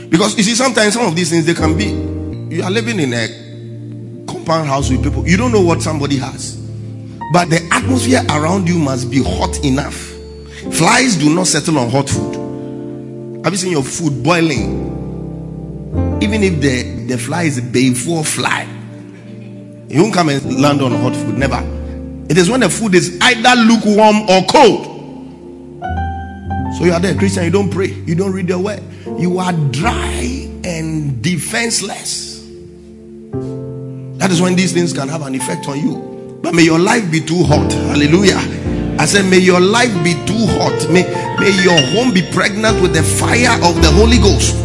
Because 0.09 0.37
you 0.37 0.43
see, 0.43 0.53
sometimes 0.53 0.93
some 0.93 1.07
of 1.07 1.15
these 1.15 1.31
things 1.31 1.45
they 1.45 1.53
can 1.55 1.75
be 1.75 2.15
you 2.49 2.63
are 2.63 2.71
living 2.71 2.99
in 2.99 3.13
a 3.13 4.25
compound 4.27 4.67
house 4.67 4.89
with 4.89 5.03
people, 5.03 5.27
you 5.27 5.37
don't 5.37 5.51
know 5.51 5.61
what 5.61 5.81
somebody 5.81 6.17
has, 6.17 6.55
but 7.33 7.49
the 7.49 7.67
atmosphere 7.71 8.21
around 8.29 8.67
you 8.67 8.77
must 8.77 9.09
be 9.09 9.23
hot 9.23 9.63
enough. 9.63 9.95
Flies 10.73 11.15
do 11.15 11.33
not 11.33 11.47
settle 11.47 11.77
on 11.79 11.89
hot 11.89 12.09
food. 12.09 13.43
Have 13.43 13.53
you 13.53 13.57
seen 13.57 13.71
your 13.71 13.83
food 13.83 14.23
boiling? 14.23 14.93
Even 16.21 16.43
if 16.43 16.59
the, 16.61 17.05
the 17.07 17.17
fly 17.17 17.43
is 17.43 17.57
a 17.57 17.61
before 17.61 18.23
fly, 18.23 18.67
it 19.89 19.99
won't 19.99 20.13
come 20.13 20.29
and 20.29 20.59
land 20.59 20.81
on 20.81 20.91
hot 20.91 21.15
food. 21.15 21.37
Never. 21.37 21.61
It 22.29 22.37
is 22.37 22.49
when 22.49 22.61
the 22.61 22.69
food 22.69 22.95
is 22.95 23.19
either 23.21 23.55
lukewarm 23.61 24.27
or 24.29 24.43
cold. 24.49 24.85
So 26.77 26.83
you 26.83 26.91
are 26.91 26.99
there, 26.99 27.15
Christian. 27.15 27.43
You 27.43 27.51
don't 27.51 27.69
pray. 27.69 27.87
You 27.87 28.15
don't 28.15 28.33
read 28.33 28.47
the 28.47 28.57
word. 28.57 28.81
You 29.19 29.37
are 29.37 29.53
dry 29.53 30.49
and 30.63 31.21
defenseless. 31.21 32.34
That 34.17 34.31
is 34.31 34.41
when 34.41 34.55
these 34.55 34.71
things 34.73 34.93
can 34.93 35.07
have 35.09 35.21
an 35.21 35.35
effect 35.35 35.67
on 35.67 35.79
you. 35.79 36.39
But 36.41 36.53
may 36.53 36.63
your 36.63 36.79
life 36.79 37.11
be 37.11 37.19
too 37.19 37.43
hot. 37.43 37.71
Hallelujah. 37.71 38.39
I 38.97 39.05
said, 39.05 39.25
may 39.25 39.39
your 39.39 39.59
life 39.59 39.93
be 40.03 40.13
too 40.25 40.45
hot. 40.57 40.89
May, 40.89 41.03
may 41.37 41.51
your 41.63 41.79
home 41.91 42.13
be 42.13 42.21
pregnant 42.31 42.81
with 42.81 42.93
the 42.93 43.03
fire 43.03 43.61
of 43.61 43.81
the 43.81 43.91
Holy 43.91 44.17
Ghost 44.17 44.55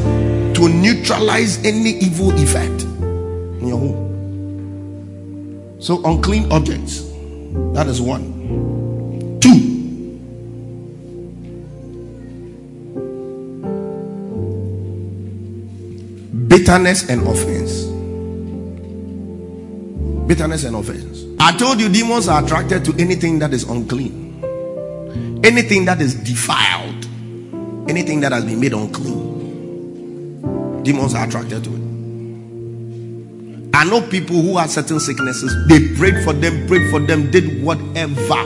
to 0.56 0.68
neutralize 0.68 1.58
any 1.64 1.90
evil 1.98 2.30
effect 2.32 2.82
in 2.82 3.66
your 3.66 3.78
home. 3.78 4.06
So, 5.80 6.04
unclean 6.04 6.52
objects. 6.52 7.02
That 7.74 7.88
is 7.88 8.00
one. 8.00 9.40
Two. 9.40 9.58
Bitterness 16.46 17.08
and 17.08 17.26
offense. 17.26 17.89
Bitterness 20.30 20.62
and 20.62 20.76
offense. 20.76 21.24
I 21.40 21.50
told 21.56 21.80
you 21.80 21.88
demons 21.88 22.28
are 22.28 22.44
attracted 22.44 22.84
to 22.84 22.94
anything 23.00 23.40
that 23.40 23.52
is 23.52 23.64
unclean, 23.64 24.40
anything 25.42 25.86
that 25.86 26.00
is 26.00 26.14
defiled, 26.14 27.04
anything 27.90 28.20
that 28.20 28.30
has 28.30 28.44
been 28.44 28.60
made 28.60 28.72
unclean. 28.72 30.84
Demons 30.84 31.16
are 31.16 31.26
attracted 31.26 31.64
to 31.64 31.74
it. 31.74 31.80
I 33.74 33.82
know 33.82 34.02
people 34.02 34.40
who 34.40 34.56
have 34.58 34.70
certain 34.70 35.00
sicknesses, 35.00 35.52
they 35.66 35.88
prayed 35.96 36.22
for 36.22 36.32
them, 36.32 36.64
prayed 36.68 36.88
for 36.92 37.00
them, 37.00 37.32
did 37.32 37.64
whatever. 37.64 38.40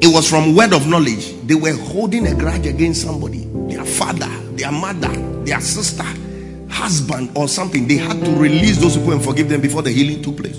It 0.00 0.14
was 0.14 0.30
from 0.30 0.54
word 0.54 0.74
of 0.74 0.86
knowledge. 0.86 1.34
They 1.42 1.56
were 1.56 1.74
holding 1.74 2.28
a 2.28 2.36
grudge 2.36 2.66
against 2.66 3.02
somebody, 3.02 3.48
their 3.66 3.84
father, 3.84 4.30
their 4.52 4.70
mother, 4.70 5.10
their 5.42 5.60
sister, 5.60 6.06
husband, 6.76 7.30
or 7.34 7.48
something. 7.48 7.88
They 7.88 7.96
had 7.96 8.22
to 8.24 8.30
release 8.32 8.76
those 8.78 8.96
people 8.96 9.12
and 9.12 9.24
forgive 9.24 9.48
them 9.48 9.62
before 9.62 9.82
the 9.82 9.90
healing 9.90 10.22
took 10.22 10.36
place. 10.36 10.58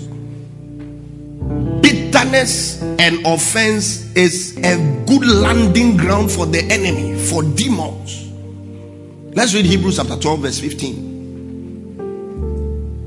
Bitterness 1.80 2.82
and 2.82 3.24
offense 3.24 4.12
is 4.16 4.56
a 4.58 4.76
good 5.06 5.24
landing 5.26 5.96
ground 5.96 6.30
for 6.30 6.44
the 6.44 6.60
enemy, 6.64 7.16
for 7.16 7.42
demons. 7.44 8.26
Let's 9.34 9.54
read 9.54 9.66
Hebrews 9.66 9.96
chapter 9.98 10.16
12, 10.16 10.40
verse 10.40 10.58
15. 10.58 11.08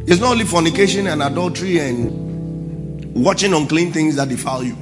It's 0.08 0.22
not 0.22 0.32
only 0.32 0.46
fornication 0.46 1.08
and 1.08 1.22
adultery 1.22 1.80
and 1.80 3.14
watching 3.14 3.54
unclean 3.54 3.92
things 3.92 4.16
that 4.16 4.30
defile 4.30 4.64
you. 4.64 4.78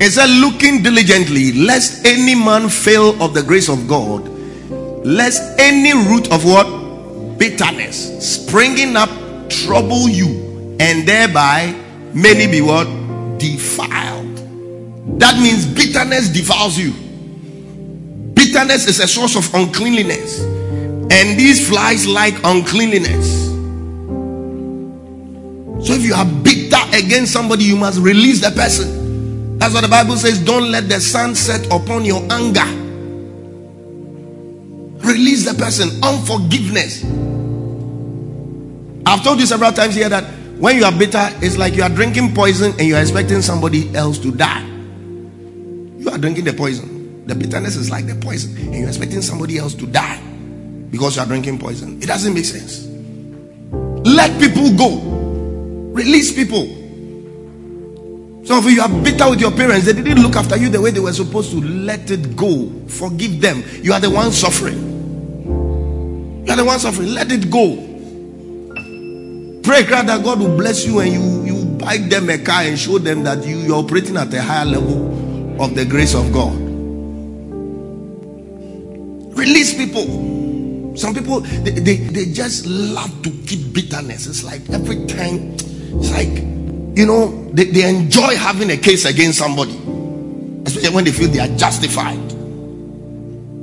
It 0.00 0.10
said, 0.10 0.28
looking 0.28 0.82
diligently, 0.82 1.52
lest 1.52 2.04
any 2.04 2.34
man 2.34 2.68
fail 2.68 3.22
of 3.22 3.32
the 3.32 3.42
grace 3.42 3.68
of 3.68 3.86
God, 3.88 4.28
lest 5.06 5.60
any 5.60 5.92
root 5.92 6.32
of 6.32 6.44
what? 6.44 6.66
Bitterness 7.38 8.18
springing 8.18 8.96
up 8.96 9.08
trouble 9.48 10.08
you, 10.08 10.76
and 10.80 11.06
thereby 11.06 11.72
many 12.12 12.48
be 12.50 12.60
what? 12.60 12.86
Defiled. 13.38 14.36
That 15.20 15.40
means 15.40 15.64
bitterness 15.64 16.28
defiles 16.28 16.76
you. 16.76 16.92
Bitterness 18.34 18.88
is 18.88 18.98
a 18.98 19.06
source 19.06 19.36
of 19.36 19.54
uncleanliness, 19.54 20.42
and 20.42 21.38
these 21.38 21.68
flies 21.68 22.08
like 22.08 22.34
uncleanliness. 22.42 23.46
So 25.86 25.92
if 25.92 26.02
you 26.02 26.14
are 26.14 26.26
bitter 26.26 26.82
against 26.94 27.32
somebody, 27.32 27.62
you 27.64 27.76
must 27.76 28.00
release 28.00 28.40
the 28.40 28.50
person. 28.50 29.58
That's 29.58 29.72
what 29.72 29.82
the 29.82 29.88
Bible 29.88 30.16
says. 30.16 30.40
Don't 30.40 30.72
let 30.72 30.88
the 30.88 31.00
sun 31.00 31.36
set 31.36 31.64
upon 31.66 32.04
your 32.04 32.26
anger. 32.32 32.85
Release 35.06 35.44
the 35.44 35.54
person. 35.54 35.88
Unforgiveness. 36.02 37.04
I've 39.06 39.22
told 39.22 39.38
you 39.38 39.46
several 39.46 39.72
times 39.72 39.94
here 39.94 40.08
that 40.08 40.24
when 40.58 40.76
you 40.76 40.84
are 40.84 40.92
bitter, 40.92 41.28
it's 41.42 41.56
like 41.56 41.74
you 41.74 41.82
are 41.84 41.88
drinking 41.88 42.34
poison 42.34 42.72
and 42.72 42.82
you 42.82 42.96
are 42.96 43.00
expecting 43.00 43.40
somebody 43.40 43.94
else 43.94 44.18
to 44.18 44.32
die. 44.32 44.64
You 44.64 46.10
are 46.10 46.18
drinking 46.18 46.44
the 46.44 46.52
poison. 46.52 47.24
The 47.26 47.34
bitterness 47.34 47.76
is 47.76 47.90
like 47.90 48.06
the 48.06 48.14
poison, 48.14 48.56
and 48.56 48.74
you're 48.74 48.88
expecting 48.88 49.20
somebody 49.20 49.58
else 49.58 49.74
to 49.74 49.86
die 49.86 50.20
because 50.90 51.16
you 51.16 51.22
are 51.22 51.26
drinking 51.26 51.58
poison. 51.58 52.00
It 52.00 52.06
doesn't 52.06 52.32
make 52.32 52.44
sense. 52.44 52.86
Let 54.06 54.40
people 54.40 54.76
go. 54.76 55.00
Release 55.92 56.32
people. 56.32 56.66
Some 58.46 58.58
of 58.58 58.70
you 58.70 58.80
are 58.80 58.88
bitter 59.02 59.28
with 59.28 59.40
your 59.40 59.50
parents. 59.50 59.86
They 59.86 59.92
didn't 59.92 60.22
look 60.22 60.36
after 60.36 60.56
you 60.56 60.68
the 60.68 60.80
way 60.80 60.92
they 60.92 61.00
were 61.00 61.12
supposed 61.12 61.50
to. 61.50 61.60
Let 61.60 62.10
it 62.12 62.36
go. 62.36 62.70
Forgive 62.86 63.40
them. 63.40 63.64
You 63.82 63.92
are 63.92 64.00
the 64.00 64.10
one 64.10 64.30
suffering. 64.30 64.95
You 66.46 66.52
are 66.52 66.56
the 66.56 66.64
one 66.64 66.78
suffering. 66.78 67.12
Let 67.12 67.32
it 67.32 67.50
go. 67.50 67.74
Pray 69.64 69.82
God 69.82 70.06
that 70.06 70.22
God 70.22 70.38
will 70.38 70.56
bless 70.56 70.86
you 70.86 71.00
and 71.00 71.12
you, 71.12 71.44
you 71.44 71.64
buy 71.64 71.96
them 71.96 72.30
a 72.30 72.38
car 72.38 72.62
and 72.62 72.78
show 72.78 72.98
them 72.98 73.24
that 73.24 73.44
you, 73.44 73.56
you're 73.58 73.78
operating 73.78 74.16
at 74.16 74.32
a 74.32 74.40
higher 74.40 74.64
level 74.64 75.60
of 75.60 75.74
the 75.74 75.84
grace 75.84 76.14
of 76.14 76.32
God. 76.32 76.54
Release 79.36 79.74
people. 79.74 80.94
Some 80.96 81.14
people 81.14 81.40
they, 81.40 81.72
they, 81.72 81.96
they 81.96 82.26
just 82.26 82.64
love 82.64 83.24
to 83.24 83.30
keep 83.44 83.72
bitterness. 83.72 84.28
It's 84.28 84.44
like 84.44 84.70
every 84.70 85.04
time, 85.06 85.52
it's 85.54 86.12
like 86.12 86.28
you 86.96 87.06
know, 87.06 87.50
they, 87.50 87.64
they 87.64 87.88
enjoy 87.88 88.36
having 88.36 88.70
a 88.70 88.76
case 88.76 89.04
against 89.04 89.38
somebody, 89.38 89.72
especially 90.64 90.94
when 90.94 91.04
they 91.04 91.10
feel 91.10 91.28
they 91.28 91.40
are 91.40 91.56
justified. 91.56 92.16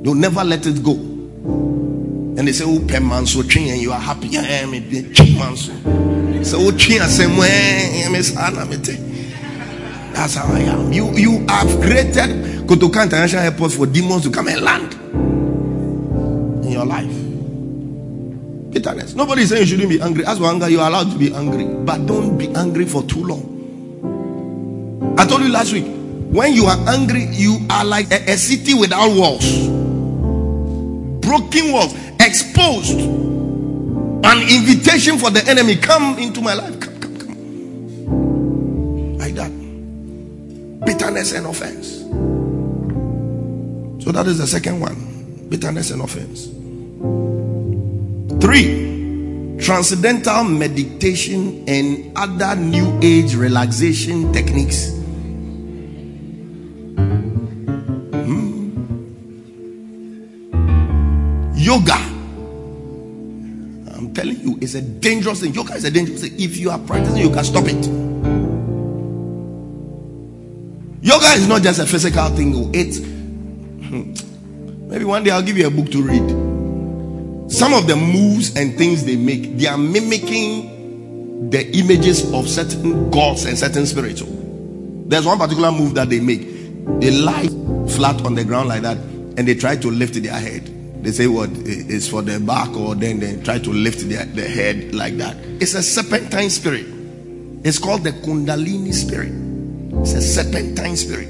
You'll 0.04 0.14
never 0.16 0.44
let 0.44 0.66
it 0.66 0.84
go. 0.84 1.13
And 2.36 2.48
they 2.48 2.52
say, 2.52 2.64
Oh, 2.66 2.84
pen 2.86 3.06
man, 3.06 3.26
so 3.26 3.42
train, 3.42 3.70
and 3.70 3.80
you 3.80 3.92
are 3.92 4.00
happy. 4.00 4.36
I 4.36 4.42
am 4.42 4.74
a 4.74 4.80
man, 4.80 5.56
so. 5.56 5.72
So, 6.42 6.58
oh, 6.60 6.70
train, 6.76 7.00
I 7.00 7.06
say, 7.06 7.24
ah, 8.36 8.50
That's 10.12 10.34
how 10.34 10.52
I 10.52 10.60
am. 10.60 10.92
You 10.92 11.10
you 11.12 11.46
have 11.48 11.68
created 11.80 12.66
Kotoka 12.66 13.02
International 13.04 13.42
Airport 13.44 13.72
for 13.72 13.86
demons 13.86 14.22
to 14.24 14.30
come 14.30 14.48
and 14.48 14.60
land 14.60 14.94
in 16.64 16.72
your 16.72 16.84
life. 16.84 17.10
Bitterness. 18.72 19.14
Nobody 19.14 19.42
is 19.42 19.50
saying 19.50 19.62
you 19.62 19.66
shouldn't 19.68 19.88
be 19.88 20.00
angry. 20.00 20.24
As 20.26 20.38
for 20.38 20.46
anger, 20.46 20.68
you 20.68 20.80
are 20.80 20.88
allowed 20.88 21.10
to 21.12 21.18
be 21.18 21.32
angry, 21.32 21.64
but 21.66 22.04
don't 22.06 22.36
be 22.36 22.48
angry 22.54 22.84
for 22.84 23.02
too 23.04 23.24
long. 23.24 25.14
I 25.18 25.24
told 25.26 25.42
you 25.42 25.48
last 25.50 25.72
week, 25.72 25.86
When 26.34 26.52
you 26.52 26.66
are 26.66 26.76
angry, 26.88 27.26
you 27.30 27.64
are 27.70 27.84
like 27.84 28.10
a, 28.10 28.32
a 28.32 28.36
city 28.36 28.74
without 28.74 29.08
walls, 29.14 29.68
broken 31.20 31.70
walls, 31.70 31.94
exposed. 32.34 32.98
An 32.98 34.42
invitation 34.48 35.18
for 35.18 35.30
the 35.30 35.44
enemy 35.46 35.76
come 35.76 36.18
into 36.18 36.40
my 36.40 36.54
life. 36.54 36.80
Come, 36.80 37.00
come, 37.00 37.16
come. 37.18 39.18
Like 39.18 39.34
that. 39.34 39.52
Bitterness 40.84 41.32
and 41.32 41.46
offense. 41.46 42.00
So 44.04 44.10
that 44.12 44.26
is 44.26 44.38
the 44.38 44.46
second 44.46 44.80
one 44.80 45.12
bitterness 45.48 45.90
and 45.92 46.02
offense. 46.02 46.48
Three, 48.42 49.58
transcendental 49.60 50.42
meditation 50.44 51.64
and 51.68 52.12
other 52.16 52.56
new 52.56 52.98
age 53.02 53.34
relaxation 53.36 54.32
techniques. 54.32 54.90
Hmm. 58.24 58.72
Yoga. 61.54 62.13
Telling 64.14 64.40
you, 64.40 64.58
it's 64.60 64.74
a 64.74 64.82
dangerous 64.82 65.40
thing. 65.40 65.52
Yoga 65.54 65.74
is 65.74 65.84
a 65.84 65.90
dangerous 65.90 66.20
thing. 66.22 66.32
If 66.38 66.56
you 66.56 66.70
are 66.70 66.78
practicing, 66.78 67.18
you 67.18 67.30
can 67.30 67.44
stop 67.44 67.64
it. 67.66 68.04
Yoga 71.04 71.26
is 71.34 71.46
not 71.46 71.62
just 71.62 71.80
a 71.80 71.86
physical 71.86 72.28
thing, 72.30 72.54
oh, 72.56 72.70
it's 72.72 72.96
hmm, 72.96 74.14
maybe 74.88 75.04
one 75.04 75.22
day 75.22 75.32
I'll 75.32 75.42
give 75.42 75.58
you 75.58 75.66
a 75.66 75.70
book 75.70 75.90
to 75.90 76.02
read. 76.02 77.52
Some 77.52 77.74
of 77.74 77.86
the 77.86 77.94
moves 77.94 78.56
and 78.56 78.78
things 78.78 79.04
they 79.04 79.16
make, 79.16 79.58
they 79.58 79.66
are 79.66 79.76
mimicking 79.76 81.50
the 81.50 81.70
images 81.76 82.32
of 82.32 82.48
certain 82.48 83.10
gods 83.10 83.44
and 83.44 83.58
certain 83.58 83.84
spirits. 83.84 84.22
Oh. 84.22 85.04
There's 85.06 85.26
one 85.26 85.36
particular 85.36 85.70
move 85.70 85.94
that 85.94 86.08
they 86.08 86.20
make. 86.20 86.40
They 87.00 87.10
lie 87.10 87.48
flat 87.90 88.24
on 88.24 88.34
the 88.34 88.44
ground 88.44 88.70
like 88.70 88.80
that 88.80 88.96
and 88.96 89.46
they 89.46 89.54
try 89.54 89.76
to 89.76 89.90
lift 89.90 90.14
their 90.22 90.32
head. 90.32 90.73
They 91.04 91.12
say 91.12 91.26
what 91.26 91.50
is 91.50 92.08
for 92.08 92.22
the 92.22 92.40
back, 92.40 92.70
or 92.70 92.94
then 92.94 93.20
they 93.20 93.36
try 93.42 93.58
to 93.58 93.70
lift 93.70 94.08
their, 94.08 94.24
their 94.24 94.48
head 94.48 94.94
like 94.94 95.18
that. 95.18 95.36
It's 95.60 95.74
a 95.74 95.82
serpentine 95.82 96.48
spirit. 96.48 96.86
It's 97.62 97.78
called 97.78 98.04
the 98.04 98.12
Kundalini 98.12 98.94
spirit. 98.94 99.32
It's 100.00 100.14
a 100.14 100.22
serpentine 100.22 100.96
spirit. 100.96 101.28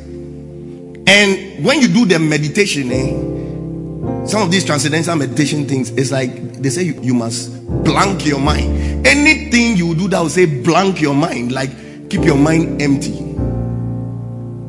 And 1.08 1.64
when 1.64 1.80
you 1.80 1.88
do 1.88 2.06
the 2.06 2.20
meditation, 2.20 2.92
eh, 2.92 4.26
some 4.26 4.42
of 4.42 4.52
these 4.52 4.64
transcendental 4.64 5.16
meditation 5.16 5.66
things, 5.66 5.90
it's 5.90 6.12
like 6.12 6.54
they 6.62 6.70
say 6.70 6.84
you, 6.84 7.00
you 7.02 7.12
must 7.12 7.50
blank 7.82 8.24
your 8.24 8.38
mind. 8.38 9.04
Anything 9.04 9.76
you 9.76 9.96
do 9.96 10.06
that 10.06 10.20
will 10.20 10.28
say 10.28 10.46
blank 10.46 11.00
your 11.00 11.14
mind, 11.14 11.50
like 11.50 12.10
keep 12.10 12.22
your 12.22 12.38
mind 12.38 12.80
empty. 12.80 13.10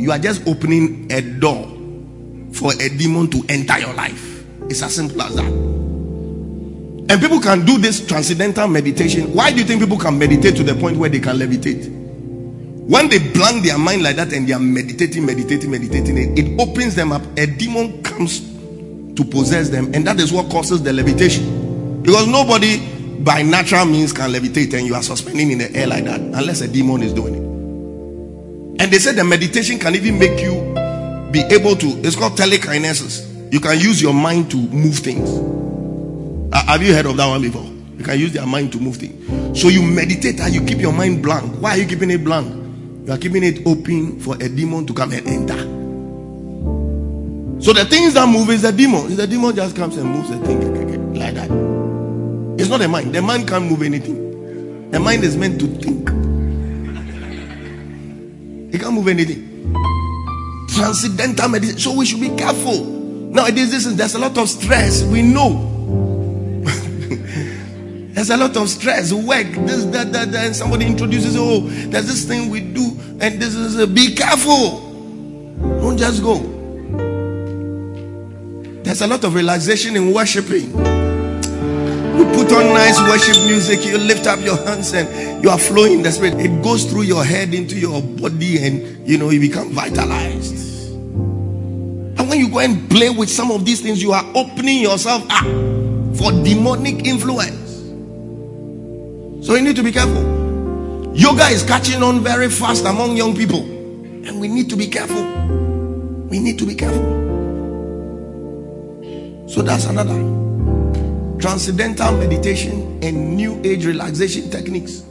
You 0.03 0.11
are 0.11 0.19
just 0.19 0.47
opening 0.47 1.11
a 1.11 1.21
door 1.21 1.63
for 2.53 2.73
a 2.73 2.89
demon 2.89 3.29
to 3.29 3.43
enter 3.49 3.77
your 3.77 3.93
life. 3.93 4.34
It's 4.69 4.81
as 4.81 4.95
simple 4.95 5.21
as 5.21 5.35
that. 5.35 5.45
And 7.07 7.21
people 7.21 7.39
can 7.39 7.65
do 7.65 7.77
this 7.77 8.05
transcendental 8.05 8.67
meditation. 8.67 9.33
Why 9.33 9.51
do 9.51 9.59
you 9.59 9.63
think 9.63 9.79
people 9.81 9.97
can 9.97 10.17
meditate 10.17 10.55
to 10.55 10.63
the 10.63 10.73
point 10.73 10.97
where 10.97 11.09
they 11.09 11.19
can 11.19 11.37
levitate? 11.37 11.87
When 12.87 13.09
they 13.09 13.19
blank 13.19 13.63
their 13.63 13.77
mind 13.77 14.03
like 14.03 14.15
that 14.15 14.33
and 14.33 14.47
they 14.47 14.53
are 14.53 14.59
meditating, 14.59 15.25
meditating, 15.25 15.69
meditating, 15.69 16.17
it, 16.17 16.39
it 16.39 16.59
opens 16.59 16.95
them 16.95 17.11
up. 17.11 17.21
A 17.37 17.45
demon 17.45 18.01
comes 18.03 18.41
to 19.15 19.23
possess 19.23 19.69
them, 19.69 19.93
and 19.93 20.05
that 20.07 20.19
is 20.19 20.31
what 20.31 20.51
causes 20.51 20.83
the 20.83 20.93
levitation. 20.93 22.01
Because 22.01 22.27
nobody 22.27 22.79
by 23.23 23.41
natural 23.41 23.85
means 23.85 24.11
can 24.11 24.31
levitate, 24.31 24.73
and 24.77 24.85
you 24.85 24.95
are 24.95 25.03
suspending 25.03 25.51
in 25.51 25.57
the 25.59 25.75
air 25.75 25.87
like 25.87 26.05
that 26.05 26.19
unless 26.19 26.61
a 26.61 26.67
demon 26.67 27.01
is 27.01 27.13
doing 27.13 27.35
it. 27.35 28.81
And 28.81 28.91
they 28.91 28.99
said 28.99 29.15
the 29.15 29.23
meditation 29.23 29.79
can 29.79 29.95
even 29.95 30.19
make 30.19 30.39
you 30.41 30.73
be 31.31 31.41
able 31.53 31.75
to, 31.75 31.87
it's 32.03 32.15
called 32.15 32.35
telekinesis. 32.35 33.34
You 33.55 33.61
can 33.61 33.79
use 33.79 34.01
your 34.01 34.13
mind 34.13 34.51
to 34.51 34.57
move 34.57 34.97
things. 34.97 35.29
Have 36.53 36.83
you 36.83 36.93
heard 36.93 37.05
of 37.05 37.15
that 37.15 37.25
one 37.25 37.41
before? 37.41 37.63
You 37.97 38.03
can 38.03 38.19
use 38.19 38.35
your 38.35 38.45
mind 38.45 38.73
to 38.73 38.79
move 38.81 38.97
things. 38.97 39.57
So 39.57 39.69
you 39.69 39.81
meditate 39.81 40.41
and 40.41 40.53
you 40.53 40.59
keep 40.65 40.79
your 40.79 40.91
mind 40.91 41.23
blank. 41.23 41.61
Why 41.61 41.69
are 41.69 41.77
you 41.77 41.87
keeping 41.87 42.11
it 42.11 42.21
blank? 42.21 42.53
You 43.07 43.13
are 43.13 43.17
keeping 43.17 43.45
it 43.45 43.65
open 43.65 44.19
for 44.19 44.35
a 44.35 44.49
demon 44.49 44.85
to 44.87 44.93
come 44.93 45.13
and 45.13 45.25
enter. 45.25 45.57
So 47.61 47.71
the 47.71 47.85
things 47.85 48.15
that 48.15 48.27
move 48.27 48.49
is 48.49 48.63
the 48.63 48.73
demon. 48.73 49.15
The 49.15 49.25
demon 49.25 49.55
just 49.55 49.73
comes 49.77 49.95
and 49.95 50.09
moves 50.09 50.31
the 50.31 50.37
thing 50.39 51.13
like 51.17 51.35
that. 51.35 51.49
It's 52.59 52.69
not 52.69 52.81
the 52.81 52.89
mind. 52.89 53.15
The 53.15 53.21
mind 53.21 53.47
can't 53.47 53.71
move 53.71 53.83
anything. 53.83 54.91
The 54.91 54.99
mind 54.99 55.23
is 55.23 55.37
meant 55.37 55.61
to 55.61 55.67
think. 55.67 56.09
It 58.75 58.81
can't 58.81 58.93
move 58.93 59.07
anything. 59.07 59.73
Transcendental 60.67 61.47
meditation. 61.47 61.79
So 61.79 61.93
we 61.93 62.05
should 62.05 62.19
be 62.19 62.35
careful. 62.35 62.94
Nowadays, 63.35 63.69
this 63.69 63.85
is 63.85 63.97
there's 63.97 64.15
a 64.15 64.19
lot 64.19 64.37
of 64.37 64.47
stress. 64.47 65.03
We 65.03 65.21
know. 65.21 65.73
there's 68.13 68.29
a 68.29 68.37
lot 68.37 68.55
of 68.55 68.69
stress, 68.69 69.11
work, 69.11 69.47
this, 69.67 69.83
that, 69.87 70.13
that, 70.13 70.31
that, 70.31 70.45
and 70.45 70.55
somebody 70.55 70.85
introduces, 70.85 71.35
oh, 71.37 71.59
there's 71.59 72.07
this 72.07 72.23
thing 72.23 72.49
we 72.49 72.61
do, 72.61 72.97
and 73.19 73.41
this 73.41 73.53
is 73.53 73.77
a, 73.77 73.85
be 73.85 74.15
careful. 74.15 74.79
Don't 75.81 75.97
just 75.97 76.23
go. 76.23 76.37
There's 78.83 79.01
a 79.01 79.07
lot 79.07 79.25
of 79.25 79.35
relaxation 79.35 79.97
in 79.97 80.13
worshiping. 80.13 80.69
You 80.71 82.25
put 82.37 82.53
on 82.53 82.73
nice 82.73 82.97
worship 83.01 83.35
music, 83.47 83.85
you 83.85 83.97
lift 83.97 84.27
up 84.27 84.39
your 84.45 84.55
hands, 84.65 84.93
and 84.93 85.43
you 85.43 85.49
are 85.49 85.59
flowing 85.59 85.91
in 85.91 86.03
the 86.03 86.11
spirit. 86.13 86.35
It 86.35 86.63
goes 86.63 86.85
through 86.85 87.01
your 87.01 87.25
head 87.25 87.53
into 87.53 87.77
your 87.77 88.01
body, 88.01 88.65
and 88.65 89.05
you 89.05 89.17
know, 89.17 89.29
you 89.29 89.41
become 89.41 89.71
vitalized. 89.71 90.64
When 92.35 92.43
you 92.43 92.51
go 92.51 92.59
and 92.59 92.89
play 92.89 93.09
with 93.09 93.29
some 93.29 93.49
of 93.49 93.63
these 93.63 93.79
things, 93.79 94.03
you 94.03 94.11
are 94.11 94.25
opening 94.35 94.81
yourself 94.81 95.25
up 95.29 95.45
for 96.17 96.33
demonic 96.43 97.07
influence. 97.07 97.71
So 99.47 99.55
you 99.55 99.61
need 99.61 99.77
to 99.77 99.83
be 99.83 99.93
careful. 99.93 101.15
Yoga 101.15 101.45
is 101.45 101.63
catching 101.63 102.03
on 102.03 102.19
very 102.19 102.49
fast 102.49 102.83
among 102.83 103.15
young 103.15 103.37
people, 103.37 103.61
and 103.61 104.41
we 104.41 104.49
need 104.49 104.69
to 104.69 104.75
be 104.75 104.87
careful. 104.87 105.23
We 106.29 106.39
need 106.39 106.59
to 106.59 106.65
be 106.65 106.75
careful. 106.75 107.05
So 109.47 109.61
that's 109.61 109.85
another 109.85 110.19
transcendental 111.39 112.17
meditation 112.17 112.99
and 113.01 113.37
new 113.37 113.61
age 113.63 113.85
relaxation 113.85 114.49
techniques. 114.49 115.05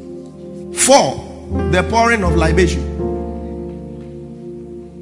Four, 0.84 1.24
the 1.70 1.86
pouring 1.88 2.22
of 2.22 2.36
libation. 2.36 2.82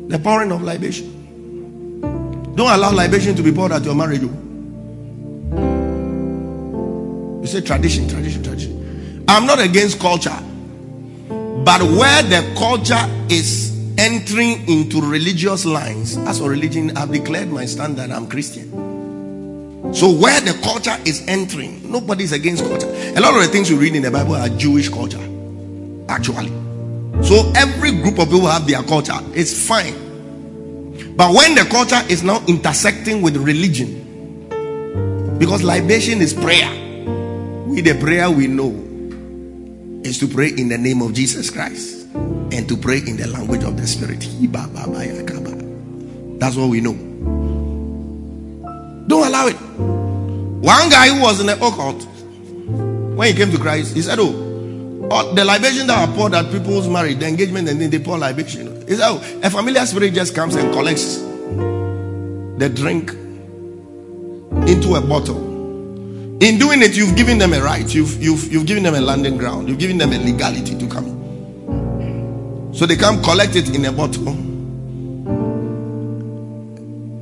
The 0.07 0.20
pouring 0.20 0.53
of 0.53 0.62
libation. 0.62 1.22
Don't 2.55 2.70
allow 2.70 2.92
libation 2.92 3.34
to 3.36 3.42
be 3.42 3.50
poured 3.50 3.72
at 3.72 3.82
your 3.84 3.94
marriage. 3.94 4.22
oh. 4.24 4.30
You 7.40 7.46
say 7.46 7.61
tradition, 7.61 8.09
tradition, 8.09 8.42
tradition. 8.42 9.24
I'm 9.28 9.46
not 9.46 9.59
against 9.59 9.98
culture, 9.98 10.36
but 11.64 11.80
where 11.82 12.22
the 12.22 12.55
culture 12.57 13.05
is 13.30 13.72
entering 13.98 14.68
into 14.68 15.00
religious 15.00 15.64
lines, 15.64 16.16
as 16.18 16.38
for 16.38 16.50
religion, 16.50 16.96
I've 16.96 17.11
declared 17.11 17.48
my 17.48 17.64
stand 17.64 17.96
that 17.96 18.11
I'm 18.11 18.26
Christian. 18.28 18.70
So 19.94 20.11
where 20.11 20.40
the 20.40 20.53
culture 20.62 20.96
is 21.05 21.24
entering, 21.28 21.90
nobody 21.90 22.24
is 22.24 22.32
against 22.32 22.64
culture. 22.64 22.88
A 23.16 23.20
lot 23.20 23.34
of 23.34 23.42
the 23.42 23.48
things 23.48 23.70
we 23.70 23.76
read 23.76 23.94
in 23.94 24.03
the 24.03 24.11
Bible 24.11 24.34
are 24.36 24.48
Jewish 24.50 24.88
culture, 24.88 25.20
actually. 26.09 26.50
So 27.22 27.50
every 27.57 27.92
group 27.92 28.18
of 28.18 28.30
people 28.30 28.46
have 28.46 28.66
their 28.66 28.82
culture. 28.82 29.18
It's 29.34 29.66
fine. 29.66 30.01
But 31.15 31.35
when 31.35 31.55
the 31.55 31.65
culture 31.71 32.01
is 32.09 32.23
now 32.23 32.43
intersecting 32.47 33.21
with 33.21 33.37
religion, 33.37 34.49
because 35.39 35.63
libation 35.63 36.21
is 36.21 36.33
prayer, 36.33 36.71
we 37.67 37.81
the 37.81 37.99
prayer 38.01 38.31
we 38.31 38.47
know 38.47 38.71
is 40.05 40.19
to 40.19 40.27
pray 40.27 40.49
in 40.49 40.69
the 40.69 40.79
name 40.79 41.03
of 41.03 41.13
Jesus 41.13 41.51
Christ 41.51 42.07
and 42.15 42.69
to 42.69 42.77
pray 42.77 42.99
in 42.99 43.17
the 43.17 43.29
language 43.29 43.63
of 43.63 43.77
the 43.77 43.87
Spirit. 43.87 44.21
That's 46.41 46.57
what 46.57 46.69
we 46.69 46.81
know. 46.81 46.95
Don't 49.07 49.27
allow 49.27 49.47
it. 49.47 49.57
One 50.63 50.89
guy 50.89 51.09
who 51.09 51.21
was 51.21 51.41
in 51.41 51.47
the 51.47 51.55
occult, 51.55 52.05
when 53.17 53.29
he 53.29 53.35
came 53.35 53.51
to 53.51 53.59
Christ, 53.59 53.95
he 53.95 54.03
said, 54.03 54.19
Oh, 54.19 55.35
the 55.35 55.45
libation 55.45 55.87
that 55.89 56.09
are 56.09 56.15
poured 56.15 56.35
at 56.35 56.51
people's 56.51 56.89
marriage, 56.89 57.19
the 57.19 57.27
engagement, 57.27 57.69
and 57.69 57.81
then 57.81 57.91
they 57.91 57.99
pour 57.99 58.17
libation. 58.17 58.72
He 58.87 58.95
said, 58.95 59.09
Oh, 59.09 59.41
a 59.43 59.51
familiar 59.51 59.85
spirit 59.87 60.14
just 60.14 60.35
comes 60.35 60.55
and 60.55 60.72
collects 60.72 61.16
the 61.16 62.70
drink 62.74 63.11
into 64.68 64.95
a 64.95 65.01
bottle. 65.01 65.51
In 66.43 66.59
doing 66.59 66.83
it, 66.83 66.97
you've 66.97 67.16
given 67.16 67.39
them 67.39 67.53
a 67.53 67.62
right, 67.62 67.93
you've, 67.95 68.20
you've, 68.22 68.53
you've 68.53 68.66
given 68.66 68.83
them 68.83 68.95
a 68.95 69.01
landing 69.01 69.39
ground, 69.39 69.68
you've 69.68 69.78
given 69.78 69.97
them 69.99 70.12
a 70.12 70.18
legality 70.18 70.76
to 70.76 70.89
come. 70.89 72.72
So 72.74 72.87
they 72.87 72.97
come 72.97 73.22
collect 73.22 73.55
it 73.55 73.74
in 73.74 73.85
a 73.85 73.93
bottle. 73.93 74.28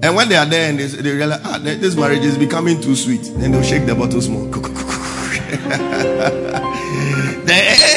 And 0.02 0.16
when 0.16 0.28
they 0.30 0.36
are 0.36 0.46
there 0.46 0.70
and 0.70 0.78
they, 0.78 0.86
they 0.86 1.12
realize 1.12 1.40
ah, 1.44 1.58
this 1.58 1.94
marriage 1.94 2.24
is 2.24 2.38
becoming 2.38 2.80
too 2.80 2.96
sweet, 2.96 3.22
then 3.36 3.52
they'll 3.52 3.62
shake 3.62 3.84
the 3.84 3.94
bottle 3.94 4.22
small. 4.22 4.48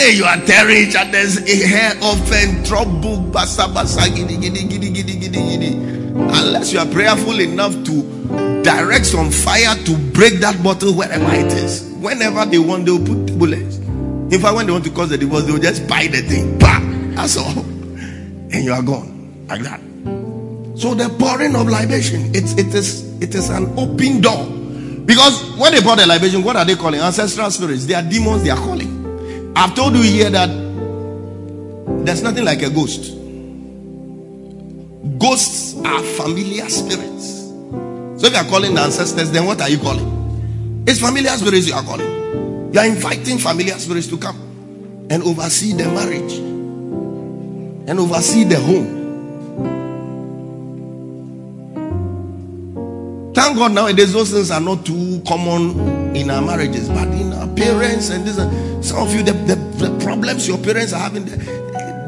Hey, 0.03 0.17
you 0.17 0.25
are 0.25 0.35
tearing 0.45 0.89
each 0.89 0.97
other's 0.97 1.39
hair 1.47 1.93
off 2.01 2.29
and 2.33 2.65
trouble. 2.65 3.23
Basa, 3.31 3.73
basa, 3.73 4.13
giddy, 4.13 4.35
giddy, 4.35 4.67
giddy, 4.67 4.89
giddy, 4.91 5.15
giddy, 5.15 5.57
giddy. 5.57 5.73
Unless 5.77 6.73
you 6.73 6.79
are 6.79 6.85
prayerful 6.85 7.39
enough 7.39 7.71
to 7.85 8.63
direct 8.63 9.05
some 9.05 9.31
fire 9.31 9.73
to 9.85 9.97
break 10.11 10.41
that 10.41 10.61
bottle 10.61 10.93
wherever 10.93 11.33
it 11.33 11.53
is. 11.53 11.89
Whenever 12.01 12.43
they 12.43 12.59
want, 12.59 12.85
they'll 12.85 12.99
put 12.99 13.39
bullets. 13.39 13.77
In 13.77 14.41
fact, 14.41 14.55
when 14.55 14.65
they 14.65 14.73
want 14.73 14.83
to 14.83 14.91
cause 14.91 15.07
the 15.07 15.17
divorce, 15.17 15.45
they'll 15.45 15.57
just 15.57 15.87
buy 15.87 16.07
the 16.07 16.21
thing. 16.21 16.59
Bam! 16.59 17.15
That's 17.15 17.37
all. 17.37 17.59
And 17.59 18.55
you 18.55 18.73
are 18.73 18.83
gone. 18.83 19.45
Like 19.47 19.61
that. 19.61 19.79
So 20.77 20.95
the 20.95 21.15
pouring 21.17 21.55
of 21.55 21.69
libation, 21.69 22.35
it's 22.35 22.51
it 22.57 22.75
is 22.75 23.21
it 23.21 23.33
is 23.33 23.49
an 23.49 23.71
open 23.79 24.19
door. 24.19 24.47
Because 25.05 25.41
when 25.57 25.71
they 25.71 25.79
pour 25.79 25.95
the 25.95 26.05
libation, 26.05 26.43
what 26.43 26.57
are 26.57 26.65
they 26.65 26.75
calling? 26.75 26.99
Ancestral 26.99 27.49
spirits. 27.51 27.85
They 27.85 27.93
are 27.93 28.03
demons, 28.03 28.43
they 28.43 28.49
are 28.49 28.57
calling. 28.57 28.92
I've 29.55 29.75
told 29.75 29.95
you 29.95 30.01
here 30.01 30.29
that 30.29 30.49
there's 32.05 32.23
nothing 32.23 32.45
like 32.45 32.61
a 32.63 32.69
ghost. 32.69 33.13
Ghosts 35.19 35.75
are 35.85 36.01
familiar 36.01 36.67
spirits. 36.69 37.43
So 38.19 38.27
if 38.27 38.33
you 38.33 38.39
are 38.39 38.45
calling 38.45 38.73
the 38.73 38.81
ancestors, 38.81 39.31
then 39.31 39.45
what 39.45 39.61
are 39.61 39.69
you 39.69 39.77
calling? 39.77 40.83
It's 40.87 40.99
familiar 40.99 41.29
spirits 41.31 41.67
you 41.67 41.75
are 41.75 41.83
calling. 41.83 42.73
You 42.73 42.79
are 42.79 42.85
inviting 42.85 43.37
familiar 43.37 43.77
spirits 43.77 44.07
to 44.07 44.17
come 44.17 45.07
and 45.09 45.21
oversee 45.23 45.73
the 45.73 45.85
marriage 45.85 46.33
and 47.87 47.99
oversee 47.99 48.45
the 48.45 48.59
home. 48.59 49.02
Thank 53.43 53.57
God 53.57 53.73
nowadays 53.73 54.13
those 54.13 54.31
things 54.31 54.51
are 54.51 54.61
not 54.61 54.85
too 54.85 55.21
common 55.27 56.15
in 56.15 56.29
our 56.29 56.41
marriages, 56.41 56.87
but 56.87 57.09
in 57.09 57.33
our 57.33 57.45
parents 57.49 58.09
and 58.09 58.25
this, 58.25 58.39
uh, 58.39 58.81
some 58.81 59.05
of 59.05 59.13
you, 59.13 59.21
the, 59.21 59.33
the, 59.33 59.55
the 59.85 59.99
problems 59.99 60.47
your 60.47 60.57
parents 60.57 60.93
are 60.93 61.01
having, 61.01 61.25
the, 61.25 61.35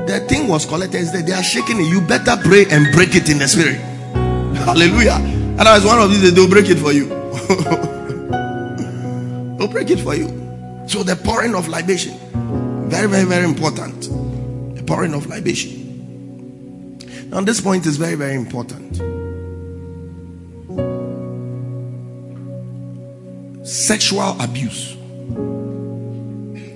the 0.07 0.21
thing 0.29 0.47
was 0.47 0.65
collected 0.65 1.01
is 1.01 1.11
that 1.11 1.25
they 1.25 1.33
are 1.33 1.43
shaking 1.43 1.81
it. 1.81 1.89
You 1.89 1.99
better 1.99 2.37
pray 2.41 2.67
and 2.71 2.89
break 2.93 3.15
it 3.15 3.27
in 3.27 3.39
the 3.39 3.49
spirit. 3.49 3.75
Hallelujah. 4.63 5.19
Otherwise, 5.59 5.83
one 5.83 5.99
of 5.99 6.09
these 6.09 6.33
they'll 6.33 6.47
break 6.47 6.69
it 6.69 6.77
for 6.77 6.93
you. 6.93 7.09
they'll 9.57 9.67
break 9.67 9.89
it 9.89 9.99
for 9.99 10.15
you. 10.15 10.27
So 10.87 11.03
the 11.03 11.17
pouring 11.21 11.53
of 11.53 11.67
libation, 11.67 12.17
very, 12.87 13.09
very, 13.09 13.25
very 13.25 13.43
important. 13.43 14.03
The 14.77 14.83
pouring 14.83 15.13
of 15.13 15.27
libation. 15.27 16.97
Now, 17.29 17.41
this 17.41 17.59
point 17.59 17.85
is 17.87 17.97
very, 17.97 18.15
very 18.15 18.35
important. 18.35 19.14
Sexual 23.75 24.39
abuse, 24.39 24.95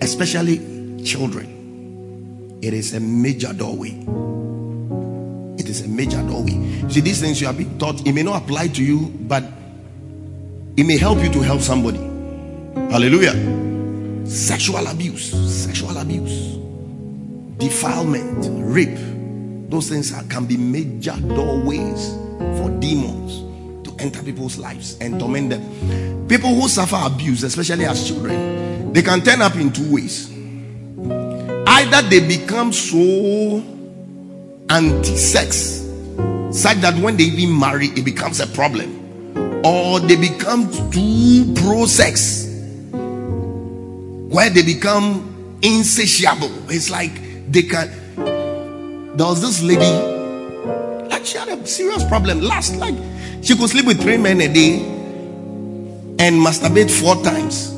especially 0.02 0.58
children, 1.06 2.60
it 2.62 2.74
is 2.74 2.94
a 2.94 3.00
major 3.00 3.54
doorway. 3.54 3.92
It 5.58 5.70
is 5.70 5.80
a 5.86 5.88
major 5.88 6.22
doorway. 6.24 6.60
See, 6.90 7.00
these 7.00 7.22
things 7.22 7.40
you 7.40 7.48
have 7.48 7.58
been 7.58 7.80
taught, 7.80 8.06
it 8.06 8.12
may 8.12 8.22
not 8.22 8.44
apply 8.44 8.68
to 8.68 8.84
you, 8.84 9.14
but 9.22 9.46
it 10.76 10.84
may 10.84 10.98
help 10.98 11.20
you 11.20 11.32
to 11.32 11.40
help 11.40 11.62
somebody. 11.62 12.00
Hallelujah. 12.92 14.28
Sexual 14.28 14.86
abuse, 14.88 15.32
sexual 15.50 15.98
abuse, 15.98 16.58
defilement, 17.60 18.46
rape, 18.74 19.70
those 19.70 19.88
things 19.88 20.14
are, 20.14 20.24
can 20.24 20.46
be 20.46 20.58
major 20.58 21.16
doorways 21.22 22.10
for 22.60 22.70
demons 22.82 23.49
enter 24.00 24.24
people's 24.24 24.58
lives 24.58 24.98
and 25.00 25.20
torment 25.20 25.50
them. 25.50 26.28
People 26.28 26.50
who 26.56 26.68
suffer 26.68 27.00
abuse, 27.04 27.44
especially 27.44 27.86
as 27.86 28.08
children, 28.08 28.94
they 28.94 29.02
can 29.02 29.22
turn 29.22 29.42
up 29.42 29.56
in 29.56 29.72
two 29.72 29.94
ways. 29.94 30.32
Either 31.68 32.08
they 32.10 32.20
become 32.26 32.74
so 32.74 33.64
anti 34.70 35.16
sex, 35.16 35.86
such 36.52 36.78
that 36.78 36.96
when 37.02 37.18
they 37.18 37.26
even 37.26 37.58
marry, 37.58 37.88
it 37.88 38.04
becomes 38.04 38.40
a 38.40 38.48
problem, 38.48 38.96
or 39.66 40.00
they 40.00 40.16
become 40.16 40.70
too 40.92 41.54
pro 41.56 41.86
sex, 41.86 42.46
where 44.34 44.50
they 44.50 44.64
become 44.64 45.60
insatiable. 45.62 46.52
It's 46.70 46.90
like 46.90 47.12
they 47.52 47.64
can. 47.64 47.90
Was 49.18 49.42
this 49.42 49.62
lady, 49.62 49.92
like 51.10 51.26
she 51.26 51.38
had 51.38 51.50
a 51.50 51.68
serious 51.68 52.04
problem. 52.06 52.40
Last, 52.40 52.78
like 52.78 52.96
she 53.42 53.56
could 53.56 53.70
sleep 53.70 53.86
with 53.86 54.02
three 54.02 54.18
men 54.18 54.42
a 54.42 54.48
day 54.52 54.80
and 56.20 56.36
masturbate 56.46 56.92
four 56.92 57.16
times 57.24 57.74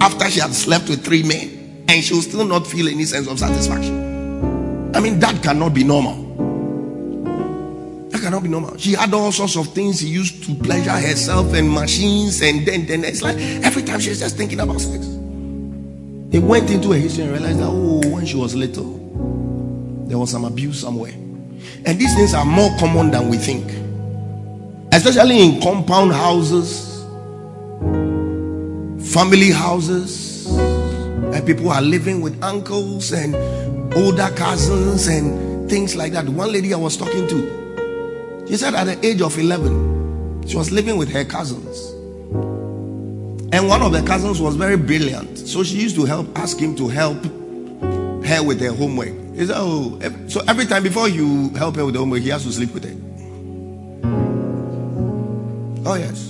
after 0.00 0.30
she 0.30 0.40
had 0.40 0.54
slept 0.54 0.88
with 0.88 1.04
three 1.04 1.22
men, 1.22 1.84
and 1.88 2.04
she 2.04 2.14
will 2.14 2.22
still 2.22 2.44
not 2.44 2.66
feel 2.66 2.88
any 2.88 3.04
sense 3.04 3.26
of 3.26 3.38
satisfaction. 3.38 4.94
I 4.94 5.00
mean, 5.00 5.18
that 5.20 5.42
cannot 5.42 5.74
be 5.74 5.84
normal. 5.84 6.24
That 8.10 8.20
cannot 8.22 8.42
be 8.42 8.48
normal. 8.48 8.76
She 8.78 8.92
had 8.92 9.12
all 9.12 9.32
sorts 9.32 9.56
of 9.56 9.68
things 9.74 10.00
she 10.00 10.06
used 10.06 10.44
to 10.44 10.54
pleasure 10.54 10.90
herself 10.90 11.52
and 11.54 11.70
machines, 11.70 12.40
and 12.42 12.66
then, 12.66 12.86
then 12.86 13.04
it's 13.04 13.22
like 13.22 13.36
every 13.36 13.82
time 13.82 14.00
she's 14.00 14.20
just 14.20 14.36
thinking 14.36 14.60
about 14.60 14.80
sex. 14.80 15.06
They 16.30 16.38
went 16.38 16.70
into 16.70 16.92
a 16.92 16.96
history 16.96 17.24
and 17.24 17.32
realized 17.32 17.58
that 17.58 17.68
oh, 17.68 18.00
when 18.10 18.26
she 18.26 18.36
was 18.36 18.54
little, 18.54 18.94
there 20.06 20.18
was 20.18 20.30
some 20.30 20.44
abuse 20.44 20.80
somewhere. 20.80 21.12
And 21.12 21.98
these 21.98 22.14
things 22.14 22.34
are 22.34 22.44
more 22.44 22.70
common 22.78 23.10
than 23.10 23.28
we 23.28 23.36
think, 23.36 23.66
especially 24.92 25.40
in 25.42 25.60
compound 25.60 26.12
houses 26.12 26.88
family 29.08 29.50
houses 29.50 30.46
and 30.48 31.46
people 31.46 31.70
are 31.70 31.80
living 31.80 32.20
with 32.20 32.40
uncles 32.42 33.12
and 33.12 33.34
older 33.94 34.28
cousins 34.36 35.06
and 35.06 35.68
things 35.70 35.96
like 35.96 36.12
that. 36.12 36.28
One 36.28 36.52
lady 36.52 36.74
I 36.74 36.76
was 36.76 36.96
talking 36.96 37.26
to, 37.28 38.46
she 38.46 38.56
said 38.56 38.74
at 38.74 38.84
the 38.84 39.06
age 39.06 39.22
of 39.22 39.38
11, 39.38 40.46
she 40.46 40.56
was 40.56 40.70
living 40.70 40.98
with 40.98 41.10
her 41.12 41.24
cousins. 41.24 41.90
And 43.50 43.66
one 43.66 43.80
of 43.80 43.92
the 43.92 44.02
cousins 44.02 44.40
was 44.40 44.56
very 44.56 44.76
brilliant. 44.76 45.38
So 45.38 45.64
she 45.64 45.80
used 45.80 45.96
to 45.96 46.04
help, 46.04 46.26
ask 46.38 46.58
him 46.58 46.76
to 46.76 46.88
help 46.88 47.24
her 48.26 48.42
with 48.42 48.60
her 48.60 48.72
homework. 48.72 49.08
He 49.34 49.46
said, 49.46 49.56
Oh, 49.56 49.98
so 50.28 50.42
every 50.46 50.66
time 50.66 50.82
before 50.82 51.08
you 51.08 51.48
help 51.50 51.76
her 51.76 51.86
with 51.86 51.94
the 51.94 52.00
homework, 52.00 52.20
he 52.20 52.28
has 52.28 52.44
to 52.44 52.52
sleep 52.52 52.74
with 52.74 52.84
her. 52.84 53.07
Oh, 55.88 55.94
yes 55.94 56.28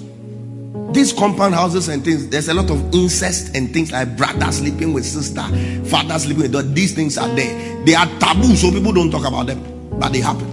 these 0.93 1.13
compound 1.13 1.55
houses 1.55 1.89
and 1.89 2.05
things, 2.05 2.29
there's 2.29 2.49
a 2.49 2.55
lot 2.55 2.71
of 2.71 2.95
incest 2.95 3.55
and 3.55 3.73
things 3.73 3.93
like 3.93 4.17
brother 4.17 4.51
sleeping 4.51 4.93
with 4.93 5.05
sister, 5.05 5.43
father 5.87 6.19
sleeping 6.19 6.43
with 6.43 6.53
daughter. 6.53 6.69
These 6.69 6.95
things 6.95 7.19
are 7.19 7.29
there. 7.29 7.85
They 7.85 7.95
are 7.95 8.07
taboo, 8.19 8.57
so 8.57 8.71
people 8.71 8.93
don't 8.93 9.11
talk 9.11 9.27
about 9.27 9.47
them, 9.47 9.63
but 9.99 10.13
they 10.13 10.21
happen. 10.21 10.47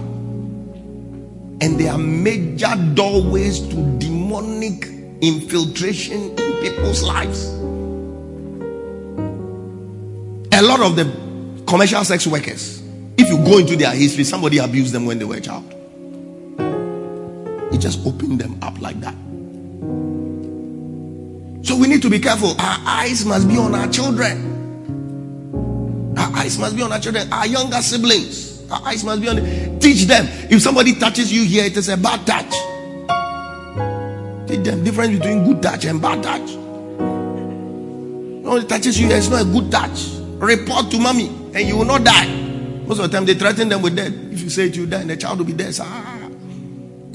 And 1.62 1.80
they 1.80 1.88
are 1.88 1.98
major 1.98 2.74
doorways 2.94 3.60
to 3.60 3.98
demonic 3.98 4.86
infiltration 5.22 6.38
in 6.38 6.52
people's 6.60 7.02
lives. 7.02 7.46
A 10.52 10.62
lot 10.62 10.80
of 10.80 10.96
the 10.96 11.64
commercial 11.66 12.04
sex 12.04 12.26
workers, 12.26 12.82
if 13.16 13.28
you 13.28 13.38
go 13.38 13.58
into 13.58 13.76
their 13.76 13.92
history, 13.92 14.24
somebody 14.24 14.58
abused 14.58 14.92
them 14.92 15.06
when 15.06 15.18
they 15.18 15.24
were 15.24 15.36
a 15.36 15.40
child. 15.40 15.75
It 17.76 17.80
just 17.80 18.06
opened 18.06 18.40
them 18.40 18.58
up 18.62 18.80
like 18.80 18.98
that. 19.00 19.12
So 21.62 21.76
we 21.76 21.88
need 21.88 22.00
to 22.00 22.08
be 22.08 22.18
careful. 22.18 22.58
Our 22.58 22.78
eyes 22.86 23.26
must 23.26 23.46
be 23.46 23.58
on 23.58 23.74
our 23.74 23.86
children. 23.88 24.56
Our 26.16 26.36
eyes 26.36 26.58
must 26.58 26.74
be 26.74 26.80
on 26.80 26.90
our 26.90 26.98
children, 26.98 27.30
our 27.30 27.46
younger 27.46 27.82
siblings. 27.82 28.64
Our 28.70 28.80
eyes 28.86 29.04
must 29.04 29.20
be 29.20 29.28
on. 29.28 29.36
Teach 29.78 30.06
them. 30.06 30.26
If 30.48 30.62
somebody 30.62 30.94
touches 30.94 31.30
you 31.30 31.44
here, 31.44 31.66
it 31.66 31.76
is 31.76 31.90
a 31.90 31.98
bad 31.98 32.26
touch. 32.26 32.48
Teach 34.48 34.64
them 34.64 34.82
difference 34.82 35.18
between 35.18 35.44
good 35.44 35.60
touch 35.60 35.84
and 35.84 36.00
bad 36.00 36.22
touch. 36.22 36.54
No, 38.42 38.56
it 38.56 38.70
touches 38.70 38.98
you, 38.98 39.10
it's 39.10 39.28
not 39.28 39.42
a 39.42 39.44
good 39.44 39.70
touch. 39.70 40.16
Report 40.40 40.90
to 40.92 40.98
mommy, 40.98 41.28
and 41.52 41.68
you 41.68 41.76
will 41.76 41.84
not 41.84 42.04
die. 42.04 42.26
Most 42.86 43.00
of 43.00 43.10
the 43.10 43.14
time, 43.14 43.26
they 43.26 43.34
threaten 43.34 43.68
them 43.68 43.82
with 43.82 43.96
death. 43.96 44.14
If 44.32 44.40
you 44.40 44.48
say 44.48 44.68
it, 44.68 44.76
you 44.76 44.86
die, 44.86 45.02
and 45.02 45.10
the 45.10 45.16
child 45.18 45.40
will 45.40 45.44
be 45.44 45.52
dead. 45.52 45.76
Ah, 45.78 46.15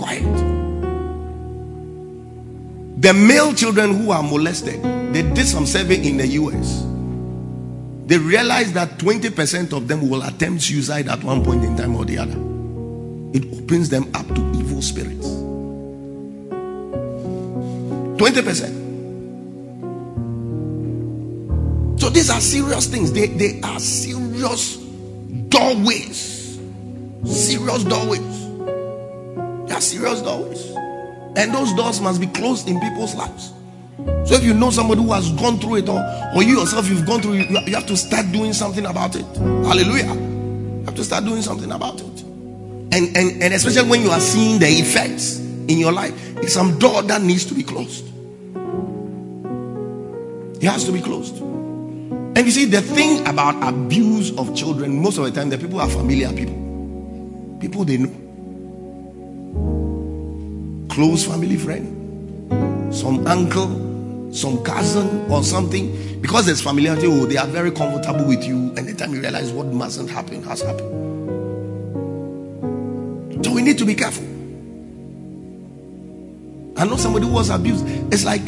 quiet. 0.01 0.23
The 3.01 3.13
male 3.13 3.53
children 3.53 3.95
who 3.95 4.11
are 4.11 4.23
molested, 4.23 4.81
they 5.13 5.21
did 5.21 5.45
some 5.47 5.65
survey 5.65 6.05
in 6.07 6.17
the 6.17 6.27
US. 6.27 6.83
They 8.07 8.17
realized 8.17 8.73
that 8.73 8.97
20% 8.97 9.73
of 9.73 9.87
them 9.87 10.09
will 10.09 10.23
attempt 10.23 10.63
suicide 10.63 11.07
at 11.07 11.23
one 11.23 11.43
point 11.43 11.63
in 11.63 11.77
time 11.77 11.95
or 11.95 12.03
the 12.05 12.17
other. 12.17 12.35
It 13.33 13.45
opens 13.63 13.89
them 13.89 14.09
up 14.13 14.27
to 14.27 14.41
evil 14.59 14.81
spirits. 14.81 15.27
20%. 18.21 18.81
So 21.99 22.09
these 22.09 22.29
are 22.29 22.41
serious 22.41 22.87
things. 22.87 23.11
They, 23.13 23.27
they 23.27 23.61
are 23.61 23.79
serious 23.79 24.77
doorways. 25.49 26.59
Serious 27.25 27.83
doorways. 27.83 28.50
Are 29.71 29.81
serious 29.81 30.21
doors. 30.21 30.71
And 31.35 31.53
those 31.53 31.73
doors 31.73 32.01
must 32.01 32.19
be 32.19 32.27
closed 32.27 32.67
in 32.67 32.79
people's 32.79 33.15
lives. 33.15 33.53
So 34.27 34.35
if 34.35 34.43
you 34.43 34.53
know 34.53 34.69
somebody 34.69 35.01
who 35.01 35.13
has 35.13 35.31
gone 35.31 35.59
through 35.59 35.77
it, 35.77 35.89
or, 35.89 36.01
or 36.35 36.43
you 36.43 36.59
yourself 36.59 36.89
you've 36.89 37.05
gone 37.05 37.21
through 37.21 37.35
it, 37.35 37.67
you 37.67 37.75
have 37.75 37.85
to 37.87 37.95
start 37.95 38.31
doing 38.31 38.51
something 38.53 38.85
about 38.85 39.15
it. 39.15 39.25
Hallelujah. 39.37 40.13
You 40.13 40.83
have 40.85 40.95
to 40.95 41.03
start 41.03 41.23
doing 41.23 41.41
something 41.41 41.71
about 41.71 42.01
it. 42.01 42.21
And, 42.93 43.15
and, 43.15 43.43
and 43.43 43.53
especially 43.53 43.89
when 43.89 44.01
you 44.01 44.09
are 44.09 44.19
seeing 44.19 44.59
the 44.59 44.67
effects 44.67 45.39
in 45.39 45.77
your 45.77 45.93
life, 45.93 46.13
it's 46.37 46.53
some 46.53 46.77
door 46.77 47.01
that 47.03 47.21
needs 47.21 47.45
to 47.45 47.53
be 47.53 47.63
closed. 47.63 48.05
It 50.61 50.67
has 50.67 50.83
to 50.85 50.91
be 50.91 51.01
closed. 51.01 51.37
And 51.39 52.37
you 52.37 52.51
see, 52.51 52.65
the 52.65 52.81
thing 52.81 53.25
about 53.27 53.55
abuse 53.63 54.37
of 54.37 54.55
children, 54.55 55.01
most 55.01 55.17
of 55.17 55.25
the 55.25 55.31
time, 55.31 55.49
the 55.49 55.57
people 55.57 55.79
are 55.79 55.89
familiar 55.89 56.31
people. 56.33 57.57
People 57.59 57.85
they 57.85 57.97
know. 57.97 58.30
Close 60.91 61.25
family 61.25 61.55
friend, 61.55 62.93
some 62.93 63.25
uncle, 63.25 64.33
some 64.33 64.61
cousin, 64.61 65.31
or 65.31 65.41
something. 65.41 66.19
Because 66.21 66.45
there's 66.45 66.61
familiarity, 66.61 67.07
oh, 67.07 67.25
they 67.25 67.37
are 67.37 67.47
very 67.47 67.71
comfortable 67.71 68.25
with 68.25 68.43
you. 68.43 68.73
And 68.75 68.85
the 68.87 68.93
time 68.93 69.13
you 69.13 69.21
realize 69.21 69.53
what 69.53 69.67
mustn't 69.67 70.09
happen 70.09 70.43
has 70.43 70.61
happened. 70.61 70.91
So 73.45 73.53
we 73.53 73.61
need 73.61 73.77
to 73.77 73.85
be 73.85 73.95
careful. 73.95 74.25
I 76.77 76.85
know 76.85 76.97
somebody 76.97 77.25
who 77.25 77.31
was 77.31 77.49
abused. 77.49 77.85
It's 78.13 78.25
like 78.25 78.45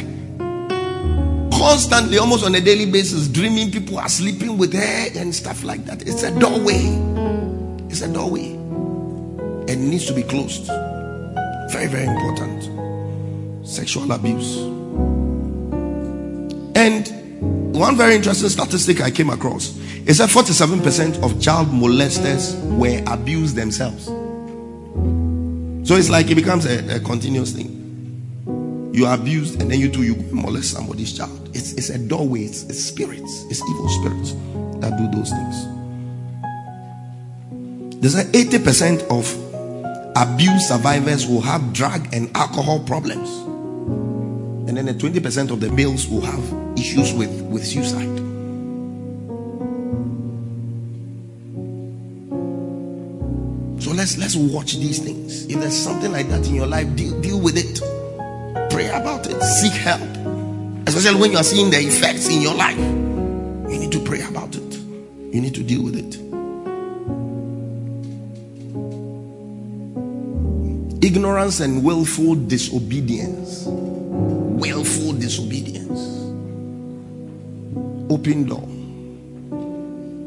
constantly, 1.50 2.18
almost 2.18 2.44
on 2.44 2.54
a 2.54 2.60
daily 2.60 2.84
basis, 2.84 3.26
dreaming 3.26 3.72
people 3.72 3.98
are 3.98 4.08
sleeping 4.10 4.58
with 4.58 4.74
her 4.74 5.08
and 5.18 5.34
stuff 5.34 5.64
like 5.64 5.86
that. 5.86 6.06
It's 6.06 6.22
a 6.22 6.38
doorway. 6.38 6.82
It's 7.88 8.02
a 8.02 8.12
doorway. 8.12 8.50
And 9.66 9.88
needs 9.88 10.04
to 10.06 10.12
be 10.12 10.22
closed. 10.22 10.70
Very, 11.70 11.86
very 11.86 12.04
important. 12.04 13.66
Sexual 13.66 14.12
abuse. 14.12 14.58
And 16.76 17.08
one 17.74 17.96
very 17.96 18.14
interesting 18.14 18.48
statistic 18.48 19.00
I 19.00 19.10
came 19.10 19.30
across 19.30 19.76
is 20.06 20.18
that 20.18 20.28
47% 20.28 21.22
of 21.24 21.40
child 21.40 21.68
molesters 21.68 22.54
were 22.76 23.02
abused 23.12 23.56
themselves. 23.56 24.06
So 25.88 25.96
it's 25.96 26.08
like 26.08 26.30
it 26.30 26.34
becomes 26.34 26.66
a, 26.66 26.96
a 26.96 27.00
continuous 27.00 27.52
thing. 27.52 28.90
You 28.94 29.06
are 29.06 29.14
abused, 29.14 29.60
and 29.60 29.70
then 29.70 29.80
you 29.80 29.90
too 29.90 30.02
you 30.04 30.14
molest 30.30 30.70
somebody's 30.72 31.12
child. 31.12 31.50
It's, 31.52 31.72
it's 31.72 31.90
a 31.90 31.98
doorway, 31.98 32.44
it's, 32.44 32.62
it's 32.64 32.82
spirits, 32.82 33.44
it's 33.50 33.60
evil 33.68 33.88
spirits 33.88 34.32
that 34.80 34.96
do 34.96 35.08
those 35.16 35.30
things. 35.30 35.66
There's 38.00 38.14
an 38.14 38.30
80% 38.32 39.02
of 39.10 39.43
abuse 40.16 40.68
survivors 40.68 41.26
will 41.26 41.40
have 41.40 41.72
drug 41.72 42.08
and 42.12 42.34
alcohol 42.36 42.80
problems. 42.84 43.30
And 44.68 44.76
then 44.76 44.86
the 44.86 44.94
20% 44.94 45.50
of 45.50 45.60
the 45.60 45.70
males 45.70 46.06
will 46.06 46.22
have 46.22 46.78
issues 46.78 47.12
with, 47.12 47.30
with 47.42 47.64
suicide. 47.64 48.24
So 53.82 53.90
let's 53.90 54.16
let's 54.16 54.34
watch 54.34 54.74
these 54.74 54.98
things. 54.98 55.44
If 55.46 55.60
there's 55.60 55.76
something 55.76 56.10
like 56.10 56.28
that 56.28 56.46
in 56.46 56.54
your 56.54 56.66
life, 56.66 56.96
deal, 56.96 57.20
deal 57.20 57.38
with 57.38 57.58
it. 57.58 57.80
Pray 58.70 58.88
about 58.88 59.26
it. 59.26 59.42
Seek 59.42 59.72
help. 59.72 60.00
Especially 60.86 61.20
when 61.20 61.32
you 61.32 61.36
are 61.36 61.44
seeing 61.44 61.70
the 61.70 61.78
effects 61.78 62.28
in 62.28 62.40
your 62.40 62.54
life. 62.54 62.78
You 62.78 63.78
need 63.78 63.92
to 63.92 64.02
pray 64.02 64.22
about 64.22 64.56
it. 64.56 64.74
You 64.74 65.40
need 65.40 65.54
to 65.54 65.62
deal 65.62 65.82
with 65.82 65.96
it. 65.96 66.23
Ignorance 71.04 71.60
and 71.60 71.84
willful 71.84 72.34
disobedience. 72.34 73.64
Willful 73.66 75.12
disobedience. 75.12 76.00
Open 78.10 78.46
door. 78.46 78.66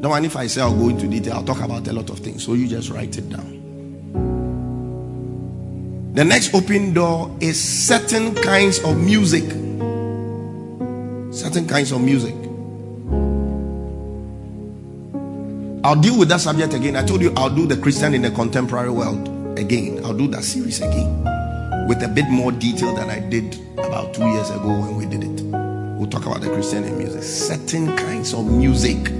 Now, 0.00 0.14
and 0.14 0.24
if 0.24 0.36
I 0.36 0.46
say 0.46 0.60
I'll 0.60 0.72
go 0.72 0.88
into 0.88 1.08
detail, 1.08 1.32
I'll 1.32 1.42
talk 1.42 1.62
about 1.62 1.88
a 1.88 1.92
lot 1.92 2.08
of 2.10 2.20
things. 2.20 2.44
So 2.44 2.54
you 2.54 2.68
just 2.68 2.90
write 2.90 3.18
it 3.18 3.28
down. 3.28 3.58
The 6.14 6.24
next 6.24 6.54
open 6.54 6.94
door 6.94 7.36
is 7.40 7.60
certain 7.60 8.36
kinds 8.36 8.78
of 8.84 8.96
music. 9.00 9.50
Certain 11.34 11.66
kinds 11.66 11.90
of 11.90 12.00
music. 12.02 12.36
I'll 15.84 16.00
deal 16.00 16.16
with 16.16 16.28
that 16.28 16.40
subject 16.40 16.72
again. 16.72 16.94
I 16.94 17.04
told 17.04 17.20
you 17.20 17.34
I'll 17.36 17.50
do 17.50 17.66
the 17.66 17.76
Christian 17.76 18.14
in 18.14 18.22
the 18.22 18.30
contemporary 18.30 18.90
world 18.90 19.37
again. 19.58 20.04
I'll 20.04 20.14
do 20.16 20.28
that 20.28 20.44
series 20.44 20.80
again 20.80 21.22
with 21.88 22.02
a 22.02 22.08
bit 22.08 22.28
more 22.28 22.52
detail 22.52 22.94
than 22.94 23.10
I 23.10 23.18
did 23.18 23.58
about 23.78 24.14
two 24.14 24.26
years 24.26 24.50
ago 24.50 24.68
when 24.68 24.96
we 24.96 25.06
did 25.06 25.24
it. 25.24 25.42
We'll 25.98 26.08
talk 26.08 26.26
about 26.26 26.40
the 26.40 26.48
Christian 26.48 26.84
in 26.84 26.96
music. 26.96 27.22
Certain 27.22 27.96
kinds 27.96 28.32
of 28.32 28.46
music 28.46 29.12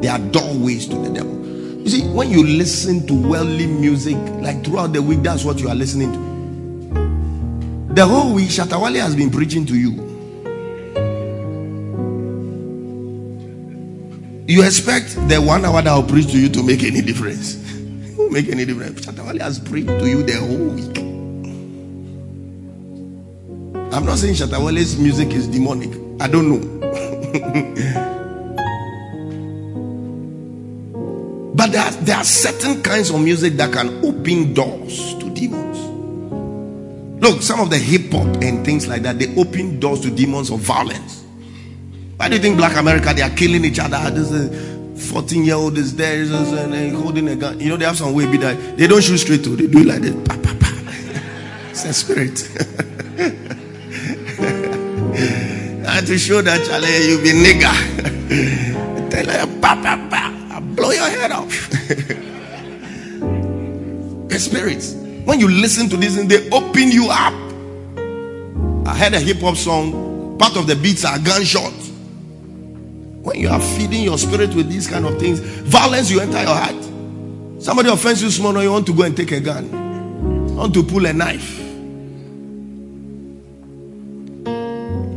they 0.00 0.08
are 0.08 0.18
doorways 0.18 0.86
to 0.88 0.96
the 0.96 1.10
devil. 1.10 1.34
You 1.82 1.88
see, 1.88 2.02
when 2.08 2.30
you 2.30 2.44
listen 2.44 3.06
to 3.06 3.14
worldly 3.14 3.66
music, 3.66 4.16
like 4.40 4.64
throughout 4.64 4.92
the 4.92 5.02
week, 5.02 5.22
that's 5.22 5.44
what 5.44 5.60
you 5.60 5.68
are 5.68 5.74
listening 5.74 6.12
to. 6.12 7.94
The 7.94 8.06
whole 8.06 8.34
week, 8.34 8.48
Shatta 8.48 8.80
Wale 8.80 9.00
has 9.02 9.16
been 9.16 9.30
preaching 9.30 9.66
to 9.66 9.74
you. 9.74 10.04
You 14.46 14.64
expect 14.64 15.14
the 15.28 15.40
one 15.40 15.64
hour 15.64 15.82
that 15.82 15.88
I'll 15.88 16.02
preach 16.02 16.30
to 16.32 16.38
you 16.38 16.48
to 16.48 16.62
make 16.62 16.82
any 16.82 17.02
difference? 17.02 17.56
Won't 18.18 18.32
make 18.32 18.48
any 18.48 18.64
difference. 18.64 19.06
Shatta 19.06 19.24
Wale 19.24 19.38
has 19.38 19.58
preached 19.58 19.88
to 19.88 20.06
you 20.06 20.22
the 20.22 20.34
whole 20.34 20.68
week. 20.74 20.98
I'm 23.94 24.04
not 24.04 24.18
saying 24.18 24.34
Shatta 24.34 24.62
Wale's 24.62 24.98
music 24.98 25.30
is 25.30 25.46
demonic. 25.46 25.90
I 26.20 26.28
don't 26.28 26.50
know. 26.50 28.04
But 31.58 31.72
there 31.72 31.82
are, 31.82 31.90
there 31.90 32.16
are 32.16 32.24
certain 32.24 32.82
kinds 32.84 33.10
of 33.10 33.20
music 33.20 33.54
that 33.54 33.72
can 33.72 34.04
open 34.04 34.54
doors 34.54 35.14
to 35.14 35.28
demons. 35.30 35.78
Look, 37.20 37.42
some 37.42 37.58
of 37.58 37.70
the 37.70 37.78
hip 37.78 38.12
hop 38.12 38.28
and 38.42 38.64
things 38.64 38.86
like 38.86 39.02
that, 39.02 39.18
they 39.18 39.34
open 39.34 39.80
doors 39.80 40.00
to 40.02 40.10
demons 40.10 40.50
of 40.50 40.60
violence. 40.60 41.24
Why 42.16 42.28
do 42.28 42.36
you 42.36 42.42
think 42.42 42.58
Black 42.58 42.76
America 42.76 43.12
they 43.12 43.22
are 43.22 43.30
killing 43.30 43.64
each 43.64 43.80
other? 43.80 44.08
This 44.10 44.30
is 44.30 44.67
14 44.98 45.44
year 45.44 45.54
old 45.54 45.78
is 45.78 45.94
there 45.96 46.22
and 46.22 46.72
they 46.72 46.90
uh, 46.90 46.96
holding 47.00 47.28
a 47.28 47.36
gun. 47.36 47.58
You 47.60 47.70
know, 47.70 47.76
they 47.76 47.84
have 47.84 47.96
some 47.96 48.12
way 48.14 48.26
be 48.26 48.36
that 48.38 48.76
they 48.76 48.86
don't 48.86 49.02
shoot 49.02 49.18
straight 49.18 49.44
to, 49.44 49.56
they 49.56 49.66
do 49.66 49.78
it 49.78 49.86
like 49.86 50.00
this. 50.00 50.14
Pa, 50.26 50.36
pa, 50.36 50.54
pa. 50.60 50.68
It's 51.70 51.84
a 51.84 51.94
spirit. 51.94 52.48
and 55.86 56.06
to 56.06 56.18
show 56.18 56.42
that 56.42 56.66
Charlie, 56.66 57.08
you 57.08 57.22
be 57.22 57.32
nigger. 57.32 57.74
Tell 59.10 59.26
her, 59.26 59.46
pa, 59.60 59.74
pa, 59.82 60.08
pa 60.10 60.56
I 60.56 60.60
blow 60.60 60.90
your 60.90 61.08
head 61.08 61.32
off. 61.32 61.70
spirits. 64.38 64.94
When 65.24 65.40
you 65.40 65.48
listen 65.48 65.88
to 65.90 65.96
this, 65.96 66.16
and 66.16 66.30
they 66.30 66.48
open 66.50 66.90
you 66.90 67.08
up. 67.10 67.34
I 68.86 68.96
heard 68.96 69.14
a 69.14 69.20
hip 69.20 69.38
hop 69.40 69.56
song. 69.56 70.38
Part 70.38 70.56
of 70.56 70.66
the 70.66 70.76
beats 70.76 71.04
are 71.04 71.18
gunshots. 71.18 71.87
When 73.28 73.40
you 73.40 73.50
are 73.50 73.60
feeding 73.60 74.04
your 74.04 74.16
spirit 74.16 74.54
with 74.54 74.70
these 74.70 74.86
kind 74.86 75.04
of 75.04 75.18
things, 75.20 75.40
violence 75.40 76.10
you 76.10 76.18
enter 76.20 76.40
your 76.40 76.54
heart. 76.54 77.62
Somebody 77.62 77.90
offends 77.90 78.22
you 78.22 78.30
small, 78.30 78.62
you 78.62 78.72
want 78.72 78.86
to 78.86 78.94
go 78.94 79.02
and 79.02 79.14
take 79.14 79.32
a 79.32 79.40
gun. 79.40 79.66
You 80.48 80.54
want 80.54 80.72
to 80.72 80.82
pull 80.82 81.04
a 81.04 81.12
knife. 81.12 81.60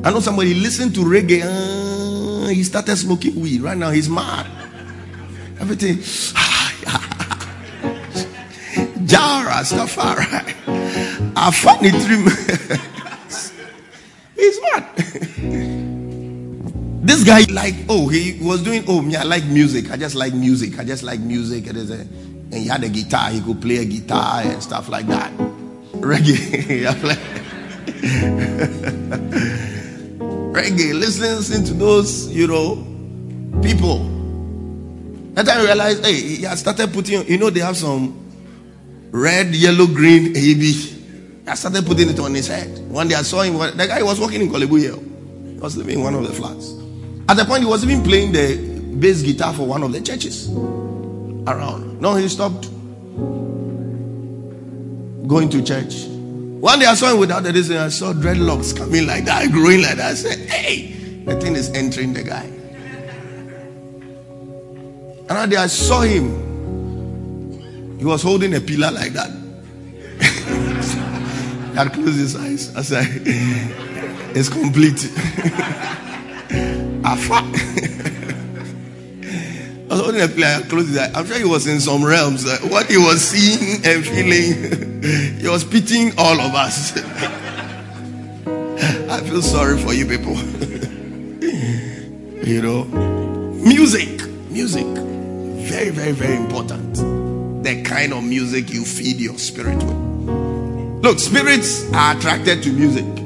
I 0.04 0.12
know 0.12 0.20
somebody 0.20 0.56
listened 0.56 0.94
to 0.96 1.06
reggae. 1.06 1.42
Uh, 1.46 2.50
he 2.50 2.66
started 2.66 2.98
smoking 2.98 3.40
weed. 3.40 3.62
Right 3.62 3.78
now, 3.78 3.92
he's 3.92 4.10
mad. 4.10 4.46
Everything. 5.62 5.96
Jara, 9.08 9.64
Stafari. 9.64 10.26
I 11.38 11.52
found 11.52 11.86
it 11.86 11.94
dream. 12.06 12.28
He's 14.36 14.60
what? 14.60 15.78
this 17.04 17.24
guy 17.24 17.42
like 17.52 17.74
oh 17.90 18.08
he 18.08 18.38
was 18.42 18.62
doing 18.64 18.84
oh 18.88 19.02
me 19.02 19.16
I 19.16 19.24
like 19.24 19.46
music. 19.46 19.92
I 19.92 19.98
just 19.98 20.16
like 20.16 20.34
music. 20.34 20.80
I 20.80 20.84
just 20.84 21.04
like 21.04 21.20
music. 21.20 21.68
And, 21.68 21.78
a, 21.78 21.94
and 21.94 22.54
he 22.54 22.68
had 22.68 22.84
a 22.84 22.90
guitar. 22.90 23.30
He 23.32 23.42
could 23.42 23.62
play 23.62 23.78
a 23.78 23.86
guitar 23.86 24.42
and 24.44 24.62
stuff 24.62 24.90
like 24.90 25.08
that. 25.08 25.32
Reggae. 25.98 26.86
Reggae 30.52 30.94
listening 30.94 31.64
to 31.66 31.74
those 31.74 32.28
you 32.30 32.48
know 32.48 32.88
people. 33.62 34.12
That 35.34 35.46
time 35.46 35.62
I 35.62 35.64
realized, 35.64 36.06
hey, 36.06 36.20
he 36.22 36.42
had 36.44 36.58
started 36.58 36.92
putting, 36.92 37.26
you 37.26 37.38
know, 37.38 37.50
they 37.50 37.62
have 37.62 37.78
some 37.78 38.20
red, 39.12 39.56
yellow, 39.56 39.88
green 39.88 40.36
AB. 40.36 41.44
I 41.48 41.56
started 41.56 41.86
putting 41.86 42.10
it 42.10 42.20
on 42.20 42.34
his 42.34 42.48
head. 42.48 42.80
One 42.90 43.08
day 43.08 43.16
I 43.16 43.22
saw 43.22 43.42
him, 43.42 43.58
the 43.58 43.88
guy 43.88 44.04
was 44.04 44.20
working 44.20 44.42
in 44.42 44.50
Korle 44.50 44.68
Bu 44.68 44.76
He 44.76 45.60
was 45.60 45.78
living 45.78 46.00
in 46.00 46.04
one 46.04 46.16
of 46.16 46.28
the 46.28 46.34
flats. 46.34 46.81
At 47.32 47.38
the 47.38 47.46
point, 47.46 47.64
he 47.64 47.66
was 47.66 47.82
even 47.86 48.04
playing 48.04 48.34
the 48.34 48.58
bass 49.00 49.22
guitar 49.22 49.54
for 49.54 49.66
one 49.66 49.84
of 49.84 49.94
the 49.94 50.02
churches 50.02 50.50
around. 50.50 52.02
No, 52.02 52.16
he 52.16 52.28
stopped 52.28 52.70
going 55.30 55.50
to 55.52 55.64
church. 55.64 56.08
One 56.60 56.80
day 56.80 56.88
I 56.88 56.94
saw 56.94 57.14
him 57.14 57.20
without 57.20 57.44
the 57.44 57.54
this, 57.54 57.72
I 57.72 57.88
saw 57.88 58.12
dreadlocks 58.12 58.76
coming 58.76 59.08
like 59.08 59.24
that, 59.24 59.50
growing 59.54 59.82
like 59.82 59.96
that. 59.96 60.12
I 60.12 60.14
said, 60.14 60.40
hey, 60.40 60.92
the 61.24 61.40
thing 61.40 61.56
is 61.56 61.70
entering 61.70 62.12
the 62.12 62.24
guy. 62.24 62.44
Another 65.30 65.52
day 65.52 65.56
I 65.56 65.68
saw 65.68 66.02
him. 66.02 67.98
He 67.98 68.04
was 68.04 68.24
holding 68.24 68.54
a 68.56 68.60
pillar 68.60 68.92
like 68.92 69.14
that. 69.14 69.32
he 71.70 71.76
had 71.78 71.94
closed 71.94 72.20
his 72.20 72.36
eyes. 72.36 72.76
I 72.76 72.82
said, 72.82 73.08
it's 74.36 74.50
complete. 74.50 75.10
Afa. 77.04 77.44
I 79.92 80.24
eyes. 80.24 80.98
I'm 81.16 81.26
sure 81.26 81.38
he 81.38 81.44
was 81.44 81.68
in 81.68 81.80
some 81.82 82.04
realms. 82.04 82.46
Uh, 82.46 82.58
what 82.70 82.86
he 82.90 82.98
was 82.98 83.22
seeing 83.22 83.86
and 83.86 84.06
feeling, 84.06 85.02
he 85.40 85.48
was 85.48 85.64
pitying 85.66 86.14
all 86.18 86.40
of 86.40 86.56
us. 86.56 86.96
I 89.10 89.20
feel 89.22 89.42
sorry 89.42 89.78
for 89.78 89.94
you 89.94 90.06
people. 90.06 90.36
you 92.46 92.62
know, 92.62 92.86
music, 92.86 94.26
music, 94.50 94.86
very, 94.86 95.90
very, 95.90 96.14
very 96.14 96.38
important. 96.38 96.96
The 97.64 97.84
kind 97.84 98.14
of 98.14 98.24
music 98.24 98.72
you 98.72 98.86
feed 98.86 99.18
your 99.18 99.38
spirit 99.38 99.84
with. 99.84 101.04
Look, 101.04 101.20
spirits 101.20 101.92
are 101.94 102.16
attracted 102.16 102.64
to 102.64 102.72
music. 102.72 103.21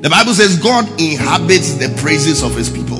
The 0.00 0.08
Bible 0.08 0.32
says 0.32 0.56
God 0.60 0.88
inhabits 1.00 1.74
the 1.74 1.92
praises 2.00 2.44
of 2.44 2.54
his 2.54 2.70
people. 2.70 2.98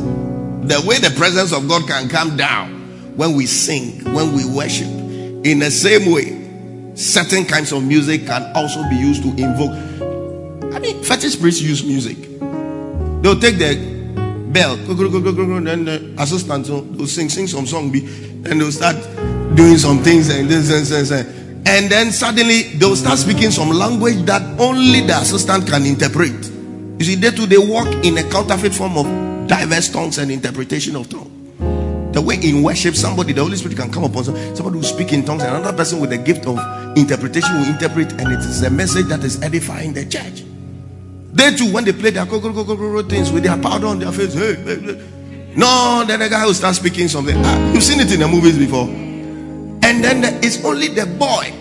The 0.63 0.83
way 0.85 0.99
the 0.99 1.15
presence 1.17 1.53
of 1.53 1.69
God 1.69 1.87
can 1.87 2.09
come 2.09 2.37
down 2.37 3.17
when 3.17 3.35
we 3.35 3.47
sing, 3.47 4.03
when 4.13 4.33
we 4.35 4.45
worship. 4.45 4.89
In 4.89 5.61
the 5.61 5.71
same 5.71 6.11
way, 6.11 6.97
certain 6.97 7.45
kinds 7.45 7.71
of 7.71 7.85
music 7.85 8.27
can 8.27 8.51
also 8.57 8.83
be 8.89 8.97
used 8.97 9.23
to 9.23 9.29
invoke. 9.29 9.71
I 10.75 10.81
mean, 10.81 11.01
fetish 11.05 11.39
priests 11.41 11.63
use 11.63 11.85
music. 11.85 12.19
They'll 13.23 13.39
take 13.39 13.59
the 13.59 13.77
bell, 14.51 14.77
then 14.77 15.85
the 15.85 16.15
assistant 16.19 16.69
will 16.69 17.07
sing, 17.07 17.29
sing 17.29 17.47
some 17.47 17.65
song, 17.65 17.95
and 17.95 18.61
they'll 18.61 18.73
start 18.73 18.97
doing 19.55 19.79
some 19.79 20.03
things 20.03 20.31
and 20.31 20.49
this 20.49 20.69
and, 20.69 21.13
and, 21.13 21.29
and, 21.29 21.69
and 21.69 21.91
then 21.93 22.11
suddenly 22.11 22.63
they'll 22.75 22.97
start 22.97 23.19
speaking 23.21 23.53
some 23.53 23.71
language 23.71 24.17
that 24.23 24.43
only 24.59 25.03
the 25.03 25.17
assistant 25.17 25.65
can 25.69 25.87
interpret. 25.87 26.58
You 26.99 27.05
see, 27.05 27.15
they 27.15 27.31
too 27.31 27.47
they 27.47 27.59
walk 27.59 27.89
in 28.05 28.19
a 28.19 28.29
counterfeit 28.29 28.75
form 28.75 28.99
of 28.99 29.07
diverse 29.49 29.89
tongues 29.89 30.19
and 30.19 30.31
interpretation 30.31 30.97
of 30.97 31.09
tongue. 31.09 32.11
The 32.13 32.23
way 32.23 32.37
in 32.43 32.63
worship, 32.63 32.97
somebody, 32.97 33.33
the 33.33 33.43
Holy 33.43 33.57
Spirit 33.57 33.77
can 33.77 33.93
come 33.93 34.03
upon 34.03 34.25
some, 34.25 34.57
somebody 34.57 34.79
who 34.79 34.83
speak 34.83 35.13
in 35.13 35.25
tongues, 35.25 35.43
and 35.43 35.57
another 35.57 35.77
person 35.77 36.01
with 36.01 36.11
the 36.11 36.19
gift 36.19 36.47
of 36.47 36.59
interpretation 36.97 37.55
will 37.55 37.69
interpret, 37.69 38.13
and 38.13 38.33
it 38.33 38.41
is 38.41 38.63
a 38.63 38.71
message 38.71 39.07
that 39.07 39.23
is 39.23 39.41
edifying 39.43 39.93
the 39.93 40.05
church. 40.05 40.43
They 41.33 41.55
too, 41.55 41.73
when 41.73 41.85
they 41.85 41.93
play 41.93 42.11
their 42.11 42.27
things 42.27 43.31
with 43.31 43.45
their 43.45 43.57
powder 43.59 43.87
on 43.87 44.01
their 44.01 44.11
face, 44.11 44.35
hey, 44.35 44.55
hey, 44.55 44.81
hey. 44.81 45.53
no, 45.55 46.05
then 46.07 46.19
the 46.19 46.29
guy 46.29 46.45
will 46.45 46.55
start 46.55 46.75
speaking 46.75 47.07
something. 47.07 47.37
Ah, 47.39 47.73
you've 47.73 47.85
seen 47.85 48.01
it 48.01 48.13
in 48.13 48.19
the 48.19 48.27
movies 48.27 48.59
before. 48.59 48.89
And 48.89 50.03
then 50.03 50.21
the, 50.23 50.41
it's 50.43 50.65
only 50.65 50.89
the 50.89 51.07
boy 51.07 51.53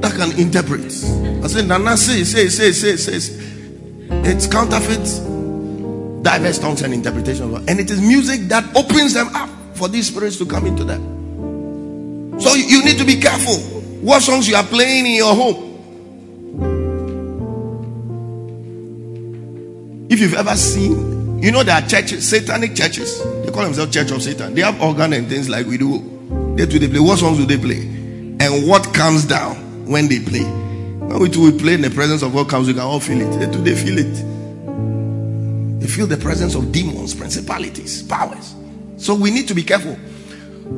that 0.00 0.14
can 0.14 0.38
interpret. 0.38 0.84
I 0.84 1.48
said, 1.48 1.66
Nana, 1.66 1.96
say, 1.96 2.22
say, 2.22 2.48
say, 2.48 2.70
say, 2.70 2.96
say. 2.96 3.59
It's 4.10 4.46
counterfeit 4.46 5.06
diverse 6.22 6.58
tongues 6.58 6.82
and 6.82 6.92
interpretation 6.92 7.54
and 7.54 7.80
it 7.80 7.90
is 7.90 8.00
music 8.00 8.42
that 8.48 8.64
opens 8.76 9.14
them 9.14 9.28
up 9.34 9.48
for 9.74 9.88
these 9.88 10.08
spirits 10.08 10.36
to 10.38 10.46
come 10.46 10.66
into 10.66 10.84
them. 10.84 12.38
So 12.40 12.54
you 12.54 12.84
need 12.84 12.98
to 12.98 13.04
be 13.04 13.20
careful 13.20 13.56
what 14.02 14.22
songs 14.22 14.48
you 14.48 14.56
are 14.56 14.64
playing 14.64 15.06
in 15.06 15.14
your 15.14 15.34
home. 15.34 15.66
If 20.10 20.20
you've 20.20 20.34
ever 20.34 20.56
seen 20.56 21.40
you 21.40 21.52
know 21.52 21.62
there 21.62 21.82
are 21.82 21.88
churches 21.88 22.28
satanic 22.28 22.74
churches. 22.74 23.18
They 23.44 23.50
call 23.50 23.64
themselves 23.64 23.94
church 23.94 24.10
of 24.10 24.22
satan. 24.22 24.54
They 24.54 24.62
have 24.62 24.80
organ 24.82 25.12
and 25.12 25.28
things 25.28 25.48
like 25.48 25.66
we 25.66 25.78
do. 25.78 25.98
They 26.56 26.66
do 26.66 26.78
they 26.78 26.88
play. 26.88 27.00
What 27.00 27.18
songs 27.18 27.38
do 27.38 27.46
they 27.46 27.56
play? 27.56 27.80
And 28.40 28.68
what 28.68 28.92
comes 28.92 29.24
down 29.24 29.86
when 29.86 30.08
they 30.08 30.20
play 30.20 30.59
when 31.10 31.30
we 31.30 31.50
we 31.50 31.58
play 31.58 31.74
in 31.74 31.82
the 31.82 31.90
presence 31.90 32.22
of 32.22 32.32
God 32.32 32.48
comes 32.48 32.68
we 32.68 32.74
can 32.74 32.82
all 32.82 33.00
feel 33.00 33.20
it 33.20 33.52
do 33.52 33.60
they 33.62 33.74
feel 33.74 33.98
it 33.98 34.40
they 35.80 35.86
feel 35.86 36.06
the 36.06 36.18
presence 36.18 36.54
of 36.54 36.72
demons, 36.72 37.14
principalities, 37.14 38.02
powers. 38.02 38.54
So 38.98 39.14
we 39.14 39.30
need 39.30 39.48
to 39.48 39.54
be 39.54 39.62
careful. 39.62 39.98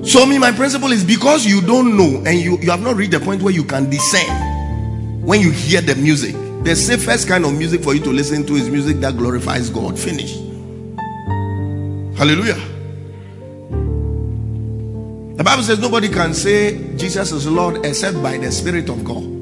So, 0.04 0.24
me, 0.24 0.38
my 0.38 0.52
principle 0.52 0.92
is 0.92 1.04
because 1.04 1.44
you 1.44 1.60
don't 1.60 1.96
know 1.96 2.22
and 2.24 2.38
you, 2.38 2.56
you 2.58 2.70
have 2.70 2.82
not 2.82 2.96
reached 2.96 3.10
the 3.10 3.20
point 3.20 3.42
where 3.42 3.52
you 3.52 3.64
can 3.64 3.90
discern 3.90 5.22
when 5.22 5.40
you 5.40 5.50
hear 5.50 5.80
the 5.80 5.96
music. 5.96 6.34
The 6.64 6.76
safest 6.76 7.26
kind 7.26 7.44
of 7.44 7.52
music 7.52 7.82
for 7.82 7.94
you 7.94 8.00
to 8.02 8.10
listen 8.10 8.46
to 8.46 8.54
is 8.54 8.70
music 8.70 8.98
that 8.98 9.16
glorifies 9.16 9.70
God. 9.70 9.98
Finish. 9.98 10.36
Hallelujah. 12.16 12.60
The 15.36 15.42
Bible 15.44 15.64
says 15.64 15.80
nobody 15.80 16.08
can 16.08 16.32
say 16.32 16.96
Jesus 16.96 17.32
is 17.32 17.48
Lord 17.48 17.84
except 17.84 18.22
by 18.22 18.38
the 18.38 18.52
Spirit 18.52 18.88
of 18.88 19.02
God. 19.02 19.41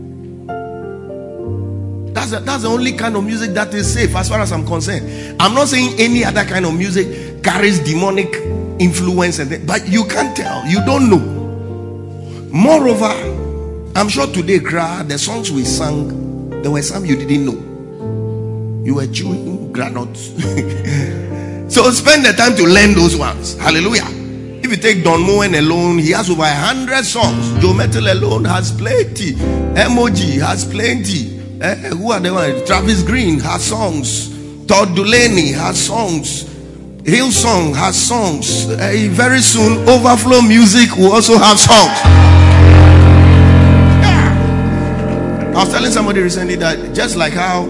That's 2.12 2.32
the, 2.32 2.40
that's 2.40 2.62
the 2.62 2.68
only 2.68 2.92
kind 2.92 3.16
of 3.16 3.24
music 3.24 3.50
that 3.52 3.72
is 3.72 3.92
safe 3.92 4.14
as 4.16 4.28
far 4.28 4.40
as 4.40 4.52
I'm 4.52 4.66
concerned. 4.66 5.40
I'm 5.40 5.54
not 5.54 5.68
saying 5.68 5.98
any 5.98 6.24
other 6.24 6.44
kind 6.44 6.66
of 6.66 6.74
music 6.74 7.42
carries 7.42 7.78
demonic 7.80 8.34
influence, 8.80 9.38
and 9.38 9.50
th- 9.50 9.66
but 9.66 9.88
you 9.88 10.04
can't 10.04 10.36
tell. 10.36 10.66
You 10.66 10.84
don't 10.84 11.08
know. 11.08 11.40
Moreover, 12.52 13.06
I'm 13.94 14.08
sure 14.08 14.26
today, 14.26 14.58
cry 14.58 15.02
the 15.04 15.18
songs 15.18 15.52
we 15.52 15.64
sang, 15.64 16.50
there 16.62 16.70
were 16.70 16.82
some 16.82 17.04
you 17.04 17.16
didn't 17.16 17.44
know. 17.46 18.84
You 18.84 18.96
were 18.96 19.06
chewing 19.06 19.72
granuts. 19.72 20.26
so 21.72 21.90
spend 21.90 22.24
the 22.24 22.34
time 22.36 22.56
to 22.56 22.64
learn 22.64 22.94
those 22.94 23.16
ones. 23.16 23.56
Hallelujah. 23.56 24.06
If 24.62 24.70
you 24.70 24.76
take 24.76 25.04
Don 25.04 25.22
Moen 25.22 25.54
alone, 25.54 25.98
he 25.98 26.10
has 26.10 26.28
over 26.28 26.42
a 26.42 26.54
hundred 26.54 27.04
songs. 27.04 27.52
Joe 27.62 27.72
Mettle 27.72 28.12
alone 28.12 28.44
has 28.46 28.72
plenty. 28.72 29.32
Emoji 29.74 30.40
has 30.40 30.64
plenty. 30.64 31.39
Eh, 31.60 31.74
who 31.90 32.10
are 32.10 32.20
the 32.20 32.32
ones? 32.32 32.62
Travis 32.66 33.02
Greene 33.02 33.38
has 33.40 33.62
songs. 33.62 34.30
Todd 34.66 34.96
Dulaney 34.96 35.52
has 35.52 35.78
songs. 35.78 36.44
Hillsong 37.04 37.76
has 37.76 38.00
songs. 38.02 38.70
Eh, 38.70 39.08
very 39.10 39.40
soon, 39.42 39.86
Overflow 39.86 40.40
Music 40.40 40.96
will 40.96 41.12
also 41.12 41.36
have 41.36 41.58
songs. 41.58 41.98
Yeah. 44.00 45.52
I 45.54 45.58
was 45.64 45.70
telling 45.70 45.90
somebody 45.90 46.22
recently 46.22 46.54
that 46.56 46.94
just 46.94 47.16
like 47.16 47.34
how 47.34 47.66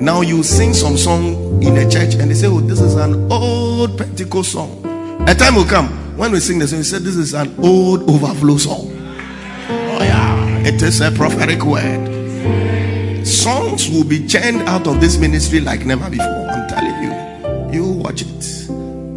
now 0.00 0.22
you 0.22 0.42
sing 0.42 0.74
some 0.74 0.96
song 0.96 1.62
in 1.62 1.76
a 1.76 1.88
church 1.88 2.14
and 2.14 2.32
they 2.32 2.34
say, 2.34 2.48
Oh, 2.48 2.58
this 2.60 2.80
is 2.80 2.96
an 2.96 3.30
old 3.30 3.96
Pentecost 3.96 4.50
song. 4.50 4.84
A 5.28 5.34
time 5.34 5.54
will 5.54 5.64
come 5.64 5.86
when 6.18 6.32
we 6.32 6.40
sing 6.40 6.58
the 6.58 6.66
song, 6.66 6.78
we 6.78 6.84
say, 6.84 6.98
This 6.98 7.14
is 7.14 7.34
an 7.34 7.54
old 7.62 8.10
overflow 8.10 8.56
song. 8.56 8.90
Oh, 9.70 9.98
yeah, 10.02 10.58
it 10.66 10.82
is 10.82 11.00
a 11.00 11.12
prophetic 11.12 11.62
word 11.62 12.17
songs 13.28 13.90
will 13.90 14.04
be 14.04 14.26
churned 14.26 14.62
out 14.62 14.86
of 14.86 15.00
this 15.00 15.18
ministry 15.18 15.60
like 15.60 15.84
never 15.84 16.08
before. 16.08 16.48
I'm 16.48 16.68
telling 16.68 17.02
you. 17.02 17.78
You 17.78 17.92
watch 17.92 18.22
it. 18.22 18.70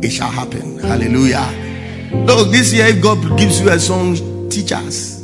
It 0.03 0.09
shall 0.11 0.29
happen. 0.29 0.79
Hallelujah. 0.79 1.47
Look, 2.25 2.51
this 2.51 2.73
year, 2.73 2.87
if 2.87 3.01
God 3.01 3.37
gives 3.37 3.61
you 3.61 3.69
a 3.69 3.79
song, 3.79 4.49
teach 4.49 4.73
us. 4.73 5.21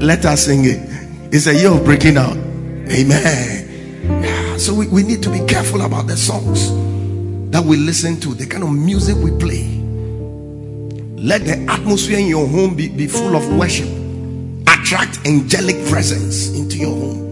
Let 0.00 0.24
us 0.24 0.44
sing 0.44 0.64
it. 0.64 0.78
It's 1.34 1.48
a 1.48 1.54
year 1.54 1.72
of 1.72 1.84
breaking 1.84 2.16
out. 2.16 2.36
Amen. 2.36 4.22
Yeah, 4.22 4.56
so 4.58 4.72
we, 4.72 4.86
we 4.86 5.02
need 5.02 5.22
to 5.24 5.30
be 5.30 5.44
careful 5.46 5.82
about 5.82 6.06
the 6.06 6.16
songs 6.16 6.70
that 7.50 7.64
we 7.64 7.76
listen 7.76 8.20
to, 8.20 8.34
the 8.34 8.46
kind 8.46 8.62
of 8.62 8.70
music 8.70 9.16
we 9.16 9.36
play. 9.38 9.66
Let 11.20 11.44
the 11.44 11.66
atmosphere 11.68 12.18
in 12.18 12.28
your 12.28 12.46
home 12.46 12.76
be, 12.76 12.88
be 12.88 13.08
full 13.08 13.34
of 13.34 13.58
worship. 13.58 13.88
Attract 14.68 15.26
angelic 15.26 15.84
presence 15.88 16.50
into 16.56 16.76
your 16.76 16.94
home 16.94 17.26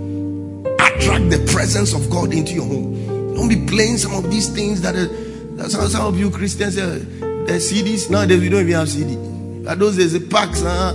attract 0.96 1.30
the 1.30 1.44
presence 1.52 1.94
of 1.94 2.08
God 2.10 2.32
into 2.32 2.54
your 2.54 2.64
home. 2.64 3.34
Don't 3.34 3.48
be 3.48 3.66
playing 3.66 3.98
some 3.98 4.14
of 4.14 4.30
these 4.30 4.48
things 4.48 4.80
that 4.82 4.94
are, 4.94 5.08
that's 5.56 5.74
how 5.74 5.86
some 5.86 6.06
of 6.06 6.18
you 6.18 6.30
Christians 6.30 6.78
uh, 6.78 6.98
the 7.46 7.58
CDs 7.60 8.10
nowadays 8.10 8.40
we 8.40 8.48
don't 8.48 8.60
even 8.62 8.74
have 8.74 8.88
CD. 8.88 9.16
But 9.64 9.78
those 9.78 9.96
days 9.96 10.12
the 10.12 10.20
packs, 10.20 10.62
uh, 10.62 10.94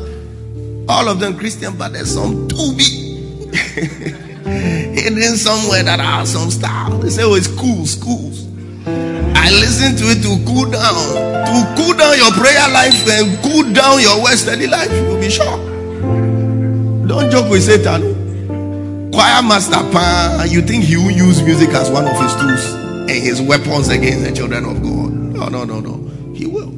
all 0.88 1.08
of 1.08 1.20
them 1.20 1.38
Christian, 1.38 1.78
but 1.78 1.94
there's 1.94 2.14
some 2.14 2.48
too 2.48 2.74
big 2.76 3.54
hidden 4.96 5.36
somewhere 5.36 5.84
that 5.84 6.00
are 6.00 6.26
some 6.26 6.50
style. 6.50 6.98
They 7.00 7.10
say, 7.10 7.24
oh, 7.24 7.36
it's 7.36 7.48
cool, 7.48 7.86
schools. 7.86 8.48
I 8.88 9.52
listen 9.52 9.96
to 9.98 10.06
it 10.12 10.22
to 10.24 10.46
cool 10.46 10.70
down, 10.70 10.96
to 11.46 11.76
cool 11.78 11.94
down 11.94 12.18
your 12.18 12.32
prayer 12.32 12.70
life 12.70 13.08
and 13.10 13.38
cool 13.44 13.72
down 13.74 14.02
your 14.02 14.24
word 14.24 14.40
life. 14.70 14.92
You'll 14.92 15.20
be 15.20 15.30
sure. 15.30 15.58
Don't 17.08 17.30
joke 17.32 17.50
with 17.50 17.64
Satan 17.64 18.19
choir 19.12 19.42
master 19.42 19.82
pa, 19.92 20.46
you 20.50 20.62
think 20.62 20.84
he 20.84 20.98
will 20.98 21.12
use 21.12 21.42
music 21.42 21.70
as 21.70 21.90
one 21.90 22.06
of 22.06 22.20
his 22.22 22.34
tools 22.36 22.74
and 23.10 23.12
his 23.12 23.42
weapons 23.42 23.90
against 23.90 24.24
the 24.24 24.32
children 24.32 24.66
of 24.66 24.82
God? 24.82 25.12
No, 25.12 25.48
no, 25.48 25.64
no, 25.64 25.80
no. 25.80 26.34
He 26.34 26.46
will. 26.46 26.72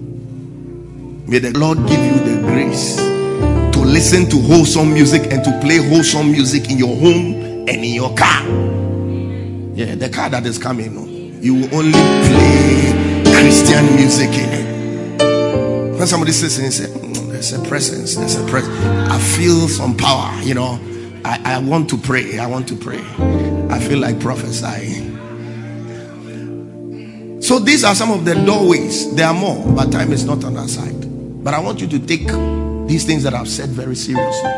May 1.27 1.39
the 1.39 1.57
Lord 1.57 1.77
give 1.87 1.99
you 1.99 2.19
the 2.19 2.41
grace 2.41 2.95
to 2.97 3.79
listen 3.79 4.29
to 4.29 4.39
wholesome 4.41 4.93
music 4.93 5.31
and 5.31 5.43
to 5.43 5.59
play 5.61 5.77
wholesome 5.77 6.31
music 6.31 6.69
in 6.69 6.77
your 6.77 6.95
home 6.95 7.33
and 7.67 7.69
in 7.69 7.93
your 7.93 8.13
car. 8.15 8.43
Yeah, 9.73 9.95
the 9.95 10.09
car 10.09 10.29
that 10.29 10.45
is 10.45 10.57
coming, 10.57 10.93
no, 10.93 11.05
you 11.41 11.55
will 11.55 11.75
only 11.75 11.91
play 11.93 13.23
Christian 13.33 13.95
music 13.95 14.29
in 14.29 14.49
it. 14.49 15.97
When 15.97 16.07
somebody 16.07 16.31
says 16.31 16.57
and 16.59 16.73
say, 16.73 16.85
"Mm, 16.87 17.31
there's 17.31 17.53
a 17.53 17.59
presence, 17.59 18.15
there's 18.15 18.35
a 18.35 18.43
presence. 18.45 18.75
I 19.09 19.17
feel 19.19 19.67
some 19.67 19.95
power, 19.95 20.31
you 20.43 20.53
know. 20.53 20.79
I, 21.23 21.55
I 21.55 21.59
want 21.59 21.89
to 21.91 21.97
pray. 21.97 22.39
I 22.39 22.47
want 22.47 22.67
to 22.69 22.75
pray. 22.75 22.99
I 23.69 23.79
feel 23.79 23.99
like 23.99 24.19
prophesying. 24.19 25.11
So 27.41 27.59
these 27.59 27.83
are 27.83 27.95
some 27.95 28.11
of 28.11 28.25
the 28.25 28.35
doorways. 28.35 29.13
There 29.15 29.27
are 29.27 29.33
more, 29.33 29.65
but 29.75 29.91
time 29.91 30.11
is 30.13 30.25
not 30.25 30.43
on 30.43 30.57
our 30.57 30.67
side. 30.67 31.43
But 31.43 31.53
I 31.53 31.59
want 31.59 31.81
you 31.81 31.87
to 31.87 31.99
take 31.99 32.27
these 32.87 33.03
things 33.03 33.23
that 33.23 33.33
I've 33.33 33.49
said 33.49 33.69
very 33.69 33.95
seriously. 33.95 34.51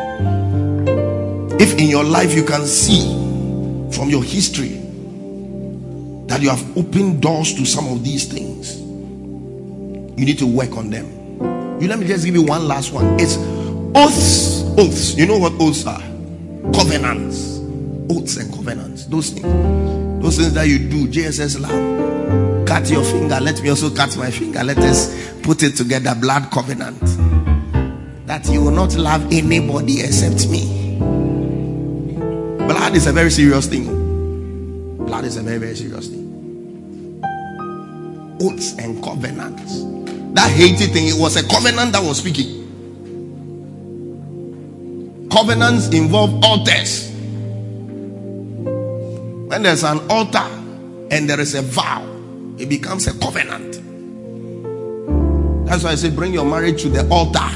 If 1.60 1.78
in 1.80 1.88
your 1.88 2.04
life 2.04 2.34
you 2.36 2.44
can 2.44 2.66
see 2.66 3.04
from 3.96 4.10
your 4.10 4.24
history 4.24 4.80
that 6.28 6.42
you 6.42 6.50
have 6.50 6.78
opened 6.78 7.22
doors 7.22 7.54
to 7.54 7.66
some 7.66 7.88
of 7.88 8.04
these 8.04 8.26
things, 8.26 8.80
you 10.20 10.26
need 10.26 10.40
to 10.40 10.46
work 10.46 10.78
on 10.78 10.90
them. 10.90 11.06
You 11.82 11.88
let 11.88 12.00
me 12.00 12.08
just 12.08 12.26
give 12.26 12.36
you 12.36 12.44
one 12.44 12.68
last 12.68 12.92
one. 12.94 13.20
It's 13.20 13.38
oaths. 13.96 14.64
Oaths. 14.78 15.16
You 15.16 15.26
know 15.26 15.38
what 15.38 15.54
oaths 15.60 15.86
are? 15.86 16.13
Covenants. 16.74 17.60
Oaths 18.10 18.38
and 18.38 18.54
covenants. 18.54 19.06
Those 19.06 19.30
things. 19.30 20.22
Those 20.24 20.38
things 20.38 20.54
that 20.54 20.68
you 20.68 20.80
do. 20.80 21.08
JSS 21.08 21.60
love. 21.60 22.68
Cut 22.68 22.90
your 22.90 23.04
finger. 23.04 23.40
Let 23.40 23.62
me 23.62 23.70
also 23.70 23.90
cut 23.90 24.16
my 24.18 24.32
finger. 24.32 24.64
Let 24.64 24.78
us 24.80 25.32
put 25.42 25.64
it 25.64 25.76
together. 25.76 26.16
Blood 26.16 26.50
covenant. 26.52 27.00
That 28.26 28.48
you 28.50 28.64
will 28.64 28.72
not 28.72 28.96
love 28.96 29.26
anybody 29.32 30.02
except 30.02 30.48
me. 30.50 30.98
Blood 32.68 32.96
is 32.96 33.08
a 33.08 33.12
very 33.12 33.30
serious 33.30 33.68
thing. 33.68 35.06
Blood 35.06 35.26
is 35.26 35.38
a 35.38 35.42
very, 35.44 35.58
very 35.58 35.76
serious 35.76 36.08
thing. 36.08 37.22
Oaths 38.42 38.78
and 38.78 39.04
covenants. 39.04 39.84
That 40.34 40.50
Haiti 40.50 40.88
thing, 40.88 41.08
it 41.08 41.20
was 41.20 41.36
a 41.36 41.48
covenant 41.48 41.92
that 41.92 42.04
was 42.04 42.18
speaking. 42.18 42.63
Covenants 45.34 45.88
involve 45.88 46.44
altars. 46.46 47.10
When 49.50 49.64
there's 49.64 49.84
an 49.84 50.00
altar 50.08 50.46
and 51.10 51.28
there 51.28 51.40
is 51.40 51.56
a 51.56 51.64
vow, 51.64 52.06
it 52.60 52.70
becomes 52.70 53.08
a 53.08 53.18
covenant. 53.18 53.82
That's 55.66 55.84
why 55.84 55.90
I 55.90 55.96
say 55.96 56.12
bring 56.12 56.34
your 56.34 56.46
marriage 56.46 56.84
to 56.84 56.90
the 56.90 57.10
altar. 57.10 57.50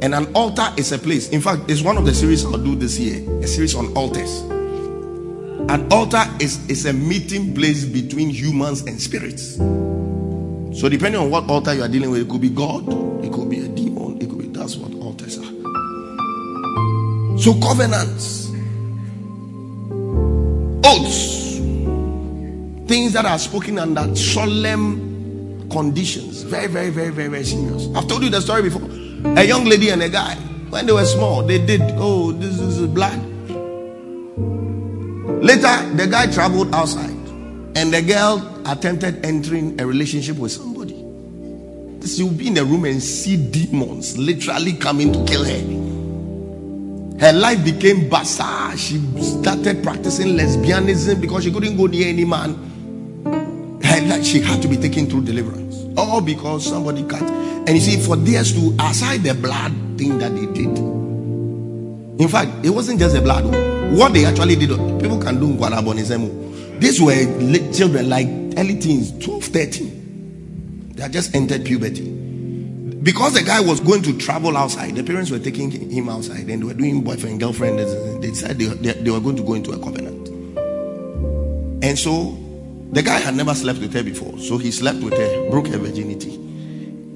And 0.00 0.14
an 0.14 0.34
altar 0.34 0.66
is 0.78 0.92
a 0.92 0.98
place. 0.98 1.28
In 1.28 1.42
fact, 1.42 1.70
it's 1.70 1.82
one 1.82 1.98
of 1.98 2.06
the 2.06 2.14
series 2.14 2.42
I'll 2.42 2.56
do 2.56 2.74
this 2.74 2.98
year 2.98 3.20
a 3.42 3.46
series 3.46 3.74
on 3.74 3.94
altars. 3.94 4.40
An 5.68 5.86
altar 5.92 6.24
is, 6.40 6.66
is 6.70 6.86
a 6.86 6.94
meeting 6.94 7.54
place 7.54 7.84
between 7.84 8.30
humans 8.30 8.80
and 8.80 8.98
spirits. 8.98 9.56
So, 9.56 10.88
depending 10.88 11.20
on 11.20 11.30
what 11.30 11.50
altar 11.50 11.74
you 11.74 11.82
are 11.82 11.88
dealing 11.88 12.10
with, 12.10 12.22
it 12.22 12.30
could 12.30 12.40
be 12.40 12.48
God, 12.48 12.88
it 13.22 13.30
could 13.30 13.50
be 13.50 13.60
a 13.60 13.68
So, 17.44 17.52
covenants, 17.60 18.48
oaths, 20.82 21.58
things 22.88 23.12
that 23.12 23.26
are 23.26 23.38
spoken 23.38 23.78
under 23.78 24.16
solemn 24.16 25.68
conditions, 25.68 26.40
very, 26.40 26.68
very, 26.68 26.88
very, 26.88 27.10
very, 27.10 27.28
very 27.28 27.44
serious. 27.44 27.88
I've 27.94 28.08
told 28.08 28.22
you 28.22 28.30
the 28.30 28.40
story 28.40 28.62
before. 28.62 28.80
A 29.38 29.44
young 29.44 29.66
lady 29.66 29.90
and 29.90 30.02
a 30.02 30.08
guy, 30.08 30.36
when 30.70 30.86
they 30.86 30.94
were 30.94 31.04
small, 31.04 31.42
they 31.42 31.58
did, 31.58 31.82
oh, 31.98 32.32
this 32.32 32.58
is 32.58 32.86
blood. 32.86 33.22
Later, 35.44 35.96
the 35.96 36.08
guy 36.10 36.32
traveled 36.32 36.74
outside 36.74 37.10
and 37.76 37.92
the 37.92 38.00
girl 38.00 38.62
attempted 38.64 39.22
entering 39.22 39.78
a 39.78 39.86
relationship 39.86 40.38
with 40.38 40.52
somebody. 40.52 40.94
She'll 42.08 42.30
be 42.30 42.46
in 42.46 42.56
a 42.56 42.64
room 42.64 42.86
and 42.86 43.02
see 43.02 43.36
demons 43.36 44.16
literally 44.16 44.72
coming 44.72 45.12
to 45.12 45.22
kill 45.26 45.44
her. 45.44 45.83
Her 47.20 47.32
life 47.32 47.64
became 47.64 48.08
bizarre. 48.08 48.76
She 48.76 48.98
started 49.20 49.82
practicing 49.82 50.36
lesbianism 50.36 51.20
because 51.20 51.44
she 51.44 51.52
couldn't 51.52 51.76
go 51.76 51.86
near 51.86 52.08
any 52.08 52.24
man. 52.24 52.54
Her 53.82 54.00
life, 54.02 54.24
she 54.24 54.40
had 54.40 54.60
to 54.62 54.68
be 54.68 54.76
taken 54.76 55.06
through 55.06 55.22
deliverance. 55.22 55.76
All 55.96 56.20
because 56.20 56.66
somebody 56.66 57.04
cut. 57.04 57.22
And 57.22 57.70
you 57.70 57.80
see, 57.80 57.96
for 58.00 58.16
theirs 58.16 58.52
to, 58.54 58.76
aside 58.80 59.22
the 59.22 59.34
blood 59.34 59.72
thing 59.96 60.18
that 60.18 60.34
they 60.34 60.46
did, 60.46 60.76
in 62.20 62.28
fact, 62.28 62.64
it 62.64 62.70
wasn't 62.70 63.00
just 63.00 63.14
the 63.14 63.20
blood. 63.20 63.44
What 63.96 64.12
they 64.12 64.24
actually 64.24 64.56
did, 64.56 64.70
people 65.00 65.18
can 65.18 65.40
do 65.40 65.56
Nkwanabonizemu. 65.56 66.80
These 66.80 67.00
were 67.00 67.72
children 67.72 68.08
like 68.08 68.28
early 68.56 68.78
teens, 68.78 69.12
12, 69.24 69.44
13. 69.44 70.92
They 70.94 71.02
had 71.02 71.12
just 71.12 71.34
entered 71.34 71.64
puberty. 71.64 72.23
Because 73.04 73.34
the 73.34 73.42
guy 73.42 73.60
was 73.60 73.80
going 73.80 74.02
to 74.04 74.16
travel 74.16 74.56
outside, 74.56 74.96
the 74.96 75.04
parents 75.04 75.30
were 75.30 75.38
taking 75.38 75.70
him 75.70 76.08
outside 76.08 76.48
and 76.48 76.62
they 76.62 76.64
were 76.64 76.72
doing 76.72 77.04
boyfriend, 77.04 77.38
girlfriend. 77.38 77.78
They 77.78 78.30
decided 78.30 78.58
they, 78.58 78.92
they, 78.92 79.02
they 79.02 79.10
were 79.10 79.20
going 79.20 79.36
to 79.36 79.42
go 79.42 79.52
into 79.52 79.72
a 79.72 79.78
covenant. 79.78 80.26
And 81.84 81.98
so 81.98 82.34
the 82.92 83.02
guy 83.02 83.18
had 83.18 83.34
never 83.34 83.54
slept 83.54 83.80
with 83.80 83.92
her 83.92 84.02
before. 84.02 84.38
So 84.38 84.56
he 84.56 84.70
slept 84.70 85.02
with 85.02 85.12
her, 85.12 85.50
broke 85.50 85.66
her 85.66 85.76
virginity. 85.76 86.36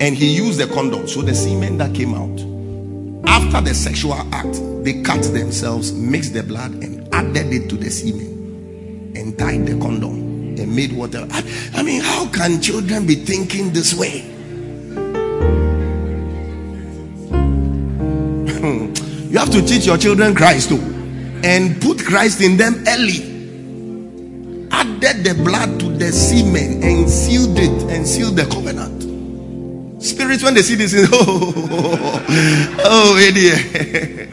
And 0.01 0.15
he 0.15 0.37
used 0.37 0.61
the 0.61 0.67
condom. 0.67 1.09
So 1.09 1.23
the 1.23 1.35
semen 1.35 1.79
that 1.79 1.95
came 1.95 2.13
out, 2.13 2.39
after 3.27 3.63
the 3.63 3.75
sexual 3.75 4.13
act, 4.35 4.61
they 4.85 5.01
cut 5.01 5.23
themselves, 5.23 5.93
mixed 5.95 6.35
the 6.35 6.43
blood, 6.43 6.73
and 6.73 7.09
added 7.15 7.51
it 7.51 7.71
to 7.71 7.77
the 7.77 7.89
semen 7.89 9.15
and 9.17 9.39
tied 9.39 9.65
the 9.65 9.79
condom 9.81 10.59
and 10.59 10.77
made 10.77 10.93
water. 10.93 11.27
I, 11.31 11.71
I 11.77 11.83
mean, 11.83 12.03
how 12.03 12.29
can 12.29 12.61
children 12.61 13.07
be 13.07 13.15
thinking 13.15 13.73
this 13.73 13.95
way? 13.95 14.35
Have 19.49 19.63
to 19.63 19.67
teach 19.67 19.87
your 19.87 19.97
children 19.97 20.35
Christ 20.35 20.69
too 20.69 20.79
and 21.43 21.81
put 21.81 22.05
Christ 22.05 22.41
in 22.41 22.57
them 22.57 22.85
early. 22.87 23.25
Added 24.71 25.25
the 25.25 25.41
blood 25.43 25.81
to 25.81 25.87
the 25.89 26.13
semen 26.13 26.83
and 26.83 27.09
sealed 27.09 27.59
it 27.59 27.91
and 27.91 28.07
sealed 28.07 28.37
the 28.37 28.45
covenant. 28.45 29.03
Spirits, 30.03 30.43
when 30.43 30.55
they 30.55 30.63
see 30.63 30.75
this, 30.75 30.95
oh, 31.13 31.55
oh, 31.59 32.27
oh, 32.29 32.77
oh, 32.85 33.17
idiot. 33.17 34.33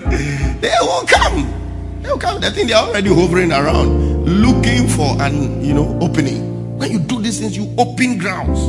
they 0.62 0.74
will 0.82 1.06
come. 1.08 2.02
They 2.02 2.10
will 2.10 2.20
come. 2.20 2.42
They 2.42 2.50
think 2.50 2.70
they're 2.70 2.78
already 2.78 3.10
hovering 3.10 3.52
around 3.52 4.26
looking 4.26 4.88
for 4.88 5.20
an 5.22 5.64
you 5.64 5.74
know 5.74 5.98
opening. 6.02 6.78
When 6.78 6.92
you 6.92 7.00
do 7.00 7.22
these 7.22 7.40
things, 7.40 7.56
you 7.56 7.74
open 7.78 8.18
grounds 8.18 8.60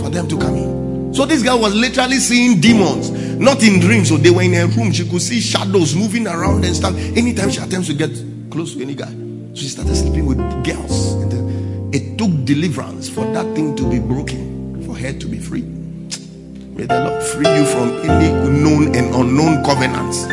for 0.00 0.08
them 0.08 0.28
to 0.28 0.38
come 0.38 0.54
in. 0.54 0.87
So 1.12 1.24
this 1.24 1.42
girl 1.42 1.58
was 1.58 1.74
literally 1.74 2.18
seeing 2.18 2.60
demons, 2.60 3.10
not 3.10 3.62
in 3.62 3.80
dreams. 3.80 4.08
So 4.08 4.16
they 4.16 4.30
were 4.30 4.42
in 4.42 4.52
her 4.52 4.66
room. 4.66 4.92
She 4.92 5.08
could 5.08 5.22
see 5.22 5.40
shadows 5.40 5.94
moving 5.94 6.26
around 6.26 6.64
and 6.64 6.76
stuff. 6.76 6.94
Anytime 6.96 7.50
she 7.50 7.60
attempts 7.60 7.88
to 7.88 7.94
get 7.94 8.10
close 8.50 8.74
to 8.74 8.82
any 8.82 8.94
guy, 8.94 9.10
she 9.54 9.68
started 9.68 9.96
sleeping 9.96 10.26
with 10.26 10.38
girls. 10.64 11.14
And 11.14 11.32
then 11.32 11.90
it 11.92 12.18
took 12.18 12.44
deliverance 12.44 13.08
for 13.08 13.24
that 13.32 13.46
thing 13.54 13.74
to 13.76 13.90
be 13.90 13.98
broken, 13.98 14.84
for 14.84 14.96
her 14.96 15.12
to 15.12 15.26
be 15.26 15.38
free. 15.38 15.62
May 15.62 16.84
the 16.84 17.04
Lord 17.04 17.22
free 17.22 17.56
you 17.56 17.64
from 17.66 17.88
any 18.08 18.30
known 18.62 18.94
and 18.94 19.12
unknown 19.14 19.64
covenants. 19.64 20.26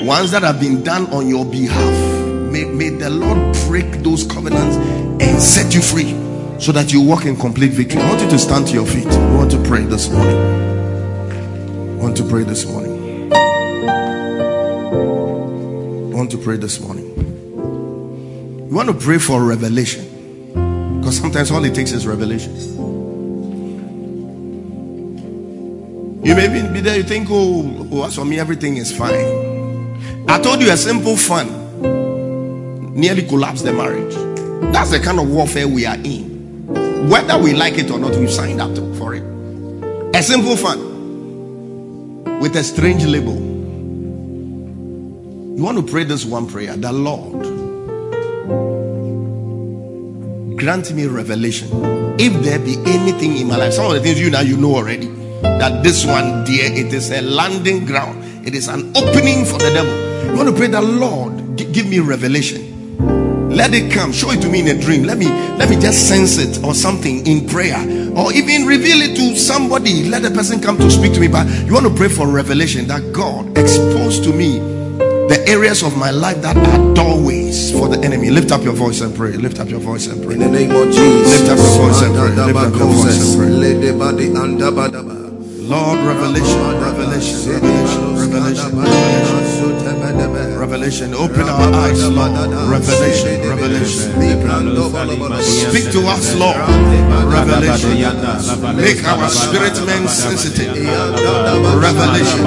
Ones 0.00 0.30
that 0.30 0.42
have 0.42 0.58
been 0.58 0.82
done 0.82 1.06
on 1.12 1.28
your 1.28 1.44
behalf. 1.44 2.22
May, 2.50 2.64
may 2.64 2.90
the 2.90 3.10
Lord 3.10 3.54
break 3.66 4.02
those 4.02 4.24
covenants 4.24 4.76
and 5.22 5.42
set 5.42 5.74
you 5.74 5.82
free 5.82 6.21
so 6.58 6.72
that 6.72 6.92
you 6.92 7.00
walk 7.00 7.24
in 7.24 7.36
complete 7.36 7.72
victory. 7.72 8.00
I 8.00 8.08
want 8.08 8.22
you 8.22 8.28
to 8.30 8.38
stand 8.38 8.66
to 8.68 8.74
your 8.74 8.86
feet. 8.86 9.06
I 9.06 9.34
want 9.36 9.50
to 9.52 9.62
pray 9.62 9.84
this 9.84 10.10
morning. 10.10 10.36
I 11.92 11.96
want 11.96 12.16
to 12.16 12.24
pray 12.24 12.44
this 12.44 12.66
morning. 12.66 13.32
I 16.12 16.14
want 16.14 16.30
to 16.30 16.38
pray 16.38 16.56
this 16.56 16.80
morning. 16.80 17.06
You 18.68 18.76
want 18.76 18.88
to 18.88 18.94
pray 18.94 19.18
for 19.18 19.44
revelation 19.44 20.08
because 20.98 21.18
sometimes 21.18 21.50
all 21.50 21.64
it 21.64 21.74
takes 21.74 21.92
is 21.92 22.06
revelation. 22.06 22.54
You 26.24 26.36
may 26.36 26.48
be 26.72 26.80
there, 26.80 26.96
you 26.96 27.02
think, 27.02 27.28
oh, 27.30 27.88
oh, 27.92 28.04
as 28.04 28.14
for 28.14 28.24
me, 28.24 28.38
everything 28.38 28.76
is 28.76 28.96
fine. 28.96 29.14
I 30.28 30.40
told 30.40 30.62
you 30.62 30.70
a 30.70 30.76
simple 30.76 31.16
fun 31.16 31.62
nearly 32.94 33.22
collapsed 33.22 33.64
the 33.64 33.72
marriage. 33.72 34.14
That's 34.72 34.90
the 34.90 35.00
kind 35.00 35.18
of 35.18 35.28
warfare 35.28 35.66
we 35.66 35.84
are 35.84 35.96
in. 35.96 36.31
Whether 37.08 37.38
we 37.42 37.52
like 37.54 37.78
it 37.78 37.90
or 37.90 37.98
not, 37.98 38.14
we've 38.16 38.30
signed 38.30 38.60
up 38.60 38.74
for 38.96 39.14
it. 39.14 39.22
A 40.14 40.22
simple 40.22 40.56
fun 40.56 42.38
with 42.40 42.56
a 42.56 42.62
strange 42.64 43.04
label. 43.04 43.34
You 45.56 45.62
want 45.62 45.78
to 45.78 45.82
pray 45.92 46.04
this 46.04 46.24
one 46.24 46.46
prayer 46.48 46.76
the 46.76 46.92
Lord 46.92 47.62
grant 50.62 50.92
me 50.92 51.06
revelation. 51.06 51.68
If 52.20 52.32
there 52.44 52.58
be 52.60 52.76
anything 52.86 53.36
in 53.36 53.48
my 53.48 53.56
life, 53.56 53.72
some 53.72 53.86
of 53.86 53.94
the 53.94 54.00
things 54.00 54.20
you 54.20 54.30
now 54.30 54.42
you 54.42 54.56
know 54.56 54.76
already 54.76 55.08
that 55.42 55.82
this 55.82 56.06
one, 56.06 56.44
dear, 56.44 56.70
it 56.72 56.94
is 56.94 57.10
a 57.10 57.20
landing 57.20 57.84
ground. 57.84 58.46
It 58.46 58.54
is 58.54 58.68
an 58.68 58.96
opening 58.96 59.44
for 59.44 59.58
the 59.58 59.70
devil. 59.74 60.30
You 60.30 60.36
want 60.36 60.48
to 60.50 60.54
pray 60.54 60.68
that 60.68 60.84
Lord, 60.84 61.58
gi- 61.58 61.72
give 61.72 61.86
me 61.86 61.98
revelation. 61.98 62.61
Let 63.52 63.74
it 63.74 63.92
come. 63.92 64.12
Show 64.12 64.30
it 64.30 64.40
to 64.42 64.48
me 64.48 64.60
in 64.60 64.68
a 64.68 64.80
dream. 64.80 65.04
Let 65.04 65.18
me 65.18 65.26
let 65.58 65.68
me 65.68 65.76
just 65.76 66.08
sense 66.08 66.38
it 66.38 66.62
or 66.64 66.74
something 66.74 67.26
in 67.26 67.46
prayer. 67.46 67.78
Or 68.16 68.32
even 68.32 68.66
reveal 68.66 69.00
it 69.02 69.16
to 69.16 69.36
somebody. 69.36 70.08
Let 70.08 70.22
the 70.22 70.30
person 70.30 70.60
come 70.60 70.78
to 70.78 70.90
speak 70.90 71.12
to 71.14 71.20
me. 71.20 71.28
But 71.28 71.46
you 71.66 71.72
want 71.72 71.86
to 71.86 71.94
pray 71.94 72.08
for 72.08 72.26
revelation 72.28 72.86
that 72.88 73.12
God 73.12 73.56
expose 73.56 74.20
to 74.20 74.32
me 74.32 74.58
the 75.28 75.42
areas 75.48 75.82
of 75.82 75.96
my 75.96 76.10
life 76.10 76.40
that 76.42 76.56
are 76.56 76.94
doorways 76.94 77.72
for 77.72 77.88
the 77.88 77.98
enemy. 78.04 78.30
Lift 78.30 78.52
up 78.52 78.62
your 78.62 78.74
voice 78.74 79.00
and 79.00 79.14
pray. 79.14 79.32
Lift 79.32 79.60
up 79.60 79.68
your 79.68 79.80
voice 79.80 80.06
and 80.06 80.22
pray. 80.22 80.34
In 80.34 80.40
the 80.40 80.50
name 80.50 80.70
of 80.70 80.86
Jesus. 80.92 81.40
Lift 81.40 81.50
up 81.50 81.58
your 81.58 81.78
voice 81.78 82.02
and 82.02 82.14
pray. 82.14 82.44
Lift 82.44 82.58
up 82.58 82.74
your 82.74 82.92
voice 82.92 83.18
and 84.96 85.08
pray. 85.08 85.21
Lord, 85.72 86.04
revelation, 86.04 86.60
revelation, 86.84 87.48
revelation, 87.48 88.04
revelation, 88.20 88.76
revelation. 90.60 91.08
Open 91.14 91.48
our 91.48 91.72
eyes, 91.80 92.04
Lord. 92.10 92.32
Revelation, 92.68 93.40
revelation. 93.48 94.12
Speak 95.72 95.88
to 95.96 96.04
us, 96.12 96.36
Lord. 96.36 96.60
Revelation. 97.32 97.96
Make 98.76 99.00
our 99.08 99.30
spirit 99.30 99.72
men 99.86 100.06
sensitive. 100.08 100.76
Revelation. 100.76 102.44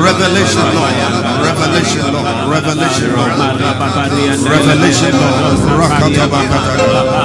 Revelation, 0.00 0.64
Lord. 0.72 0.96
Revelation, 1.44 2.08
Lord. 2.08 2.24
Revelation, 2.48 3.12
Lord. 3.12 3.36
Revelation, 4.48 5.12
Lord. 5.12 7.17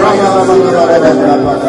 Rakatabakataka. 0.00 1.60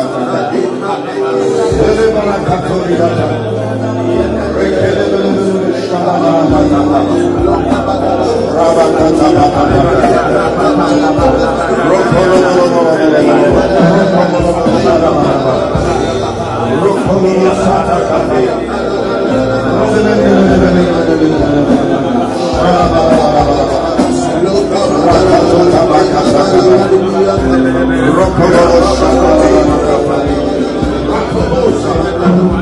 You 32.32 32.61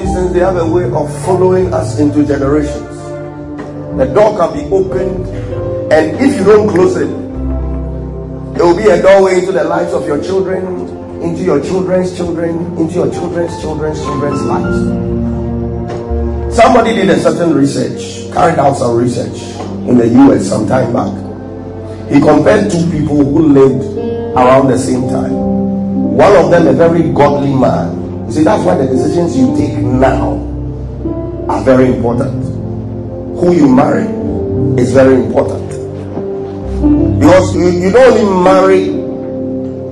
these 0.00 0.14
things 0.14 0.32
they 0.32 0.40
have 0.40 0.56
a 0.56 0.66
way 0.66 0.84
of 0.84 1.24
following 1.24 1.72
us 1.74 1.98
into 1.98 2.24
generations. 2.24 2.96
The 3.98 4.06
door 4.14 4.36
can 4.38 4.52
be 4.54 4.64
opened, 4.74 5.26
and 5.92 6.16
if 6.18 6.38
you 6.38 6.44
don't 6.44 6.68
close 6.68 6.96
it, 6.96 7.08
there 8.56 8.66
will 8.66 8.76
be 8.76 8.88
a 8.88 9.02
doorway 9.02 9.40
into 9.40 9.52
the 9.52 9.64
lives 9.64 9.92
of 9.92 10.06
your 10.06 10.22
children, 10.22 10.88
into 11.22 11.42
your 11.42 11.60
children's 11.62 12.16
children, 12.16 12.78
into 12.78 12.94
your 12.94 13.10
children's 13.10 13.60
children's 13.60 14.00
children's 14.00 14.42
lives. 14.42 15.10
Somebody 16.56 16.94
did 16.94 17.10
a 17.10 17.18
certain 17.18 17.54
research, 17.54 18.32
carried 18.32 18.58
out 18.58 18.76
some 18.76 18.96
research 18.96 19.38
in 19.86 19.98
the 19.98 20.08
US 20.08 20.48
some 20.48 20.66
time 20.66 20.92
back. 20.92 21.12
He 22.10 22.20
compared 22.20 22.70
two 22.70 22.90
people 22.90 23.16
who 23.18 23.52
lived 23.52 23.84
around 24.36 24.68
the 24.68 24.78
same 24.78 25.08
time. 25.08 25.32
One 26.16 26.34
of 26.36 26.50
them, 26.50 26.68
a 26.68 26.72
very 26.72 27.12
godly 27.12 27.54
man. 27.54 27.99
You 28.30 28.36
see, 28.36 28.44
that's 28.44 28.64
why 28.64 28.76
the 28.76 28.86
decisions 28.86 29.36
you 29.36 29.56
take 29.56 29.76
now 29.82 30.38
are 31.48 31.64
very 31.64 31.86
important. 31.86 32.44
Who 33.40 33.52
you 33.52 33.68
marry 33.68 34.06
is 34.80 34.92
very 34.92 35.16
important. 35.16 35.68
Because 37.18 37.56
you, 37.56 37.70
you 37.70 37.90
don't 37.90 38.18
only 38.18 38.44
marry 38.44 38.84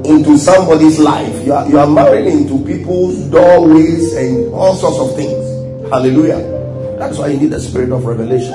into 0.08 0.38
somebody's 0.38 1.00
life, 1.00 1.44
you 1.44 1.52
are, 1.52 1.68
you 1.68 1.80
are 1.80 1.86
married 1.88 2.28
into 2.28 2.64
people's 2.64 3.18
doorways 3.24 4.14
and 4.14 4.54
all 4.54 4.76
sorts 4.76 5.00
of 5.00 5.16
things. 5.16 5.90
Hallelujah. 5.90 6.38
That's 6.96 7.18
why 7.18 7.30
you 7.30 7.40
need 7.40 7.50
the 7.50 7.60
spirit 7.60 7.90
of 7.90 8.04
revelation. 8.04 8.54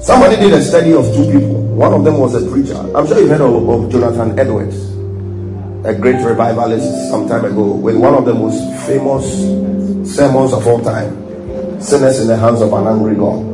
Somebody 0.00 0.34
did 0.34 0.52
a 0.52 0.62
study 0.62 0.92
of 0.94 1.04
two 1.14 1.30
people. 1.30 1.62
One 1.76 1.94
of 1.94 2.02
them 2.02 2.18
was 2.18 2.34
a 2.34 2.50
preacher. 2.50 2.74
I'm 2.74 3.06
sure 3.06 3.20
you've 3.20 3.30
heard 3.30 3.40
of, 3.40 3.68
of 3.68 3.92
Jonathan 3.92 4.36
Edwards, 4.36 4.93
a 5.84 5.94
great 5.94 6.16
revivalist 6.24 7.10
some 7.10 7.28
time 7.28 7.44
ago, 7.44 7.74
with 7.74 7.96
one 7.96 8.14
of 8.14 8.24
the 8.24 8.34
most 8.34 8.58
famous 8.86 9.24
sermons 10.14 10.52
of 10.52 10.66
all 10.66 10.80
time 10.80 11.24
Sinners 11.80 12.20
in 12.20 12.28
the 12.28 12.36
Hands 12.36 12.60
of 12.62 12.72
an 12.72 12.86
Angry 12.86 13.14
God. 13.14 13.44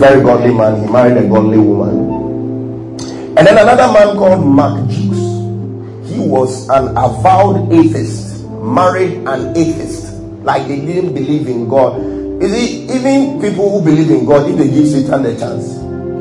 Very 0.00 0.20
godly 0.20 0.52
man. 0.52 0.82
He 0.82 0.90
married 0.90 1.16
a 1.16 1.28
godly 1.28 1.58
woman. 1.58 2.98
And 3.38 3.46
then 3.46 3.56
another 3.56 3.92
man 3.92 4.16
called 4.16 4.44
Max 4.44 4.92
Jukes. 4.92 6.10
He 6.10 6.18
was 6.18 6.68
an 6.70 6.88
avowed 6.96 7.72
atheist, 7.72 8.44
married 8.48 9.26
an 9.28 9.56
atheist. 9.56 10.12
Like 10.42 10.66
they 10.66 10.80
didn't 10.80 11.14
believe 11.14 11.46
in 11.46 11.68
God. 11.68 12.02
You 12.42 12.48
see, 12.48 12.82
even 12.90 13.40
people 13.40 13.70
who 13.70 13.84
believe 13.84 14.10
in 14.10 14.26
God, 14.26 14.50
if 14.50 14.58
they 14.58 14.68
give 14.68 14.88
Satan 14.88 15.24
a 15.24 15.38
chance, 15.38 15.74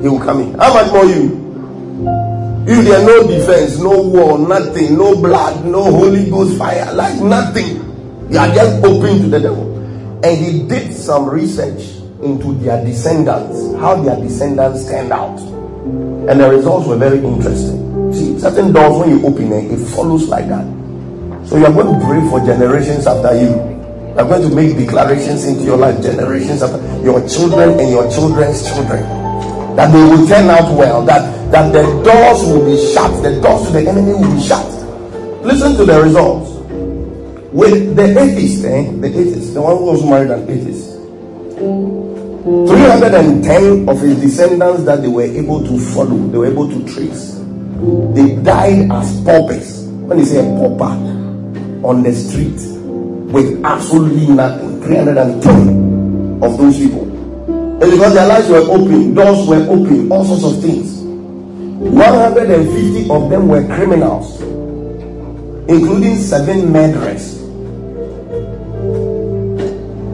he 0.04 0.10
will 0.10 0.20
come 0.20 0.42
in. 0.42 0.54
How 0.60 0.74
much 0.74 0.92
more 0.94 1.06
you? 1.06 1.43
You 2.66 2.82
there 2.82 3.02
are 3.02 3.06
no 3.06 3.28
defense, 3.28 3.78
no 3.80 4.02
war, 4.02 4.40
nothing, 4.40 4.98
no 4.98 5.16
blood, 5.22 5.66
no 5.66 5.84
Holy 5.84 6.30
Ghost 6.30 6.58
fire, 6.58 6.94
like 6.94 7.20
nothing. 7.20 7.76
You 8.32 8.38
are 8.38 8.48
just 8.56 8.82
open 8.86 9.20
to 9.24 9.28
the 9.28 9.40
devil. 9.42 9.76
And 10.24 10.46
he 10.46 10.66
did 10.66 10.94
some 10.94 11.30
research 11.30 11.98
into 12.24 12.54
their 12.60 12.82
descendants, 12.86 13.76
how 13.82 14.02
their 14.02 14.16
descendants 14.16 14.88
turned 14.88 15.12
out. 15.12 15.38
And 15.40 16.40
the 16.40 16.50
results 16.50 16.88
were 16.88 16.96
very 16.96 17.18
interesting. 17.18 18.14
See, 18.14 18.40
certain 18.40 18.72
doors 18.72 18.98
when 18.98 19.10
you 19.10 19.28
open 19.28 19.52
it, 19.52 19.70
it 19.70 19.86
follows 19.88 20.30
like 20.30 20.48
that. 20.48 20.64
So 21.46 21.58
you 21.58 21.66
are 21.66 21.74
going 21.74 22.00
to 22.00 22.06
pray 22.06 22.22
for 22.30 22.40
generations 22.46 23.06
after 23.06 23.36
you. 23.36 23.50
You 23.50 24.20
are 24.20 24.26
going 24.26 24.50
to 24.50 24.56
make 24.56 24.78
declarations 24.78 25.44
into 25.44 25.64
your 25.64 25.76
life, 25.76 26.02
generations 26.02 26.64
after 26.64 26.80
your 27.04 27.28
children 27.28 27.78
and 27.78 27.90
your 27.90 28.10
children's 28.10 28.66
children. 28.66 29.23
That 29.76 29.92
they 29.92 30.04
will 30.04 30.28
turn 30.28 30.50
out 30.50 30.78
well, 30.78 31.04
that, 31.06 31.52
that 31.52 31.72
the 31.72 31.84
doors 32.04 32.44
will 32.46 32.66
be 32.66 32.78
shut, 32.94 33.24
the 33.24 33.40
doors 33.42 33.68
to 33.68 33.74
the 33.74 33.88
enemy 33.90 34.14
will 34.14 34.36
be 34.36 34.42
shut. 34.42 34.66
Listen 35.44 35.76
to 35.76 35.86
the 35.86 36.02
results. 36.02 36.52
With 37.52 37.96
the 37.96 38.20
atheist, 38.20 38.66
eh? 38.66 38.92
the 38.92 39.08
atheist, 39.08 39.54
the 39.54 39.62
one 39.62 39.78
who 39.78 39.86
was 39.86 40.04
married 40.04 40.32
an 40.32 40.50
atheist, 40.50 40.90
310 42.44 43.88
of 43.88 44.00
his 44.02 44.20
descendants 44.20 44.84
that 44.86 45.02
they 45.02 45.08
were 45.08 45.22
able 45.24 45.64
to 45.64 45.80
follow, 45.94 46.18
they 46.30 46.38
were 46.38 46.48
able 46.48 46.68
to 46.68 46.84
trace, 46.94 47.36
they 48.16 48.36
died 48.42 48.92
as 48.92 49.22
paupers. 49.24 49.84
When 49.84 50.20
you 50.20 50.26
say 50.26 50.40
a 50.40 50.44
pauper, 50.58 51.14
on 51.84 52.02
the 52.02 52.14
street 52.14 52.60
with 53.34 53.64
absolutely 53.66 54.28
nothing. 54.28 54.82
310 54.84 56.44
of 56.44 56.58
those 56.58 56.78
people. 56.78 57.13
And 57.84 57.92
because 57.92 58.14
their 58.14 58.28
lives 58.28 58.48
were 58.48 58.64
open, 58.72 59.14
doors 59.14 59.46
were 59.46 59.68
open, 59.68 60.10
all 60.10 60.24
sorts 60.24 60.46
of 60.46 60.62
things. 60.64 61.02
150 61.02 63.10
of 63.10 63.30
them 63.30 63.50
were 63.50 63.62
criminals, 63.76 64.40
including 65.68 66.16
seven 66.16 66.72
murderers. 66.72 67.42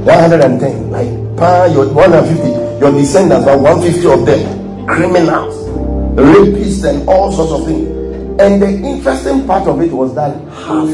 110, 0.03 0.89
like 0.89 1.37
pa, 1.37 1.65
your 1.65 1.93
150, 1.93 2.49
your 2.79 2.91
descendants 2.91 3.45
are 3.45 3.59
150 3.59 4.13
of 4.13 4.25
them, 4.25 4.87
criminals, 4.87 5.55
rapists, 6.17 6.83
and 6.89 7.07
all 7.07 7.31
sorts 7.31 7.51
of 7.51 7.67
things. 7.67 7.87
And 8.41 8.59
the 8.59 8.67
interesting 8.67 9.45
part 9.45 9.67
of 9.67 9.79
it 9.81 9.91
was 9.91 10.15
that 10.15 10.33
half 10.53 10.89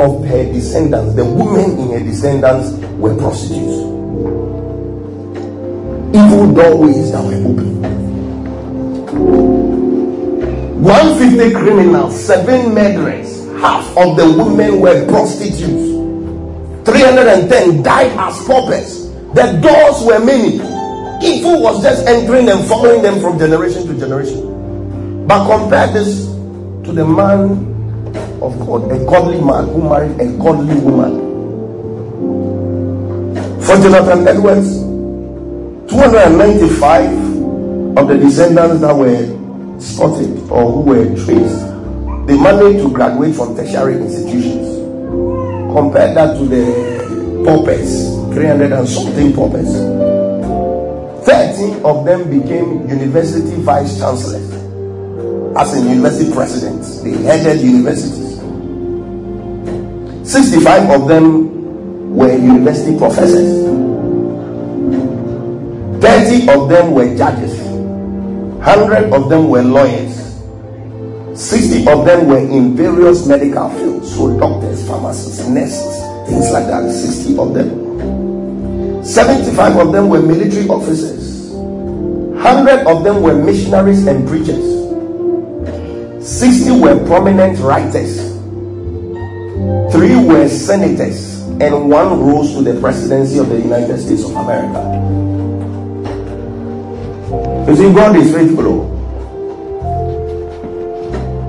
of 0.00 0.24
her 0.26 0.44
descendants, 0.52 1.14
the 1.14 1.24
women 1.24 1.78
in 1.78 1.90
her 1.92 2.00
descendants, 2.00 2.72
were 2.98 3.14
prostitutes. 3.14 3.99
Evil 6.12 6.52
doorways 6.52 7.12
that 7.12 7.22
were 7.22 7.34
open. 7.34 7.80
150 10.82 11.54
criminals, 11.54 12.24
seven 12.24 12.74
murderers, 12.74 13.46
half 13.60 13.86
of 13.96 14.16
the 14.16 14.26
women 14.26 14.80
were 14.80 15.06
prostitutes. 15.06 15.90
310 16.84 17.82
died 17.82 18.10
as 18.18 18.44
paupers. 18.44 19.10
The 19.34 19.60
doors 19.62 20.02
were 20.04 20.18
many. 20.24 20.54
Evil 21.22 21.62
was 21.62 21.82
just 21.82 22.06
entering 22.08 22.48
and 22.48 22.66
following 22.66 23.02
them 23.02 23.20
from 23.20 23.38
generation 23.38 23.86
to 23.86 23.94
generation. 23.94 25.26
But 25.26 25.46
compare 25.46 25.92
this 25.92 26.24
to 26.84 26.92
the 26.92 27.04
man 27.04 27.70
of 28.42 28.58
God, 28.66 28.90
a 28.90 28.98
godly 29.04 29.40
man 29.40 29.68
who 29.68 29.88
married 29.88 30.18
a 30.18 30.26
godly 30.38 30.74
woman. 30.80 31.30
For 33.60 33.76
Jonathan 33.76 34.26
Edwards, 34.26 34.79
295 35.90 37.98
of 37.98 38.06
the 38.06 38.16
descendants 38.16 38.80
that 38.80 38.94
were 38.94 39.26
spotted 39.80 40.38
or 40.48 40.70
who 40.70 40.80
were 40.82 41.04
traced, 41.16 41.66
they 42.28 42.38
managed 42.38 42.78
to 42.78 42.88
graduate 42.92 43.34
from 43.34 43.56
tertiary 43.56 43.96
institutions. 43.96 44.68
Compare 45.74 46.14
that 46.14 46.36
to 46.38 46.46
the 46.46 47.42
paupers, 47.44 48.06
300 48.32 48.70
and 48.70 48.88
something 48.88 49.32
paupers. 49.32 49.66
30 51.26 51.82
of 51.82 52.04
them 52.04 52.30
became 52.30 52.88
university 52.88 53.60
vice 53.60 53.98
chancellors, 53.98 54.48
as 55.56 55.74
in 55.76 55.88
university 55.88 56.32
presidents. 56.32 57.00
They 57.02 57.16
headed 57.22 57.62
universities. 57.62 58.38
65 60.30 60.90
of 60.90 61.08
them 61.08 62.14
were 62.14 62.32
university 62.32 62.96
professors. 62.96 63.89
30 66.00 66.48
of 66.48 66.68
them 66.68 66.92
were 66.92 67.14
judges. 67.16 67.60
100 67.60 69.12
of 69.12 69.28
them 69.28 69.48
were 69.48 69.62
lawyers. 69.62 70.20
60 71.34 71.86
of 71.88 72.04
them 72.04 72.26
were 72.26 72.38
in 72.38 72.76
various 72.76 73.26
medical 73.26 73.70
fields. 73.70 74.14
So, 74.14 74.38
doctors, 74.38 74.86
pharmacists, 74.86 75.46
nurses, 75.46 75.96
things 76.28 76.50
like 76.52 76.66
that. 76.66 76.90
60 76.90 77.38
of 77.38 77.54
them. 77.54 79.04
75 79.04 79.76
of 79.76 79.92
them 79.92 80.08
were 80.08 80.20
military 80.20 80.68
officers. 80.68 81.50
100 81.52 82.86
of 82.86 83.04
them 83.04 83.22
were 83.22 83.34
missionaries 83.34 84.06
and 84.06 84.26
preachers. 84.28 84.64
60 86.26 86.80
were 86.80 87.04
prominent 87.06 87.58
writers. 87.60 88.16
Three 89.92 90.16
were 90.16 90.48
senators. 90.48 91.40
And 91.60 91.90
one 91.90 92.20
rose 92.20 92.52
to 92.54 92.62
the 92.62 92.80
presidency 92.80 93.38
of 93.38 93.48
the 93.48 93.60
United 93.60 93.98
States 94.00 94.24
of 94.24 94.36
America. 94.36 95.29
You 97.70 97.76
see, 97.76 97.92
God 97.94 98.16
is 98.16 98.34
faithful. 98.34 98.66
oh. 98.66 98.82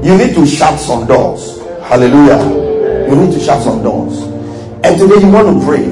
You 0.03 0.15
need 0.19 0.35
to 0.35 0.45
shut 0.45 0.79
some 0.79 1.07
doors. 1.07 1.59
Hallelujah. 1.89 3.09
You 3.09 3.15
need 3.15 3.33
to 3.33 3.39
shut 3.39 3.63
some 3.63 3.81
doors. 3.81 4.19
And 4.83 4.99
today 4.99 5.19
you 5.25 5.31
want 5.31 5.59
to 5.59 5.65
pray 5.65 5.85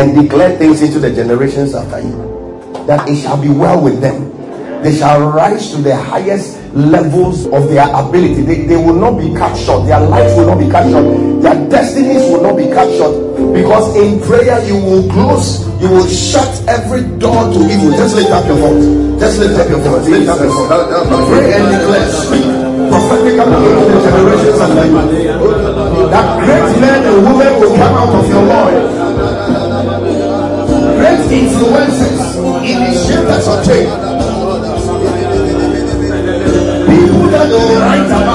and 0.00 0.14
declare 0.18 0.56
things 0.56 0.80
into 0.80 0.98
the 0.98 1.12
generations 1.14 1.74
after 1.74 2.00
you 2.00 2.16
that 2.86 3.06
it 3.06 3.16
shall 3.16 3.36
be 3.40 3.50
well 3.50 3.82
with 3.84 4.00
them. 4.00 4.30
They 4.82 4.96
shall 4.96 5.30
rise 5.30 5.70
to 5.72 5.76
the 5.82 5.94
highest 5.94 6.58
levels 6.72 7.44
of 7.46 7.68
their 7.68 7.86
ability. 7.94 8.40
They, 8.42 8.64
they 8.64 8.76
will 8.76 8.94
not 8.94 9.18
be 9.20 9.34
cut 9.34 9.54
short. 9.58 9.86
Their 9.86 10.00
lives 10.00 10.34
will 10.38 10.46
not 10.46 10.58
be 10.58 10.70
cut 10.70 10.90
short. 10.90 11.42
Their 11.42 11.68
destinies 11.68 12.22
will 12.32 12.42
not 12.42 12.56
be 12.56 12.64
cut 12.72 12.88
short. 12.96 13.23
Because 13.34 13.96
in 13.96 14.20
prayer 14.22 14.62
you 14.64 14.76
will 14.76 15.10
close, 15.10 15.66
you 15.82 15.88
will 15.90 16.06
shut 16.06 16.48
every 16.68 17.02
door 17.18 17.50
to 17.52 17.58
evil. 17.66 17.90
Just 17.92 18.14
lift 18.14 18.30
up 18.30 18.46
your 18.46 18.56
voice. 18.56 19.20
Just 19.20 19.38
lift 19.38 19.58
up 19.58 19.68
your 19.68 19.80
voice. 19.80 20.06
Lift 20.08 20.28
up 20.28 20.38
your 20.40 20.54
voice. 20.54 21.28
Pray 21.28 21.52
and 21.54 21.66
declare. 21.70 22.08
Speak 22.10 22.46
prophetically 22.90 23.58
into 23.66 23.84
the 23.90 23.98
generations 24.06 24.60
after 24.60 24.86
you. 24.86 24.98
That 26.10 26.26
great 26.44 26.68
men 26.80 27.00
and 27.10 27.18
women 27.26 27.52
will 27.60 27.74
come 27.74 27.94
out 27.94 28.14
of 28.14 28.28
your 28.28 28.44
loins. 28.46 28.94
Great 30.98 31.22
influences, 31.30 32.18
initiators 32.62 33.46
of 33.50 33.58
change. 33.66 33.90
People 36.86 37.26
that 37.34 37.46
will 37.50 37.78
write 37.82 38.06
about 38.06 38.33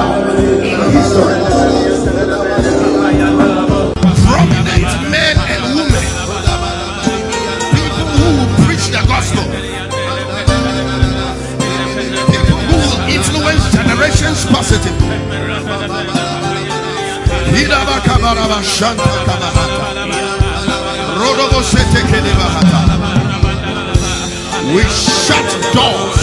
kedebahata. 22.10 22.80
We 24.74 24.82
shut 24.82 25.48
doors, 25.74 26.18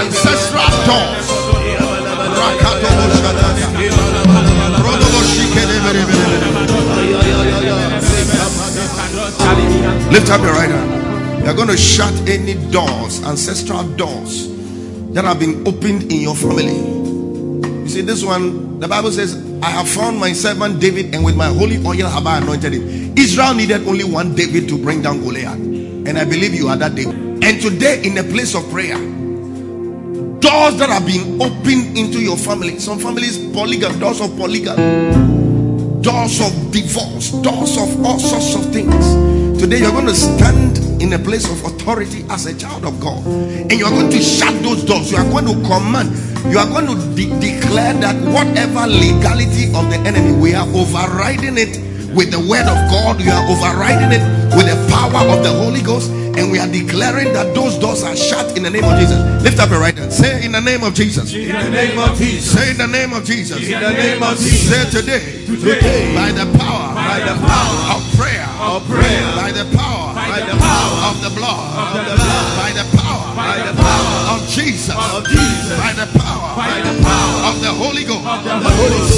ancestral 0.00 0.72
doors. 0.86 1.26
Lift 10.12 10.30
up 10.30 10.40
your 10.42 10.52
right 10.52 10.70
hand. 10.70 11.44
You 11.44 11.50
are 11.50 11.54
going 11.54 11.68
to 11.68 11.76
shut 11.76 12.12
any 12.28 12.54
doors, 12.70 13.22
ancestral 13.24 13.84
doors 13.96 14.49
that 15.12 15.24
have 15.24 15.38
been 15.38 15.66
opened 15.66 16.04
in 16.12 16.20
your 16.20 16.36
family. 16.36 16.76
You 17.82 17.88
see, 17.88 18.00
this 18.02 18.24
one, 18.24 18.78
the 18.78 18.86
Bible 18.86 19.10
says, 19.10 19.34
I 19.62 19.70
have 19.70 19.88
found 19.88 20.18
my 20.18 20.32
servant 20.32 20.80
David, 20.80 21.14
and 21.14 21.24
with 21.24 21.36
my 21.36 21.48
holy 21.48 21.78
oil 21.84 22.08
have 22.08 22.26
I 22.26 22.38
anointed 22.38 22.72
him. 22.72 23.18
Israel 23.18 23.54
needed 23.54 23.86
only 23.88 24.04
one 24.04 24.34
David 24.34 24.68
to 24.68 24.78
bring 24.78 25.02
down 25.02 25.20
Goliath. 25.20 25.58
And 25.58 26.16
I 26.16 26.24
believe 26.24 26.54
you 26.54 26.68
are 26.68 26.76
that 26.76 26.94
David. 26.94 27.14
And 27.42 27.60
today, 27.60 28.00
in 28.04 28.16
a 28.18 28.22
place 28.22 28.54
of 28.54 28.68
prayer, 28.70 28.96
doors 30.40 30.76
that 30.78 30.88
are 30.88 31.04
being 31.04 31.42
opened 31.42 31.98
into 31.98 32.20
your 32.20 32.36
family, 32.36 32.78
some 32.78 32.98
families, 32.98 33.38
polygamy, 33.52 33.98
doors 33.98 34.20
of 34.20 34.34
polygamy, 34.36 35.12
doors 36.00 36.40
of 36.40 36.70
divorce, 36.70 37.32
doors 37.42 37.76
of 37.76 38.04
all 38.04 38.18
sorts 38.18 38.54
of 38.54 38.72
things. 38.72 39.60
Today, 39.60 39.80
you're 39.80 39.90
going 39.90 40.06
to 40.06 40.14
stand 40.14 40.69
in 41.00 41.12
a 41.14 41.18
place 41.18 41.48
of 41.50 41.64
authority 41.64 42.24
as 42.30 42.46
a 42.46 42.56
child 42.56 42.84
of 42.84 43.00
God, 43.00 43.24
and 43.26 43.72
you 43.72 43.84
are 43.86 43.90
going 43.90 44.10
to 44.10 44.20
shut 44.20 44.54
those 44.62 44.84
doors. 44.84 45.10
You 45.10 45.18
are 45.18 45.28
going 45.30 45.46
to 45.46 45.54
command, 45.66 46.12
you 46.52 46.58
are 46.58 46.66
going 46.68 46.86
to 46.86 46.96
de- 47.16 47.32
declare 47.40 47.94
that 48.04 48.16
whatever 48.32 48.86
legality 48.86 49.66
of 49.74 49.88
the 49.90 49.98
enemy, 50.06 50.32
we 50.38 50.54
are 50.54 50.66
overriding 50.68 51.56
it 51.58 51.80
with 52.14 52.30
the 52.30 52.40
word 52.40 52.66
of 52.66 52.78
God, 52.90 53.20
you 53.20 53.30
are 53.30 53.44
overriding 53.48 54.12
it 54.12 54.22
with 54.56 54.66
the 54.66 54.76
power 54.90 55.24
of 55.30 55.42
the 55.42 55.52
Holy 55.52 55.80
Ghost, 55.80 56.10
and 56.10 56.50
we 56.50 56.58
are 56.58 56.66
declaring 56.68 57.32
that 57.32 57.54
those 57.54 57.78
doors 57.78 58.02
are 58.02 58.16
shut 58.16 58.56
in 58.56 58.62
the 58.62 58.70
name 58.70 58.84
of 58.84 58.98
Jesus. 58.98 59.18
Lift 59.42 59.58
up 59.58 59.70
your 59.70 59.80
right 59.80 59.96
hand. 59.96 60.12
Say 60.12 60.44
in 60.44 60.52
the 60.52 60.60
name 60.60 60.82
of 60.84 60.94
Jesus. 60.94 61.32
In 61.32 61.48
the 61.52 61.70
name 61.70 61.98
of 61.98 62.16
Jesus. 62.18 62.52
Say 62.52 62.70
in 62.70 62.76
the 62.78 62.86
name 62.86 63.12
of 63.12 63.24
Jesus. 63.24 63.58
In 63.62 63.80
the 63.80 63.90
name 63.92 64.22
of 64.22 64.36
Jesus. 64.38 64.68
Say 64.68 64.90
today. 64.90 65.46
Today. 65.46 66.14
By 66.14 66.30
the 66.32 66.46
power. 66.58 66.94
By 66.94 67.20
the 67.24 67.34
power 67.46 67.96
of 67.96 68.00
prayer. 68.18 68.46
of 68.60 68.84
prayer. 68.86 69.22
By 69.36 69.50
the 69.52 69.64
power. 69.76 69.89
By 70.30 70.40
the 70.46 70.54
power 70.54 71.10
of 71.10 71.16
the 71.26 71.30
blood. 71.34 71.58
By 71.74 72.70
the 72.70 72.86
power. 72.96 73.34
By 73.34 73.58
the 73.66 73.74
power 73.74 74.38
of 74.38 74.46
Jesus. 74.48 74.94
By 74.94 75.90
the 75.98 76.06
power. 76.18 76.54
By 76.54 76.78
the 76.86 76.94
power 77.02 77.50
of 77.50 77.60
the 77.60 77.72
Holy 77.74 78.04
Ghost. 78.04 78.22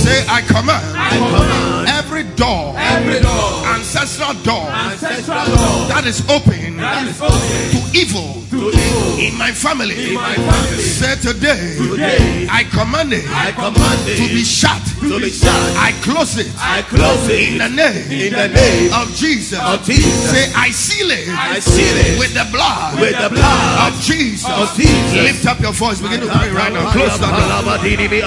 Say 0.03 0.25
I 0.29 0.41
command. 0.41 0.81
I 0.97 1.11
command 1.21 1.89
Every 1.89 2.25
door. 2.37 2.75
every 2.77 3.21
door, 3.21 3.62
Ancestral 3.73 4.35
door. 4.45 4.69
ancestral 4.69 5.45
door 5.47 5.89
That 5.89 6.05
is 6.07 6.21
open 6.29 6.77
that 6.77 7.07
is 7.09 7.21
open 7.21 7.41
to 7.73 7.81
evil 7.97 8.43
to 8.51 8.69
evil 8.69 9.19
in 9.19 9.39
my 9.39 9.53
family. 9.53 10.11
in 10.11 10.15
my 10.15 10.35
family. 10.35 10.83
Say 10.83 11.15
today. 11.17 11.77
Today, 11.79 12.47
I 12.51 12.65
command 12.65 13.13
it 13.13 13.25
I 13.31 13.53
command 13.53 14.03
it 14.09 14.17
to 14.21 14.27
be 14.29 14.43
shut. 14.45 14.83
to 15.01 15.19
be 15.21 15.31
shut. 15.31 15.53
I 15.79 15.93
close 16.03 16.37
it. 16.39 16.51
I 16.59 16.83
close 16.83 17.29
In 17.31 17.59
the 17.59 17.69
name 17.69 18.11
in 18.11 18.33
the 18.33 18.49
name 18.49 18.93
of 18.93 19.09
Jesus. 19.15 19.59
of 19.59 19.83
Jesus. 19.85 20.31
Say, 20.31 20.53
I 20.55 20.71
seal 20.71 21.11
it 21.11 21.29
I 21.29 21.59
seal 21.61 21.97
it 21.97 22.19
with 22.19 22.35
the 22.35 22.45
blood 22.53 23.01
with 23.01 23.17
the 23.17 23.31
blood 23.31 23.89
of 23.89 24.01
Jesus. 24.01 24.49
of 24.51 24.69
Jesus. 24.77 25.15
Lift 25.15 25.47
up 25.47 25.61
your 25.61 25.73
voice. 25.73 26.01
Begin 26.01 26.21
to 26.21 26.29
pray 26.29 26.51
right 26.51 26.73
now. 26.73 26.91
Close 26.93 27.19
that 27.21 27.33
door. 27.33 27.79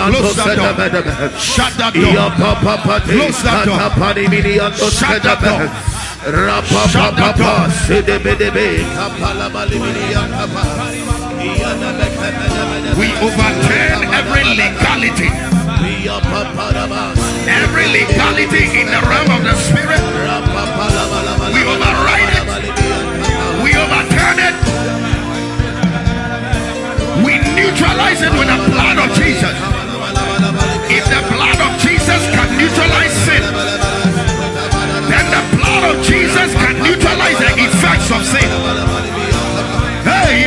Close 0.10 0.36
that 0.36 0.56
door. 0.58 1.40
Shut 1.40 1.74
that 1.78 1.94
door. 1.94 2.32
Close 3.06 3.40
that 3.44 3.66
door. 3.66 3.78
Shut 4.90 5.22
that 5.24 5.24
door. 5.24 5.35
Shut 6.90 7.16
that 7.18 7.36
door. 7.38 7.70
We 12.98 13.08
overturn 13.20 14.00
every 14.16 14.44
legality. 14.56 15.30
Every 17.48 17.88
legality 17.92 18.64
in 18.80 18.88
the 18.88 19.02
realm 19.06 19.30
of 19.36 19.44
the 19.44 19.56
spirit. 19.60 20.02
We 21.54 21.62
override 21.68 22.32
it. 22.40 22.46
We 23.64 23.72
overturn 23.76 24.38
it. 24.40 24.56
We 27.26 27.34
neutralize 27.54 28.22
it 28.22 28.32
with 28.32 28.48
the 28.48 28.60
blood 28.72 28.98
of 28.98 29.16
Jesus. 29.18 29.75
blood 35.86 35.98
of 35.98 36.04
Jesus 36.06 36.54
can 36.56 36.76
neutralize 36.82 37.38
the 37.38 37.52
effects 37.62 38.10
of 38.12 38.26
sin. 38.26 38.50
Hey, 40.02 40.46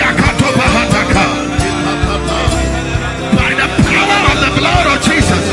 By 3.38 3.54
the 3.54 3.68
power 3.86 4.20
of 4.32 4.38
the 4.42 4.52
blood 4.58 4.86
of 4.86 4.98
Jesus. 5.02 5.44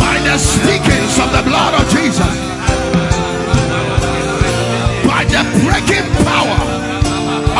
By 0.00 0.16
the 0.24 0.38
speakings 0.38 1.18
of 1.18 1.30
the 1.32 1.42
blood 1.44 1.74
of 1.74 1.84
Jesus. 1.90 2.34
By 5.04 5.24
the 5.28 5.42
breaking 5.60 6.08
power 6.24 6.60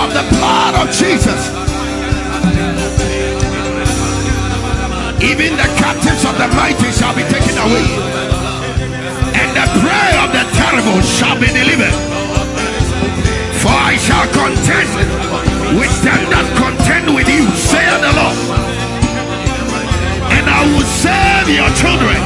of 0.03 0.09
the 0.15 0.25
blood 0.37 0.75
of 0.83 0.95
Jesus. 0.95 1.53
Even 5.23 5.57
the 5.57 5.69
captives 5.77 6.25
of 6.25 6.37
the 6.39 6.49
mighty 6.57 6.91
shall 6.93 7.15
be 7.15 7.23
taken 7.25 7.59
away 7.59 8.16
prey 9.81 10.11
of 10.23 10.31
the 10.33 10.45
terrible 10.57 11.01
shall 11.03 11.37
be 11.39 11.49
delivered. 11.49 11.97
For 13.61 13.75
I 13.75 13.97
shall 13.97 14.27
contend 14.31 14.91
with 15.79 15.95
them 16.07 16.23
that 16.31 16.47
contend 16.55 17.07
with 17.15 17.29
you, 17.29 17.45
saith 17.57 18.01
the 18.05 18.13
Lord. 18.15 18.39
And 20.37 20.45
I 20.47 20.61
will 20.71 20.87
save 20.87 21.49
your 21.51 21.71
children. 21.75 22.19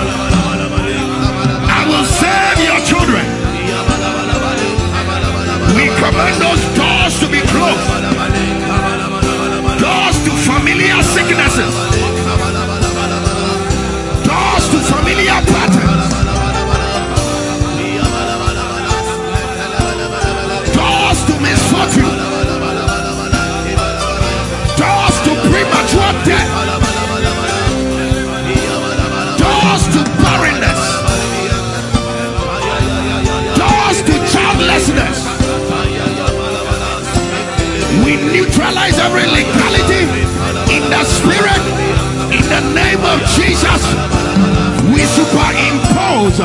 I 1.71 1.81
will 1.89 2.05
save 2.05 2.59
your 2.61 2.81
children. 2.85 3.25
We 5.77 5.89
command 5.97 6.37
those 6.43 6.63
doors 6.77 7.15
to 7.23 7.27
be 7.33 7.41
closed. 7.49 7.89
Doors 9.81 10.17
to 10.27 10.33
familiar 10.45 11.01
sicknesses. 11.03 11.75
Doors 14.29 14.65
to 14.73 14.79
familiar 14.93 15.41
patterns. 15.49 15.80
We 38.11 38.17
neutralize 38.17 38.99
every 38.99 39.23
legality 39.23 40.03
in 40.75 40.83
the 40.91 41.05
spirit. 41.05 41.63
In 42.35 42.43
the 42.51 42.59
name 42.75 42.99
of 43.07 43.23
Jesus, 43.39 43.87
we 44.91 45.07
superimpose 45.07 46.39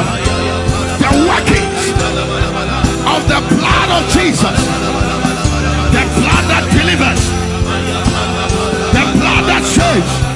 the 1.01 1.11
workings 1.25 1.89
of 3.09 3.25
the 3.25 3.41
blood 3.49 3.89
of 3.97 4.03
Jesus. 4.13 4.61
The 5.89 6.05
blood 6.21 6.45
that 6.53 6.69
delivers. 6.69 7.23
The 8.93 9.05
blood 9.17 9.43
that 9.49 9.63
saves. 9.65 10.34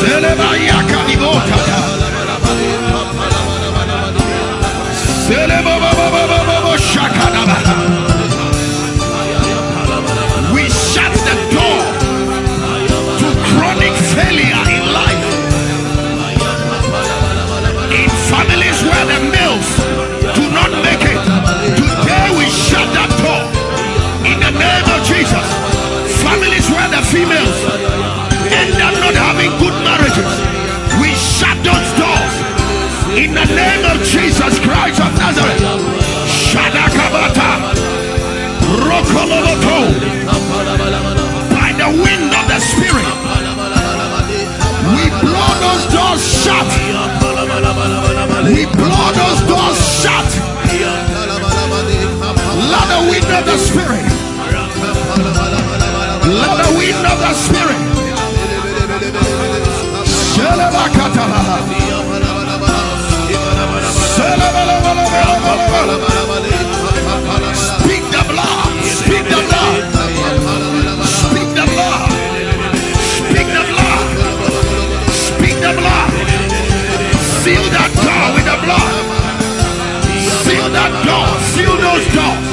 Se 0.00 0.20
le 0.20 0.34
vaya 0.34 0.81
shut. 46.22 46.68
We 48.46 48.66
blow 48.78 49.08
those 49.12 49.40
doors 49.50 49.78
shut. 50.00 50.28
Let 52.72 52.86
the 52.92 53.00
wind 53.10 53.26
of 53.26 53.44
the 53.46 53.58
Spirit. 53.58 54.06
Let 56.40 56.52
the 56.62 56.70
wind 56.78 57.04
of 57.06 57.18
the 57.18 57.32
Spirit. 57.34 57.82
Shelebakataha. 60.06 61.92
Blood. 78.64 78.92
Seal 80.44 80.68
that 80.76 80.92
door. 81.06 81.28
Seal 81.52 81.74
those 81.78 82.06
doors. 82.14 82.46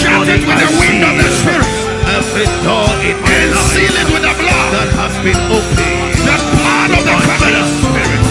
Shut 0.00 0.28
it 0.28 0.42
with 0.48 0.58
the 0.60 0.70
wind 0.80 1.02
of 1.04 1.14
the 1.20 1.28
Spirit. 1.40 1.68
Every 2.10 2.46
door 2.66 2.88
in 3.06 3.16
And 3.20 3.52
seal 3.70 3.94
it 3.94 4.08
with 4.10 4.24
the 4.26 4.34
blood. 4.34 4.68
that 4.74 4.90
has 4.98 5.14
been 5.22 5.38
opened 5.46 6.18
The 6.26 6.36
blood 6.58 6.90
of 6.98 7.02
the 7.06 7.16
covenant. 7.28 7.68
spirit 7.78 8.22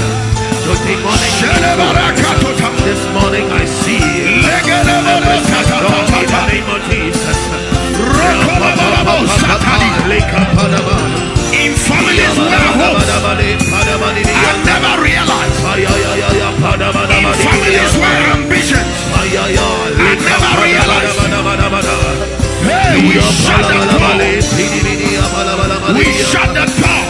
to 0.65 0.73
demonic 0.85 1.31
Shelebarakatota. 1.39 2.67
This 2.83 3.01
morning 3.15 3.45
I 3.49 3.63
see 3.65 4.01
every 4.45 4.83
door 4.83 6.03
in 6.19 6.27
the 6.27 6.41
name 6.51 6.67
of 6.69 6.81
Jesus. 6.89 7.39
In 11.59 11.75
families 11.75 12.35
where 12.39 12.71
hopes 12.79 13.09
are 13.11 14.57
never 14.65 14.95
realized. 15.03 15.59
In 17.11 17.27
families 17.43 17.93
where 17.99 18.23
ambitions 18.31 18.95
are 19.17 19.27
never 20.31 20.55
realized. 20.63 21.19
Hey, 22.63 22.95
we 23.07 23.15
shut 23.19 23.63
the 23.67 23.79
door. 23.91 24.15
We 25.95 26.05
shut 26.31 26.49
the 26.55 26.65
door. 26.71 27.09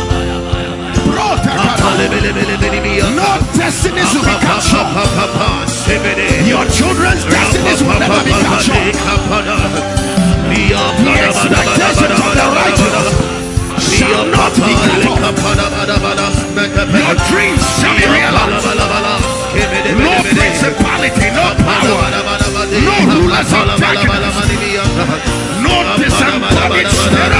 No 3.15 3.29
destinies 3.57 4.11
will 4.13 4.23
be 4.23 4.31
short. 4.61 4.87
Your 6.47 6.65
children's 6.69 7.23
destinies 7.25 7.81
will 7.83 7.99
never 7.99 8.21
be 8.23 8.31
short. 8.61 8.95
The 11.01 11.13
expectations 11.27 12.19
of 12.21 12.31
the 12.37 12.47
righteous 12.57 13.07
shall 13.81 14.25
not 14.29 14.53
be 14.55 14.73
cut. 14.85 15.01
Your 16.93 17.15
dreams 17.29 17.63
shall 17.79 17.95
be 17.97 18.05
realized. 18.05 18.65
No 19.97 20.13
principality, 20.31 21.27
no 21.35 21.45
power, 21.65 22.07
no 22.71 22.95
rulers 23.13 23.51
of 23.51 23.65
darkness, 23.79 24.35
no 25.61 25.75
disembodied 25.97 26.87
spirit, 26.91 27.33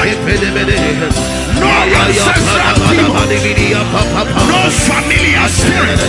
no 1.62 1.70
ancestral 2.02 2.76
demon, 2.90 3.30
no 4.50 4.60
familiar 4.90 5.48
spirit 5.50 6.00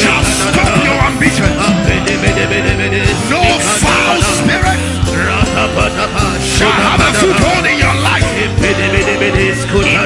shall 0.00 0.22
stop 0.24 0.72
your 0.84 0.98
ambition. 1.10 1.50
No 3.30 3.42
foul 3.82 4.20
spirit 4.22 4.80
shall 6.56 6.78
have 6.86 7.00
a 7.00 7.10
foothold 7.20 7.64
in 7.66 7.76
your 7.78 7.96
life. 8.02 8.26
In 8.38 8.52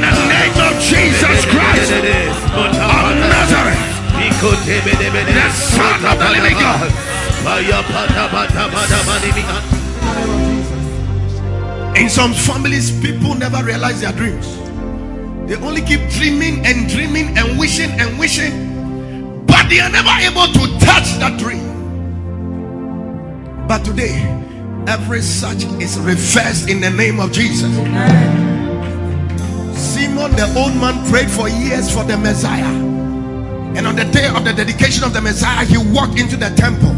the 0.02 0.14
name 0.30 0.58
of 0.66 0.74
Jesus 0.80 1.44
Christ 1.46 1.92
of 1.92 3.14
Nazareth, 3.32 3.82
the 5.26 5.50
Son 5.50 6.00
of 6.06 6.16
the 6.18 6.28
Living 6.30 6.58
God. 6.58 6.90
In 11.94 12.08
some 12.08 12.32
families, 12.32 12.90
people 13.02 13.34
never 13.34 13.62
realize 13.62 14.00
their 14.00 14.12
dreams. 14.12 14.56
They 15.46 15.56
only 15.56 15.82
keep 15.82 16.00
dreaming 16.08 16.64
and 16.64 16.88
dreaming 16.88 17.36
and 17.36 17.58
wishing 17.58 17.90
and 18.00 18.18
wishing, 18.18 19.44
but 19.44 19.68
they 19.68 19.78
are 19.78 19.90
never 19.90 20.08
able 20.22 20.46
to 20.46 20.78
touch 20.78 21.18
that 21.20 21.38
dream. 21.38 21.68
But 23.68 23.84
today, 23.84 24.22
every 24.86 25.20
such 25.20 25.64
is 25.82 25.98
reversed 26.00 26.70
in 26.70 26.80
the 26.80 26.88
name 26.88 27.20
of 27.20 27.30
Jesus. 27.30 27.70
Simon, 29.78 30.32
the 30.32 30.50
old 30.56 30.74
man, 30.76 31.06
prayed 31.10 31.30
for 31.30 31.46
years 31.46 31.92
for 31.92 32.04
the 32.04 32.16
Messiah. 32.16 32.64
And 33.76 33.86
on 33.86 33.96
the 33.96 34.04
day 34.04 34.28
of 34.28 34.44
the 34.44 34.54
dedication 34.54 35.04
of 35.04 35.12
the 35.12 35.20
Messiah, 35.20 35.66
he 35.66 35.76
walked 35.76 36.18
into 36.18 36.38
the 36.38 36.48
temple. 36.56 36.94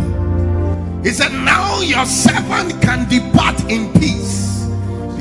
He 1.02 1.10
said, 1.10 1.32
Now 1.32 1.80
your 1.80 2.06
servant 2.06 2.80
can 2.80 3.08
depart 3.08 3.60
in 3.68 3.92
peace 3.94 4.53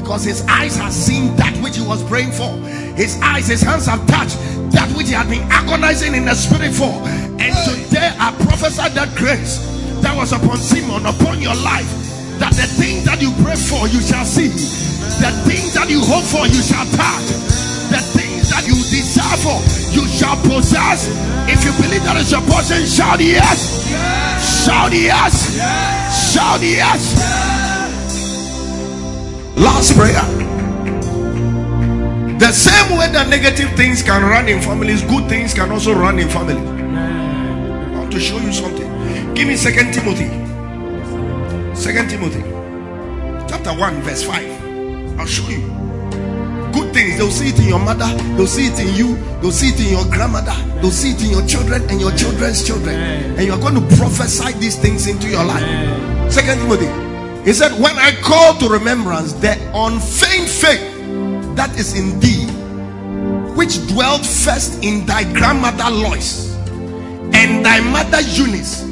because 0.03 0.25
his 0.25 0.43
eyes 0.49 0.75
have 0.75 0.91
seen 0.91 1.33
that 1.37 1.55
which 1.63 1.77
he 1.77 1.87
was 1.87 2.03
praying 2.03 2.31
for. 2.31 2.51
His 2.99 3.17
eyes, 3.23 3.47
his 3.47 3.61
hands 3.61 3.85
have 3.85 4.05
touched 4.05 4.35
that 4.75 4.91
which 4.99 5.07
he 5.07 5.15
had 5.15 5.29
been 5.31 5.47
agonizing 5.47 6.13
in 6.13 6.25
the 6.25 6.35
spirit 6.35 6.75
for. 6.75 6.91
And 7.39 7.55
today 7.63 8.11
I 8.19 8.35
prophesy 8.43 8.91
that 8.99 9.15
grace 9.15 9.63
that 10.03 10.11
was 10.11 10.33
upon 10.33 10.57
Simon, 10.57 11.07
upon 11.07 11.39
your 11.39 11.55
life, 11.55 11.87
that 12.43 12.51
the 12.51 12.67
things 12.67 13.07
that 13.07 13.23
you 13.23 13.31
pray 13.47 13.55
for, 13.55 13.87
you 13.87 14.03
shall 14.03 14.27
see. 14.27 14.51
The 15.23 15.31
things 15.47 15.71
that 15.79 15.87
you 15.87 16.03
hope 16.03 16.27
for, 16.27 16.43
you 16.51 16.59
shall 16.59 16.83
touch. 16.99 17.27
The 17.87 18.03
things 18.11 18.51
that 18.51 18.67
you 18.67 18.75
desire 18.75 19.39
for, 19.39 19.55
you 19.95 20.03
shall 20.11 20.35
possess. 20.43 21.07
If 21.47 21.63
you 21.63 21.71
believe 21.79 22.03
that 22.03 22.19
is 22.19 22.27
your 22.27 22.43
portion, 22.51 22.83
shout 22.83 23.23
yes. 23.23 23.87
Shout 24.67 24.91
yes. 24.91 25.55
Shout 26.11 26.59
yes. 26.59 27.52
Last 29.55 29.95
prayer. 29.95 30.21
The 32.39 32.51
same 32.51 32.97
way 32.97 33.07
that 33.11 33.27
negative 33.29 33.71
things 33.77 34.01
can 34.03 34.21
run 34.21 34.47
in 34.49 34.61
families, 34.61 35.01
good 35.03 35.29
things 35.29 35.53
can 35.53 35.71
also 35.71 35.93
run 35.93 36.19
in 36.19 36.27
families. 36.29 36.57
I 36.57 37.99
want 37.99 38.11
to 38.11 38.19
show 38.19 38.37
you 38.37 38.51
something. 38.51 39.33
Give 39.33 39.47
me 39.47 39.55
Second 39.55 39.93
Timothy. 39.93 40.29
Second 41.75 42.09
Timothy, 42.09 42.41
chapter 43.47 43.71
1, 43.71 44.01
verse 44.01 44.23
5. 44.23 45.19
I'll 45.19 45.25
show 45.25 45.47
you. 45.49 45.61
Good 46.71 46.93
things, 46.93 47.17
they'll 47.17 47.31
see 47.31 47.49
it 47.49 47.59
in 47.59 47.67
your 47.67 47.79
mother, 47.79 48.07
they'll 48.35 48.47
see 48.47 48.67
it 48.67 48.79
in 48.79 48.95
you, 48.95 49.15
they'll 49.41 49.51
see 49.51 49.69
it 49.69 49.79
in 49.79 49.89
your 49.91 50.05
grandmother, 50.05 50.53
they'll 50.81 50.91
see 50.91 51.11
it 51.11 51.23
in 51.23 51.31
your 51.31 51.45
children 51.45 51.81
and 51.89 51.99
your 51.99 52.11
children's 52.11 52.63
children. 52.65 52.95
And 52.95 53.45
you're 53.45 53.59
going 53.59 53.75
to 53.75 53.95
prophesy 53.97 54.53
these 54.59 54.77
things 54.77 55.07
into 55.07 55.27
your 55.29 55.43
life. 55.43 56.31
Second 56.31 56.59
Timothy, 56.59 56.87
he 57.45 57.53
said, 57.53 57.71
When 57.81 57.97
I 57.97 58.11
call 58.21 58.55
to 58.59 58.69
remembrance 58.69 59.33
the 59.33 59.53
unfeigned 59.73 60.49
faith 60.49 61.55
that 61.55 61.77
is 61.77 61.97
in 61.97 62.19
thee, 62.19 62.45
which 63.55 63.85
dwelt 63.87 64.25
first 64.25 64.83
in 64.83 65.05
thy 65.05 65.23
grandmother 65.33 65.89
Lois 65.89 66.55
and 67.33 67.65
thy 67.65 67.79
mother 67.81 68.21
Eunice, 68.21 68.83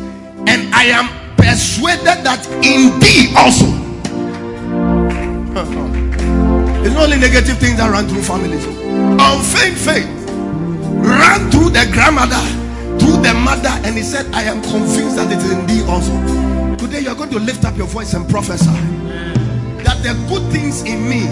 and 0.48 0.73
I 0.73 0.84
am 0.86 1.07
persuaded 1.38 2.23
that 2.23 2.45
in 2.64 2.99
thee 2.99 3.34
also. 3.38 3.65
it's 6.84 6.94
not 6.94 7.03
only 7.06 7.18
negative 7.18 7.57
things 7.57 7.78
that 7.78 7.90
run 7.90 8.07
through 8.07 8.23
families. 8.23 8.65
Unfeigned 8.65 9.78
faith 9.78 10.07
ran 11.02 11.49
through 11.52 11.69
the 11.69 11.90
grandmother, 11.94 12.41
through 13.02 13.18
the 13.26 13.34
mother, 13.34 13.73
and 13.82 13.98
he 13.98 14.03
said, 14.03 14.30
I 14.34 14.44
am 14.44 14.61
convinced 14.61 15.18
that 15.18 15.32
it 15.32 15.40
is 15.41 15.52
in 15.52 15.65
thee 15.65 15.84
also. 15.90 16.14
Today 16.78 17.02
you 17.02 17.10
are 17.10 17.15
going 17.15 17.32
to 17.32 17.40
lift 17.40 17.65
up 17.65 17.76
your 17.76 17.88
voice 17.88 18.14
and 18.14 18.30
prophesy 18.30 18.69
that 19.82 19.98
the 20.03 20.14
good 20.30 20.45
things 20.52 20.84
in 20.84 21.10
me, 21.10 21.26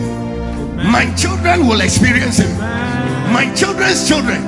my 0.89 1.05
children 1.15 1.67
will 1.67 1.81
experience 1.81 2.39
it. 2.39 2.49
My 3.29 3.53
children's 3.55 4.07
children. 4.07 4.41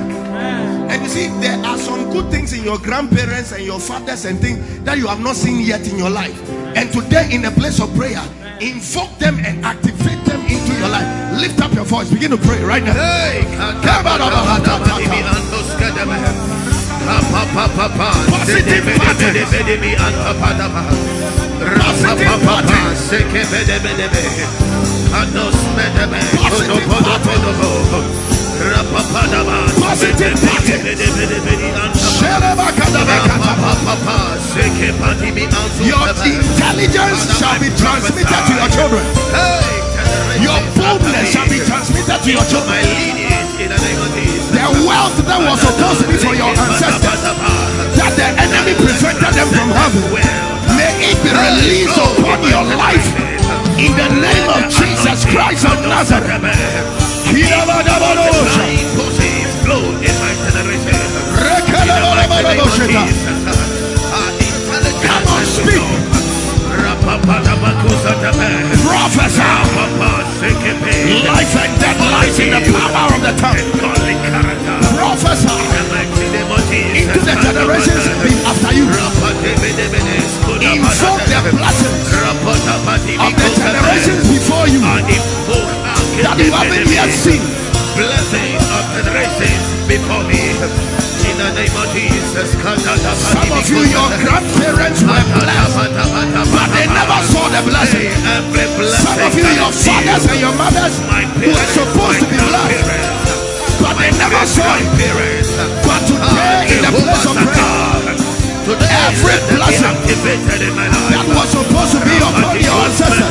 And 0.90 1.02
you 1.02 1.08
see, 1.08 1.28
there 1.40 1.56
are 1.64 1.78
some 1.78 2.10
good 2.10 2.30
things 2.30 2.52
in 2.52 2.64
your 2.64 2.78
grandparents 2.78 3.52
and 3.52 3.64
your 3.64 3.78
fathers 3.78 4.24
and 4.24 4.38
things 4.40 4.80
that 4.80 4.98
you 4.98 5.06
have 5.06 5.20
not 5.20 5.36
seen 5.36 5.64
yet 5.64 5.88
in 5.88 5.96
your 5.96 6.10
life. 6.10 6.36
And 6.76 6.92
today, 6.92 7.28
in 7.32 7.44
a 7.44 7.50
place 7.52 7.80
of 7.80 7.94
prayer, 7.94 8.22
invoke 8.60 9.16
them 9.18 9.38
and 9.38 9.64
activate 9.64 10.24
them 10.26 10.40
into 10.42 10.74
your 10.78 10.88
life. 10.88 11.40
Lift 11.40 11.60
up 11.60 11.72
your 11.72 11.84
voice, 11.84 12.10
begin 12.10 12.32
to 12.32 12.36
pray 12.36 12.62
right 12.62 12.82
now. 12.82 12.94
Positive 29.82 30.34
Positive 30.38 30.78
Your 35.82 36.06
intelligence 36.22 37.20
shall 37.38 37.58
be 37.58 37.68
transmitted 37.74 38.42
to 38.46 38.52
your 38.54 38.70
children. 38.70 39.04
Your 40.42 40.60
boldness 40.78 41.32
shall 41.32 41.48
be 41.50 41.58
transmitted 41.66 42.18
to 42.22 42.30
your 42.30 42.44
children. 42.46 42.78
The 44.52 44.64
wealth 44.86 45.16
that 45.26 45.40
was 45.42 45.58
supposed 45.60 46.00
to 46.02 46.06
be 46.08 46.16
for 46.20 46.34
your 46.36 46.52
ancestors, 46.52 47.20
that 47.96 48.12
the 48.14 48.28
enemy 48.36 48.74
prevented 48.76 49.32
them 49.32 49.48
from 49.48 49.68
having, 49.72 50.06
may 50.76 50.92
it 51.10 51.18
be 51.24 51.32
released 51.32 51.96
upon 51.96 52.44
your 52.44 52.64
life 52.76 53.06
in 53.80 53.92
the 53.96 54.08
name 54.20 54.48
of 54.52 54.68
Jesus 54.68 55.24
Christ 55.26 55.64
of 55.66 55.80
Nazareth. 55.88 56.44
Come 65.02 65.26
on, 65.28 65.44
speak. 65.46 66.21
Prophesy. 68.86 69.42
Life 71.26 71.54
and 71.58 71.72
death 71.80 71.98
lies 71.98 72.38
in 72.38 72.50
the 72.50 72.60
power 72.94 73.14
of 73.14 73.20
the 73.22 73.32
tongue. 73.42 73.58
Prophesy 74.96 75.50
into 76.72 77.18
the 77.20 77.34
generations 77.42 78.06
after 78.46 78.72
you. 78.72 78.86
Invoke 80.62 81.24
the 81.26 81.40
blessings 81.58 82.06
of 83.18 83.32
the 83.34 83.48
generations 83.58 84.22
before 84.30 84.66
you 84.68 84.80
that 86.22 86.38
you 86.38 86.52
haven't 86.52 86.88
yet 86.88 87.10
seen. 87.10 87.42
Blessings 87.96 88.62
of 88.72 88.84
generations 88.96 89.51
name 91.62 91.78
of 91.78 91.86
Jesus. 91.94 92.58
Some 92.58 93.50
of 93.54 93.62
you, 93.70 93.86
your 93.86 94.08
grandparents 94.18 95.02
were 95.06 95.26
blessed, 95.30 95.94
but 96.50 96.68
they 96.74 96.86
never 96.90 97.20
saw 97.30 97.46
the 97.54 97.62
blessing. 97.62 98.10
Some 98.90 99.20
of 99.22 99.34
you, 99.38 99.46
your 99.46 99.70
fathers 99.70 100.24
and 100.26 100.40
your 100.42 100.54
mothers 100.58 100.98
were 101.38 101.68
supposed 101.70 102.18
to 102.18 102.26
be 102.26 102.38
blessed, 102.50 102.82
but 103.78 103.94
they 103.94 104.10
never 104.18 104.42
saw 104.46 104.74
it. 104.74 104.90
But 105.86 106.02
today, 106.10 106.78
in 106.78 106.82
Every 108.62 108.70
Let 108.70 108.78
them 108.78 109.12
be 109.18 109.56
blessing 109.58 109.90
activated 109.90 110.62
in 110.62 110.74
my 110.78 110.86
life. 110.86 111.10
that 111.10 111.26
was 111.34 111.50
supposed 111.50 111.92
to 111.92 112.00
be 112.06 112.14
upon 112.22 112.54
your 112.62 112.78
ancestors, 112.78 113.26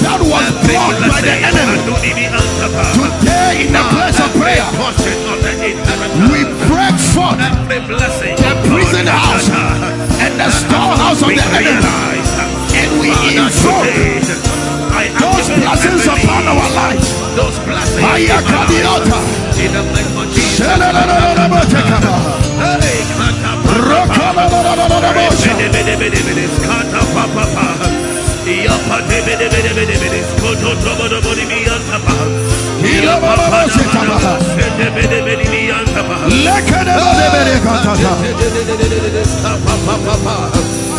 that 0.00 0.20
was 0.24 0.48
blocked 0.64 1.00
by 1.12 1.20
the 1.20 1.36
enemy, 1.44 1.76
today 2.96 3.68
in 3.68 3.72
the 3.76 3.84
place 3.92 4.18
of 4.18 4.32
prayer, 4.32 4.64
we 6.32 6.40
break 6.66 6.77
forth 7.18 7.38
the 8.38 8.52
prison 8.70 9.06
house 9.06 9.50
and 10.22 10.32
the 10.38 10.50
storehouse 10.50 11.20
of 11.22 11.34
the 11.34 11.42
enemy, 11.58 12.22
and 12.78 12.88
we 13.02 13.10
invoke 13.34 13.90
those 15.18 15.48
blessings 15.58 16.06
upon 16.06 16.46
our 16.46 16.68
lives. 16.78 17.08
Those 17.34 17.58
blessings. 17.66 18.04
Aya 18.06 18.38
Kadiota. 18.46 19.18
In 19.58 19.74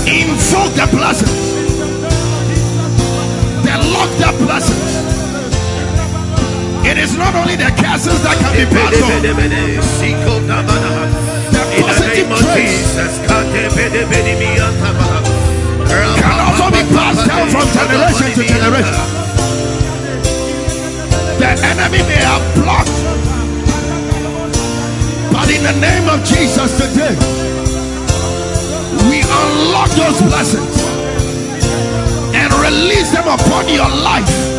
Invoke 0.08 0.74
the 0.80 0.88
blessings, 0.96 1.40
the 3.66 3.76
locked 3.94 4.22
up 4.24 4.36
blessings. 4.40 4.92
It 6.88 6.98
is 6.98 7.16
not 7.18 7.36
only 7.36 7.56
the 7.56 7.70
curses 7.78 8.22
that 8.24 8.38
can 8.40 8.54
be 8.56 8.66
passed 8.74 9.04
on, 9.04 9.22
the 9.22 9.34
the 11.52 11.64
positive 11.84 12.30
traits 12.40 12.96
can 16.16 16.38
also 16.48 16.66
be 16.72 16.84
passed 16.96 17.28
down 17.28 17.50
from 17.50 17.68
generation 17.76 18.32
to 18.34 18.44
generation. 18.48 19.29
The 21.40 21.48
enemy 21.48 22.00
may 22.00 22.20
have 22.20 22.44
blocked, 22.54 22.92
but 25.32 25.50
in 25.50 25.64
the 25.64 25.72
name 25.80 26.10
of 26.10 26.20
Jesus 26.26 26.70
today, 26.78 27.16
we 29.10 29.22
unlock 29.24 29.90
those 29.92 30.22
blessings 30.22 30.84
and 32.36 32.54
release 32.56 33.12
them 33.12 33.28
upon 33.28 33.70
your 33.70 33.88
life. 33.88 34.59